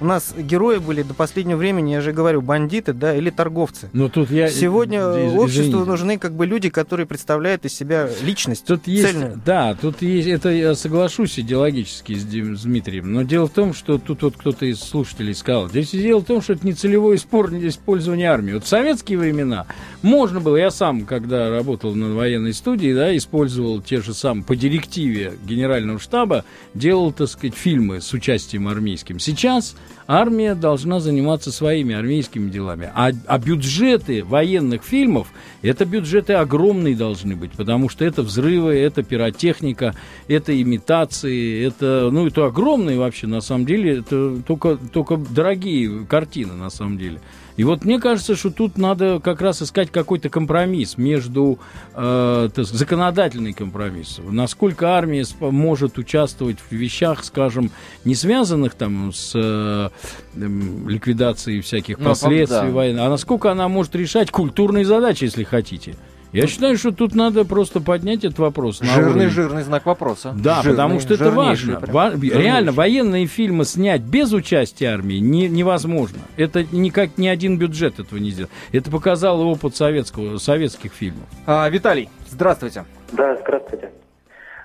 У 0.00 0.04
нас 0.04 0.34
герои 0.36 0.78
были 0.78 1.02
до 1.02 1.14
последнего 1.14 1.56
времени, 1.56 1.92
я 1.92 2.00
же 2.00 2.12
говорю, 2.12 2.42
бандиты, 2.42 2.92
да, 2.92 3.14
или 3.14 3.30
торговцы. 3.30 3.90
Но 3.92 4.08
тут 4.08 4.30
я... 4.30 4.48
Сегодня 4.48 5.00
Из, 5.28 5.34
обществу 5.34 5.84
нужны 5.84 6.18
как 6.18 6.34
бы 6.34 6.46
люди, 6.46 6.68
которые 6.68 7.06
представляют 7.06 7.64
из 7.64 7.74
себя 7.74 8.08
личность. 8.22 8.66
Тут 8.66 8.86
есть, 8.86 9.10
цельную. 9.10 9.40
да, 9.44 9.74
тут 9.74 10.02
есть, 10.02 10.28
это 10.28 10.50
я 10.50 10.74
соглашусь 10.74 11.38
идеологически 11.38 12.14
с, 12.14 12.22
с 12.22 12.62
Дмитрием, 12.62 13.12
но 13.12 13.22
дело 13.22 13.46
в 13.46 13.52
том, 13.52 13.72
что 13.72 13.98
тут 13.98 14.22
вот 14.22 14.36
кто-то 14.36 14.66
из 14.66 14.80
слушателей 14.80 15.34
сказал, 15.34 15.68
здесь 15.68 15.90
дело 15.90 16.20
в 16.20 16.24
том, 16.24 16.42
что 16.42 16.54
это 16.54 16.66
не 16.66 16.72
целевое 16.72 17.16
использование 17.16 18.30
армии. 18.30 18.54
Вот 18.54 18.64
в 18.64 18.68
советские 18.68 19.18
времена 19.18 19.66
можно 20.02 20.40
было, 20.40 20.56
я 20.56 20.70
сам, 20.70 21.06
когда 21.06 21.50
работал 21.50 21.94
на 21.94 22.14
военной 22.14 22.52
студии, 22.52 22.92
да, 22.92 23.16
использовал 23.16 23.80
те 23.80 24.00
же 24.00 24.12
самые, 24.12 24.44
по 24.44 24.56
директиве 24.56 25.34
генерального 25.46 25.98
штаба, 25.98 26.44
делал, 26.74 27.12
так 27.12 27.28
сказать, 27.28 27.54
фильмы 27.54 28.00
с 28.00 28.12
участием 28.12 28.68
армейским. 28.68 29.18
Сейчас 29.18 29.76
армия 30.06 30.54
должна 30.54 31.00
заниматься 31.00 31.50
своими 31.50 31.94
армейскими 31.94 32.50
делами. 32.50 32.90
А, 32.94 33.10
а 33.26 33.38
бюджеты 33.38 34.24
военных 34.24 34.82
фильмов, 34.82 35.28
это 35.62 35.84
бюджеты 35.84 36.34
огромные 36.34 36.94
должны 36.94 37.36
быть, 37.36 37.52
потому 37.52 37.88
что 37.88 38.04
это 38.04 38.22
взрывы, 38.22 38.74
это 38.74 39.02
пиротехника, 39.02 39.94
это 40.28 40.60
имитации, 40.60 41.66
это, 41.66 42.10
ну, 42.12 42.26
это 42.26 42.46
огромные 42.46 42.98
вообще, 42.98 43.26
на 43.26 43.40
самом 43.40 43.66
деле, 43.66 43.98
это 43.98 44.36
только, 44.46 44.76
только 44.76 45.16
дорогие 45.16 46.04
картины, 46.06 46.54
на 46.54 46.70
самом 46.70 46.98
деле. 46.98 47.20
И 47.56 47.64
вот 47.64 47.84
мне 47.84 48.00
кажется, 48.00 48.34
что 48.34 48.50
тут 48.50 48.78
надо 48.78 49.20
как 49.20 49.40
раз 49.40 49.62
искать 49.62 49.90
какой-то 49.90 50.28
компромисс 50.28 50.98
между 50.98 51.58
э, 51.94 52.48
законодательный 52.56 53.52
компромисс. 53.52 54.20
Насколько 54.28 54.96
армия 54.96 55.24
может 55.40 55.98
участвовать 55.98 56.58
в 56.58 56.72
вещах, 56.72 57.24
скажем, 57.24 57.70
не 58.04 58.16
связанных 58.16 58.74
там 58.74 59.12
с 59.12 59.32
э, 59.34 59.90
ликвидацией 60.34 61.60
всяких 61.60 61.98
ну, 61.98 62.06
последствий 62.06 62.68
да. 62.68 62.70
войны, 62.70 62.98
а 62.98 63.08
насколько 63.08 63.52
она 63.52 63.68
может 63.68 63.94
решать 63.94 64.30
культурные 64.30 64.84
задачи, 64.84 65.24
если 65.24 65.44
хотите. 65.44 65.94
Я 66.34 66.46
считаю, 66.48 66.76
что 66.76 66.90
тут 66.90 67.14
надо 67.14 67.44
просто 67.44 67.80
поднять 67.80 68.24
этот 68.24 68.38
вопрос. 68.40 68.80
Жирный, 68.80 69.28
жирный 69.28 69.62
знак 69.62 69.86
вопроса. 69.86 70.34
Да, 70.36 70.62
жирный, 70.62 70.76
потому 70.76 71.00
что 71.00 71.14
это 71.14 71.30
важно. 71.30 71.80
Во- 71.86 72.10
реально, 72.10 72.72
военные 72.72 73.26
фильмы 73.26 73.64
снять 73.64 74.00
без 74.02 74.32
участия 74.32 74.88
армии 74.88 75.18
не, 75.18 75.48
невозможно. 75.48 76.18
Это 76.36 76.64
никак 76.72 77.18
ни 77.18 77.28
один 77.28 77.56
бюджет 77.58 78.00
этого 78.00 78.18
не 78.18 78.30
сделал. 78.30 78.50
Это 78.72 78.90
показал 78.90 79.40
опыт 79.42 79.76
советского, 79.76 80.38
советских 80.38 80.92
фильмов. 80.92 81.24
А, 81.46 81.68
Виталий, 81.68 82.08
здравствуйте. 82.28 82.84
Да, 83.12 83.36
здравствуйте. 83.36 83.92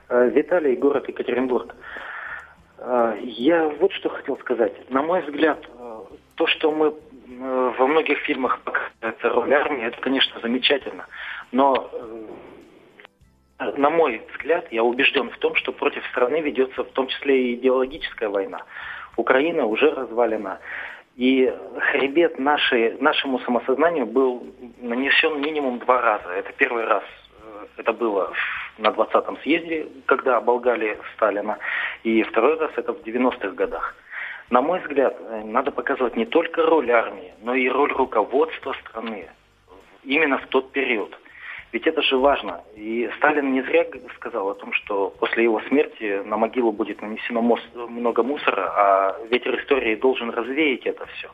А, 0.07 0.25
Виталий, 0.25 0.75
город 0.75 1.07
Екатеринбург. 1.07 1.75
А, 2.79 3.15
я 3.21 3.69
вот 3.79 3.91
что 3.93 4.09
хотел 4.09 4.37
сказать. 4.37 4.73
На 4.89 5.03
мой 5.03 5.21
взгляд, 5.21 5.59
а, 5.77 6.03
то, 6.35 6.47
что 6.47 6.71
мы 6.71 6.93
во 7.39 7.87
многих 7.87 8.17
фильмах 8.19 8.59
показывается 8.61 9.29
роль 9.29 9.53
армии, 9.53 9.85
это, 9.85 10.01
конечно, 10.01 10.41
замечательно. 10.41 11.05
Но, 11.51 11.89
э, 13.59 13.71
на 13.77 13.89
мой 13.89 14.21
взгляд, 14.33 14.67
я 14.71 14.83
убежден 14.83 15.29
в 15.29 15.37
том, 15.37 15.55
что 15.55 15.71
против 15.71 16.05
страны 16.07 16.41
ведется 16.41 16.83
в 16.83 16.91
том 16.91 17.07
числе 17.07 17.43
и 17.43 17.55
идеологическая 17.55 18.29
война. 18.29 18.61
Украина 19.17 19.65
уже 19.65 19.89
развалена. 19.91 20.59
И 21.15 21.53
хребет 21.79 22.39
нашей, 22.39 22.97
нашему 23.01 23.39
самосознанию 23.39 24.05
был 24.05 24.47
нанесен 24.77 25.41
минимум 25.41 25.79
два 25.79 26.01
раза. 26.01 26.29
Это 26.29 26.53
первый 26.53 26.85
раз, 26.85 27.03
э, 27.41 27.65
это 27.77 27.93
было 27.93 28.31
на 28.77 28.89
20-м 28.89 29.37
съезде, 29.41 29.87
когда 30.05 30.37
оболгали 30.37 30.99
Сталина. 31.15 31.57
И 32.03 32.21
второй 32.23 32.57
раз 32.59 32.71
это 32.77 32.93
в 32.93 33.01
90-х 33.01 33.49
годах. 33.49 33.95
На 34.51 34.61
мой 34.61 34.79
взгляд, 34.81 35.17
э, 35.19 35.41
надо 35.43 35.71
показывать 35.71 36.15
не 36.15 36.25
только 36.25 36.61
роль 36.65 36.91
армии, 36.91 37.33
но 37.41 37.55
и 37.55 37.67
роль 37.67 37.91
руководства 37.91 38.73
страны 38.85 39.27
именно 40.03 40.37
в 40.37 40.45
тот 40.47 40.71
период– 40.71 41.17
ведь 41.71 41.87
это 41.87 42.01
же 42.01 42.17
важно. 42.17 42.61
И 42.75 43.09
Сталин 43.17 43.53
не 43.53 43.61
зря 43.61 43.85
сказал 44.15 44.49
о 44.49 44.55
том, 44.55 44.73
что 44.73 45.13
после 45.19 45.43
его 45.43 45.61
смерти 45.67 46.21
на 46.25 46.37
могилу 46.37 46.71
будет 46.71 47.01
нанесено 47.01 47.41
много 47.87 48.23
мусора, 48.23 48.71
а 48.75 49.15
ветер 49.29 49.59
истории 49.59 49.95
должен 49.95 50.29
развеять 50.31 50.85
это 50.85 51.05
все. 51.05 51.29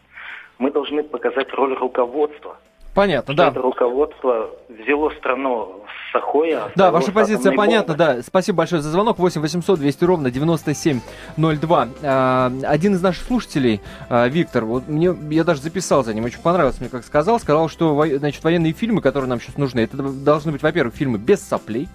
Мы 0.57 0.71
должны 0.71 1.03
показать 1.03 1.53
роль 1.53 1.73
руководства– 1.73 2.57
Понятно, 2.95 3.35
да. 3.35 3.49
Это 3.49 3.61
руководство 3.61 4.49
взяло 4.69 5.09
страну 5.19 5.83
с 5.85 6.13
Сахоя. 6.13 6.71
Да, 6.77 6.91
ваша 6.91 7.11
позиция 7.11 7.51
понятна, 7.51 7.93
да. 7.93 8.21
Спасибо 8.23 8.59
большое 8.59 8.81
за 8.81 8.89
звонок. 8.89 9.19
8 9.19 9.41
800 9.41 9.79
200 9.79 10.03
ровно 10.05 10.31
9702. 10.31 11.87
А, 12.03 12.51
один 12.63 12.93
из 12.93 13.01
наших 13.01 13.25
слушателей, 13.25 13.81
а, 14.09 14.29
Виктор, 14.29 14.63
вот 14.63 14.87
мне, 14.87 15.13
я 15.29 15.43
даже 15.43 15.61
записал 15.61 16.05
за 16.05 16.13
ним, 16.13 16.23
очень 16.23 16.39
понравилось 16.39 16.79
мне, 16.79 16.87
как 16.87 17.03
сказал. 17.03 17.37
Сказал, 17.41 17.67
что 17.67 18.01
значит, 18.17 18.41
военные 18.41 18.71
фильмы, 18.71 19.01
которые 19.01 19.29
нам 19.29 19.41
сейчас 19.41 19.57
нужны, 19.57 19.81
это 19.81 19.97
должны 19.97 20.53
быть, 20.53 20.63
во-первых, 20.63 20.95
фильмы 20.95 21.17
без 21.17 21.41
соплей, 21.45 21.89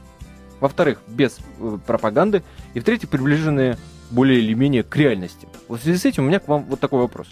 во-вторых, 0.60 1.00
без 1.08 1.38
э, 1.60 1.78
пропаганды, 1.86 2.42
и 2.74 2.80
в-третьих, 2.80 3.08
приближенные 3.08 3.78
более 4.10 4.38
или 4.38 4.52
менее 4.52 4.82
к 4.82 4.94
реальности. 4.96 5.48
Вот 5.66 5.80
в 5.80 5.82
связи 5.82 5.98
с 5.98 6.04
этим 6.04 6.24
у 6.24 6.26
меня 6.26 6.40
к 6.40 6.48
вам 6.48 6.64
вот 6.64 6.78
такой 6.78 7.00
вопрос 7.00 7.28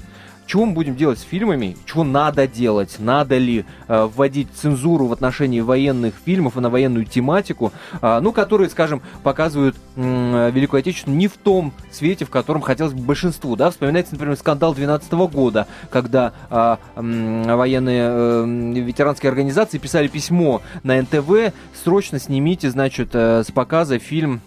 чего 0.48 0.64
мы 0.64 0.72
будем 0.72 0.96
делать 0.96 1.18
с 1.18 1.22
фильмами, 1.22 1.76
чего 1.84 2.02
надо 2.04 2.48
делать, 2.48 2.96
надо 2.98 3.36
ли 3.36 3.66
э, 3.86 4.08
вводить 4.12 4.48
цензуру 4.54 5.06
в 5.06 5.12
отношении 5.12 5.60
военных 5.60 6.14
фильмов 6.24 6.56
и 6.56 6.60
на 6.60 6.70
военную 6.70 7.04
тематику, 7.04 7.70
э, 8.00 8.20
ну, 8.20 8.32
которые, 8.32 8.70
скажем, 8.70 9.02
показывают 9.22 9.76
э, 9.96 10.50
Великую 10.50 10.80
Отечественную 10.80 11.18
не 11.18 11.28
в 11.28 11.36
том 11.36 11.74
свете, 11.92 12.24
в 12.24 12.30
котором 12.30 12.62
хотелось 12.62 12.94
бы 12.94 13.02
большинству, 13.02 13.56
да, 13.56 13.70
вспоминается, 13.70 14.14
например, 14.14 14.36
скандал 14.36 14.74
12 14.74 15.12
года, 15.12 15.68
когда 15.90 16.32
э, 16.48 16.76
э, 16.96 17.54
военные 17.54 18.08
э, 18.10 18.80
ветеранские 18.80 19.28
организации 19.28 19.76
писали 19.76 20.08
письмо 20.08 20.62
на 20.82 21.00
НТВ, 21.00 21.52
срочно 21.84 22.18
снимите, 22.18 22.70
значит, 22.70 23.10
э, 23.12 23.44
с 23.44 23.52
показа 23.52 23.98
фильм 23.98 24.40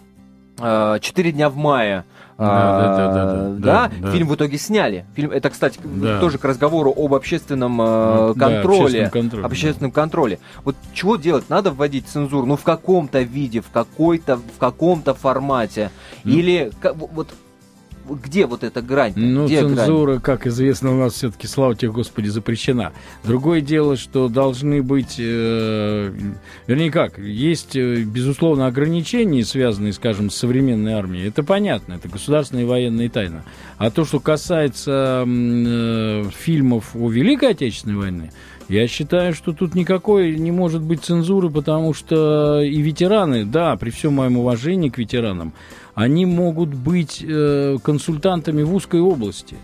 «Четыре 0.57 1.31
дня 1.31 1.49
в 1.49 1.55
мае», 1.55 2.05
да, 2.47 3.13
да, 3.13 3.49
да, 3.57 3.91
да, 3.99 4.11
фильм 4.11 4.27
в 4.27 4.35
итоге 4.35 4.57
сняли. 4.57 5.05
Фильм, 5.15 5.31
это, 5.31 5.49
кстати, 5.49 5.79
тоже 6.19 6.37
к 6.37 6.45
разговору 6.45 6.93
об 6.95 7.13
общественном 7.13 7.79
э, 7.81 8.33
контроле, 8.37 9.03
да, 9.03 9.09
контроле, 9.09 9.45
об 9.45 9.51
общественном 9.51 9.91
контроле. 9.91 10.39
Вот 10.63 10.75
чего 10.93 11.17
делать? 11.17 11.49
Надо 11.49 11.71
вводить 11.71 12.07
цензуру, 12.07 12.45
ну 12.45 12.57
в 12.57 12.63
каком-то 12.63 13.21
виде, 13.21 13.61
в 13.61 13.69
какой-то, 13.69 14.37
в 14.37 14.57
каком-то 14.57 15.13
формате, 15.13 15.91
mm. 16.23 16.31
или 16.31 16.71
вот 17.13 17.29
где 18.09 18.45
вот 18.45 18.63
эта 18.63 18.81
грань? 18.81 19.13
Ну, 19.15 19.45
где 19.45 19.61
цензура, 19.61 20.13
грань? 20.13 20.21
как 20.21 20.47
известно, 20.47 20.91
у 20.91 20.97
нас 20.97 21.13
все-таки, 21.13 21.47
слава 21.47 21.75
тебе, 21.75 21.91
Господи, 21.91 22.27
запрещена. 22.27 22.91
Другое 23.23 23.61
дело, 23.61 23.97
что 23.97 24.27
должны 24.27 24.81
быть, 24.81 25.15
э, 25.17 26.13
вернее 26.67 26.91
как, 26.91 27.17
есть, 27.19 27.75
э, 27.75 28.03
безусловно, 28.03 28.67
ограничения, 28.67 29.43
связанные, 29.43 29.93
скажем, 29.93 30.29
с 30.29 30.35
современной 30.35 30.93
армией. 30.93 31.27
Это 31.27 31.43
понятно, 31.43 31.93
это 31.93 32.09
государственная 32.09 32.63
и 32.63 32.67
военная 32.67 33.09
тайна. 33.09 33.43
А 33.77 33.91
то, 33.91 34.05
что 34.05 34.19
касается 34.19 35.23
э, 35.27 36.23
фильмов 36.37 36.95
о 36.95 37.09
Великой 37.09 37.51
Отечественной 37.51 37.97
войне, 37.97 38.31
я 38.71 38.87
считаю, 38.87 39.33
что 39.33 39.51
тут 39.51 39.75
никакой 39.75 40.37
не 40.37 40.51
может 40.51 40.81
быть 40.81 41.03
цензуры, 41.03 41.49
потому 41.49 41.93
что 41.93 42.61
и 42.61 42.81
ветераны, 42.81 43.43
да, 43.43 43.75
при 43.75 43.89
всем 43.89 44.13
моем 44.13 44.37
уважении 44.37 44.87
к 44.87 44.97
ветеранам, 44.97 45.53
они 45.95 46.25
могут 46.25 46.73
быть 46.73 47.23
э, 47.27 47.77
консультантами 47.83 48.63
в 48.63 48.73
узкой 48.73 49.01
области. 49.01 49.57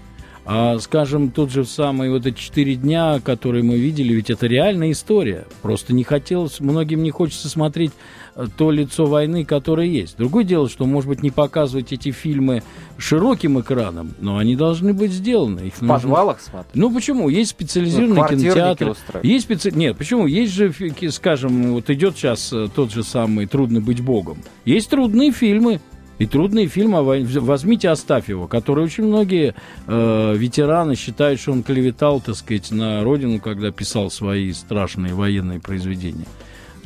А, 0.50 0.80
скажем, 0.80 1.30
тот 1.32 1.52
же 1.52 1.66
самый 1.66 2.10
вот 2.10 2.26
эти 2.26 2.40
четыре 2.40 2.76
дня, 2.76 3.20
которые 3.22 3.66
мы 3.66 3.78
видели, 3.78 4.14
ведь 4.14 4.30
это 4.30 4.48
реальная 4.48 4.92
история. 4.92 5.46
Просто 5.62 5.92
не 5.94 6.06
хотелось, 6.06 6.62
многим 6.62 7.04
не 7.04 7.12
хочется 7.12 7.50
смотреть 7.50 7.92
э, 8.34 8.48
то 8.56 8.72
лицо 8.72 9.08
войны, 9.08 9.44
которое 9.44 9.88
есть. 9.88 10.16
Другое 10.16 10.46
дело, 10.46 10.70
что, 10.70 10.86
может 10.86 11.10
быть, 11.10 11.22
не 11.22 11.32
показывать 11.32 11.92
эти 11.92 12.12
фильмы 12.12 12.64
широким 12.98 13.60
экраном, 13.60 14.14
но 14.22 14.38
они 14.38 14.56
должны 14.56 14.94
быть 14.94 15.12
сделаны. 15.12 15.68
Их 15.68 15.74
в 15.74 15.82
нужно... 15.82 15.96
подвалах 15.96 16.40
смотреть? 16.40 16.76
Ну, 16.76 16.94
почему? 16.94 17.28
Есть 17.28 17.50
специализированные 17.50 18.24
ну, 18.24 18.30
кинотеатры. 18.30 18.96
Есть 19.24 19.44
специ... 19.48 19.72
Нет, 19.72 19.98
почему? 19.98 20.28
Есть 20.28 20.54
же, 20.54 20.74
скажем, 21.12 21.74
вот 21.74 21.90
идет 21.90 22.16
сейчас 22.16 22.54
э, 22.54 22.70
тот 22.74 22.94
же 22.94 23.04
самый 23.04 23.48
«Трудно 23.48 23.82
быть 23.82 24.00
Богом». 24.00 24.38
Есть 24.64 24.92
трудные 24.92 25.34
фильмы, 25.34 25.82
и 26.20 26.26
трудные 26.26 26.68
фильмы 26.68 27.04
возьмите 27.04 27.90
Астафьева, 27.90 28.48
который 28.48 28.84
очень 28.84 29.06
многие 29.06 29.56
э, 29.88 30.34
ветераны 30.36 30.96
считают, 30.96 31.40
что 31.40 31.52
он 31.52 31.64
клеветал, 31.64 32.22
так 32.22 32.36
сказать, 32.36 32.72
на 32.72 33.04
родину, 33.04 33.40
когда 33.40 33.72
писал 33.72 34.10
свои 34.10 34.52
страшные 34.54 35.14
военные 35.14 35.60
произведения. 35.60 36.26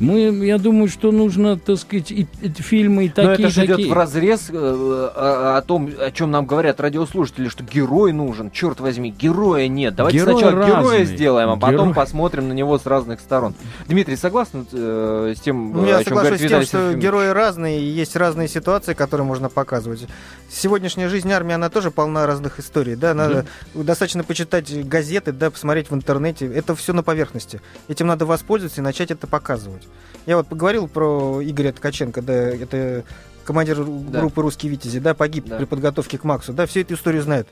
Мы, 0.02 0.46
я 0.46 0.58
думаю, 0.58 0.88
что 0.88 1.12
нужно, 1.12 1.56
так 1.56 1.78
сказать, 1.78 2.10
и, 2.10 2.26
и 2.40 2.48
фильмы 2.48 3.04
и 3.04 3.08
такие. 3.08 3.28
Но 3.28 3.32
это 3.34 3.48
же 3.50 3.64
идет 3.66 3.86
в 3.86 3.92
разрез 3.92 4.50
э, 4.50 4.52
о, 4.52 5.58
о 5.58 5.62
том, 5.62 5.88
о 5.96 6.10
чем 6.10 6.32
нам 6.32 6.44
говорят 6.44 6.80
радиослушатели, 6.80 7.48
что 7.48 7.62
герой 7.62 8.12
нужен. 8.12 8.50
Черт 8.50 8.80
возьми, 8.80 9.14
героя 9.16 9.68
нет. 9.68 9.94
Давайте 9.94 10.18
герой 10.18 10.40
сначала 10.40 10.56
разный. 10.56 10.76
героя 10.76 11.04
сделаем, 11.04 11.50
а 11.50 11.56
потом 11.56 11.90
герой... 11.90 11.94
посмотрим 11.94 12.48
на 12.48 12.52
него 12.52 12.78
с 12.80 12.84
разных 12.84 13.20
сторон. 13.20 13.54
Дмитрий, 13.86 14.16
согласен 14.16 14.66
э, 14.72 15.34
с 15.36 15.40
тем, 15.40 15.72
ну, 15.72 15.86
я 15.86 15.98
о 15.98 16.04
чем 16.04 16.16
соглашусь 16.16 16.40
с 16.40 16.48
тем, 16.48 16.62
что 16.62 16.94
герои 16.94 17.28
разные, 17.28 17.80
и 17.80 17.84
есть 17.84 18.16
разные 18.16 18.48
ситуации, 18.48 18.94
которые 18.94 19.24
можно 19.24 19.50
показывать. 19.50 20.08
Сегодняшняя 20.50 21.08
жизнь 21.08 21.30
армии, 21.30 21.54
она 21.54 21.70
тоже 21.70 21.92
полна 21.92 22.26
разных 22.26 22.58
историй. 22.58 22.96
Да? 22.96 23.14
Надо 23.14 23.46
mm-hmm. 23.74 23.84
достаточно 23.84 24.24
почитать 24.24 24.88
газеты, 24.88 25.30
да, 25.30 25.52
посмотреть 25.52 25.90
в 25.90 25.94
интернете. 25.94 26.46
Это 26.52 26.74
все 26.74 26.92
на 26.92 27.04
поверхности. 27.04 27.60
Этим 27.86 28.08
надо 28.08 28.26
воспользоваться 28.26 28.80
и 28.80 28.84
начать 28.84 29.12
это 29.12 29.28
показывать. 29.28 29.86
Я 30.26 30.36
вот 30.36 30.46
поговорил 30.46 30.88
про 30.88 31.40
Игоря 31.42 31.72
Ткаченко, 31.72 32.22
да, 32.22 32.32
это 32.32 33.04
командир 33.44 33.84
да. 33.84 34.20
группы 34.20 34.42
«Русские 34.42 34.70
Витязи», 34.70 35.00
да, 35.00 35.14
погиб 35.14 35.46
да. 35.46 35.58
при 35.58 35.64
подготовке 35.64 36.18
к 36.18 36.24
Максу, 36.24 36.52
да, 36.52 36.66
всю 36.66 36.80
эту 36.80 36.94
историю 36.94 37.22
знает. 37.22 37.48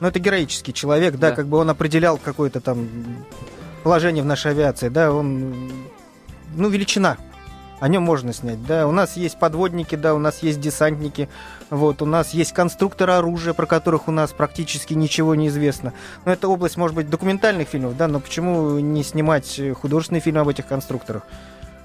Но 0.00 0.08
это 0.08 0.20
героический 0.20 0.72
человек, 0.72 1.16
да, 1.16 1.30
да 1.30 1.36
как 1.36 1.48
бы 1.48 1.58
он 1.58 1.68
определял 1.70 2.18
какое-то 2.18 2.60
там 2.60 2.88
положение 3.82 4.22
в 4.22 4.26
нашей 4.26 4.52
авиации, 4.52 4.88
да, 4.88 5.12
он, 5.12 5.72
ну, 6.54 6.68
величина. 6.68 7.16
О 7.80 7.88
нем 7.88 8.02
можно 8.02 8.32
снять, 8.32 8.64
да. 8.66 8.86
У 8.88 8.92
нас 8.92 9.16
есть 9.16 9.38
подводники, 9.38 9.94
да, 9.94 10.14
у 10.14 10.18
нас 10.18 10.42
есть 10.42 10.60
десантники, 10.60 11.28
вот, 11.70 12.02
у 12.02 12.06
нас 12.06 12.34
есть 12.34 12.52
конструкторы 12.52 13.12
оружия, 13.12 13.54
про 13.54 13.66
которых 13.66 14.08
у 14.08 14.10
нас 14.10 14.32
практически 14.32 14.94
ничего 14.94 15.34
не 15.34 15.48
известно. 15.48 15.92
Но 16.24 16.32
это 16.32 16.48
область, 16.48 16.76
может 16.76 16.96
быть, 16.96 17.08
документальных 17.08 17.68
фильмов, 17.68 17.96
да, 17.96 18.08
но 18.08 18.20
почему 18.20 18.78
не 18.78 19.04
снимать 19.04 19.60
художественный 19.80 20.20
фильм 20.20 20.38
об 20.38 20.48
этих 20.48 20.66
конструкторах? 20.66 21.22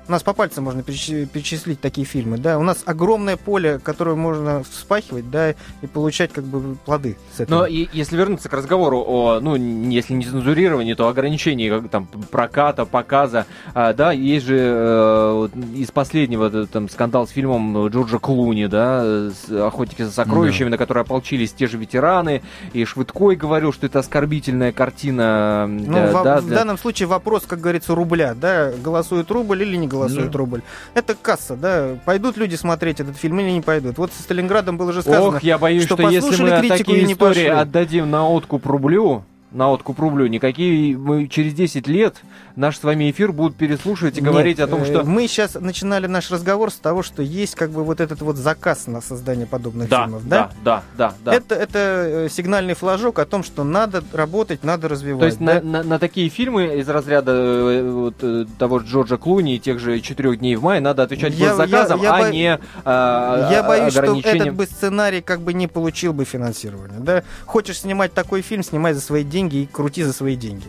У 0.07 0.11
нас 0.11 0.21
по 0.21 0.33
пальцам 0.33 0.65
можно 0.65 0.83
перечислить 0.83 1.79
такие 1.79 2.05
фильмы, 2.05 2.37
да. 2.37 2.59
У 2.59 2.63
нас 2.63 2.83
огромное 2.85 3.37
поле, 3.37 3.79
которое 3.79 4.15
можно 4.15 4.63
вспахивать, 4.63 5.31
да, 5.31 5.51
и 5.51 5.87
получать 5.91 6.33
как 6.33 6.43
бы 6.43 6.75
плоды 6.75 7.17
с 7.35 7.39
этого. 7.39 7.59
Но 7.59 7.65
и, 7.65 7.87
если 7.93 8.17
вернуться 8.17 8.49
к 8.49 8.53
разговору 8.53 8.99
о, 8.99 9.39
ну, 9.39 9.55
если 9.55 10.13
не 10.13 10.25
цензурировании, 10.25 10.93
то 10.93 11.07
ограничении 11.07 11.87
там 11.87 12.07
проката, 12.31 12.85
показа, 12.85 13.45
а, 13.73 13.93
да, 13.93 14.11
есть 14.11 14.45
же 14.45 14.57
э, 14.59 15.47
из 15.75 15.91
последнего 15.91 16.67
там 16.67 16.89
скандал 16.89 17.25
с 17.25 17.31
фильмом 17.31 17.87
Джорджа 17.87 18.19
Клуни, 18.19 18.65
да, 18.65 19.29
«Охотники 19.49 20.01
за 20.01 20.11
сокровищами», 20.11 20.65
да. 20.65 20.71
на 20.71 20.77
которые 20.77 21.03
ополчились 21.03 21.53
те 21.53 21.67
же 21.67 21.77
ветераны, 21.77 22.41
и 22.73 22.83
Швыдкой 22.83 23.35
говорил, 23.35 23.71
что 23.71 23.85
это 23.85 23.99
оскорбительная 23.99 24.73
картина. 24.73 25.65
Ну, 25.67 25.93
да, 25.93 26.07
в, 26.07 26.23
да, 26.23 26.41
в 26.41 26.49
данном 26.49 26.77
случае 26.77 27.07
вопрос, 27.07 27.43
как 27.47 27.61
говорится, 27.61 27.95
рубля, 27.95 28.33
да, 28.33 28.71
голосует 28.71 29.31
рубль 29.31 29.61
или 29.63 29.77
не 29.77 29.87
голосует 29.93 30.31
да. 30.31 30.37
рубль. 30.37 30.61
Это 30.93 31.15
касса, 31.15 31.55
да. 31.55 31.97
Пойдут 32.05 32.37
люди 32.37 32.55
смотреть 32.55 32.99
этот 32.99 33.17
фильм 33.17 33.39
или 33.39 33.51
не 33.51 33.61
пойдут. 33.61 33.97
Вот 33.97 34.11
со 34.11 34.21
Сталинградом 34.23 34.77
было 34.77 34.91
же 34.91 35.01
сказано, 35.01 35.37
Ох, 35.37 35.43
я 35.43 35.57
боюсь, 35.57 35.83
что, 35.83 35.95
что 35.95 36.09
если 36.09 36.41
мы 36.41 36.67
такие 36.67 37.05
истории 37.05 37.47
отдадим 37.47 38.09
на 38.09 38.27
откуп 38.27 38.65
рублю, 38.65 39.23
на 39.51 39.69
откуп 39.69 39.99
рублю, 39.99 40.27
никакие 40.27 40.97
мы 40.97 41.27
через 41.27 41.53
10 41.53 41.87
лет 41.87 42.15
наш 42.55 42.77
с 42.77 42.83
вами 42.83 43.09
эфир 43.09 43.31
будут 43.31 43.55
переслушивать 43.55 44.17
и 44.17 44.21
Нет, 44.21 44.31
говорить 44.31 44.59
о 44.59 44.67
том, 44.67 44.85
что... 44.85 44.99
Э, 44.99 45.03
мы 45.03 45.27
сейчас 45.27 45.55
начинали 45.55 46.07
наш 46.07 46.29
разговор 46.31 46.71
с 46.71 46.75
того, 46.75 47.03
что 47.03 47.21
есть 47.21 47.55
как 47.55 47.71
бы 47.71 47.83
вот 47.83 47.99
этот 47.99 48.21
вот 48.21 48.35
заказ 48.35 48.87
на 48.87 49.01
создание 49.01 49.47
подобных 49.47 49.89
да, 49.89 50.03
фильмов, 50.03 50.27
да? 50.27 50.51
Да, 50.63 50.83
да, 50.97 51.13
да. 51.23 51.33
Это, 51.33 51.55
это 51.55 51.79
э, 51.79 52.29
сигнальный 52.29 52.73
флажок 52.73 53.19
о 53.19 53.25
том, 53.25 53.43
что 53.43 53.63
надо 53.63 54.03
работать, 54.13 54.63
надо 54.63 54.87
развивать. 54.87 55.19
То 55.19 55.25
есть 55.25 55.39
да? 55.39 55.61
на, 55.61 55.61
на, 55.61 55.83
на 55.83 55.99
такие 55.99 56.29
фильмы 56.29 56.79
из 56.79 56.87
разряда 56.87 57.31
э, 57.33 57.89
вот, 57.89 58.23
того 58.57 58.79
Джорджа 58.79 59.17
Клуни 59.17 59.55
и 59.55 59.59
тех 59.59 59.79
же 59.79 59.99
«Четырех 59.99 60.39
дней 60.39 60.55
в 60.55 60.63
мае» 60.63 60.81
надо 60.81 61.03
отвечать 61.03 61.33
я, 61.33 61.55
заказом, 61.55 62.01
я, 62.01 62.09
я 62.09 62.15
а 62.15 62.19
бо... 62.19 62.29
не 62.29 62.59
а, 62.85 63.51
Я 63.51 63.63
боюсь, 63.63 63.93
что 63.93 64.19
этот 64.19 64.53
бы 64.53 64.65
сценарий 64.65 65.21
как 65.21 65.41
бы 65.41 65.53
не 65.53 65.67
получил 65.67 66.13
бы 66.13 66.25
финансирование. 66.25 66.99
Да? 66.99 67.23
Хочешь 67.45 67.79
снимать 67.79 68.13
такой 68.13 68.41
фильм, 68.41 68.63
снимай 68.63 68.93
за 68.93 69.01
свои 69.01 69.23
деньги 69.23 69.57
и 69.57 69.65
крути 69.65 70.03
за 70.03 70.13
свои 70.13 70.35
деньги. 70.35 70.67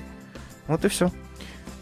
Вот 0.67 0.85
и 0.85 0.89
все. 0.89 1.11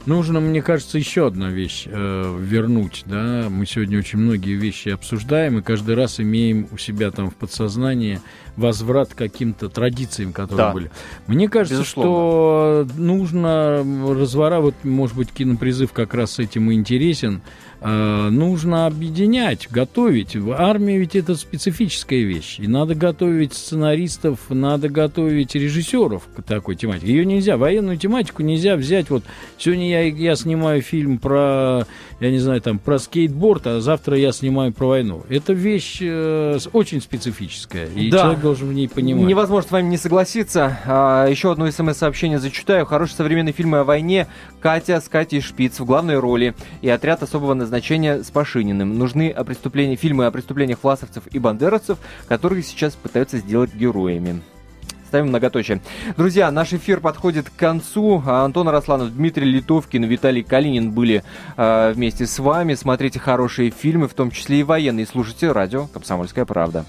Нужно, 0.07 0.41
мне 0.41 0.63
кажется, 0.63 0.99
еще 0.99 1.27
одна 1.27 1.51
вещь 1.51 1.85
э, 1.87 2.39
вернуть. 2.41 3.03
Да? 3.07 3.47
Мы 3.49 3.67
сегодня 3.67 3.99
очень 3.99 4.19
многие 4.19 4.55
вещи 4.55 4.89
обсуждаем, 4.89 5.59
и 5.59 5.63
каждый 5.63 5.95
раз 5.95 6.21
имеем 6.21 6.69
у 6.73 6.79
себя 6.79 7.11
там 7.11 7.31
в 7.31 7.35
подсознании 7.35 8.21
возврат 8.57 9.15
к 9.15 9.17
каким-то 9.17 9.69
традициям, 9.69 10.33
которые 10.33 10.67
да. 10.67 10.73
были. 10.73 10.91
Мне 11.27 11.49
кажется, 11.49 11.81
Безусловно. 11.81 12.85
что 12.85 13.01
нужно 13.01 13.79
разворачивать, 13.79 14.75
вот, 14.83 14.91
может 14.91 15.17
быть, 15.17 15.33
кинопризыв 15.33 15.93
как 15.93 16.15
раз 16.15 16.39
этим 16.39 16.71
и 16.71 16.75
интересен, 16.75 17.43
нужно 17.89 18.87
объединять, 18.87 19.69
готовить. 19.71 20.37
В 20.37 20.53
армии 20.53 20.99
ведь 20.99 21.17
это 21.17 21.35
специфическая 21.35 22.21
вещь. 22.21 22.59
И 22.59 22.69
надо 22.69 22.95
готовить 22.95 23.55
сценаристов, 23.55 24.39
надо 24.51 24.89
готовить 24.89 25.55
режиссеров 25.55 26.23
к 26.37 26.43
такой 26.43 26.77
тематике. 26.77 27.09
Ее 27.09 27.27
нельзя, 27.27 27.57
военную 27.57 27.97
тематику 27.97 28.43
нельзя 28.43 28.77
взять. 28.77 29.11
Вот 29.11 29.25
сегодня 29.59 29.91
я, 29.91 30.03
я 30.03 30.37
снимаю 30.37 30.81
фильм 30.81 31.19
про, 31.19 31.87
я 32.21 32.31
не 32.31 32.39
знаю, 32.39 32.61
там, 32.61 32.79
про 32.79 32.99
скейтборд, 32.99 33.67
а 33.67 33.81
завтра 33.81 34.17
я 34.17 34.31
снимаю 34.33 34.73
про 34.73 34.87
войну. 34.87 35.25
Это 35.29 35.53
вещь 35.53 35.99
э, 36.01 36.59
очень 36.73 37.01
специфическая, 37.01 37.89
и 37.89 38.11
да. 38.11 38.19
человек 38.19 38.41
должен 38.41 38.69
в 38.69 38.73
ней 38.73 38.89
понимать. 38.89 39.27
Невозможно 39.27 39.69
с 39.69 39.73
вами 39.73 39.89
не 39.89 39.99
согласиться. 39.99 40.79
А, 40.87 41.27
еще 41.27 41.51
одно 41.53 41.71
смс-сообщение 41.71 42.39
зачитаю. 42.39 42.87
Хороший 42.87 43.15
современный 43.15 43.53
фильм 43.53 43.75
о 43.75 43.85
войне. 43.85 44.29
Катя 44.61 45.01
с 45.01 45.09
Катей 45.09 45.41
Шпиц 45.41 45.81
в 45.81 45.85
главной 45.85 46.19
роли 46.19 46.55
и 46.81 46.89
отряд 46.89 47.23
особого 47.23 47.55
назначения 47.55 47.72
назначения 47.73 48.23
с 48.23 48.31
Пашининым. 48.31 48.99
Нужны 48.99 49.31
о 49.31 49.45
преступлении, 49.45 49.97
фильмы 49.97 50.27
о 50.27 50.31
преступлениях 50.31 50.81
власовцев 50.83 51.25
и 51.33 51.39
бандеровцев, 51.39 51.97
которые 52.29 52.63
сейчас 52.63 52.95
пытаются 52.95 53.39
сделать 53.39 53.75
героями 53.75 54.43
ставим 55.07 55.29
многоточие. 55.29 55.83
Друзья, 56.17 56.51
наш 56.51 56.73
эфир 56.73 57.01
подходит 57.01 57.51
к 57.51 57.55
концу. 57.55 58.23
Антон 58.25 58.69
Арасланов, 58.69 59.15
Дмитрий 59.15 59.45
Литовкин, 59.45 60.05
Виталий 60.05 60.43
Калинин 60.43 60.91
были 60.91 61.23
э, 61.59 61.93
вместе 61.93 62.27
с 62.27 62.39
вами. 62.39 62.73
Смотрите 62.73 63.19
хорошие 63.19 63.71
фильмы, 63.71 64.09
в 64.09 64.15
том 64.15 64.31
числе 64.31 64.61
и 64.61 64.63
военные. 64.63 65.05
Слушайте 65.05 65.53
радио 65.53 65.87
«Комсомольская 65.87 66.47
правда». 66.47 66.87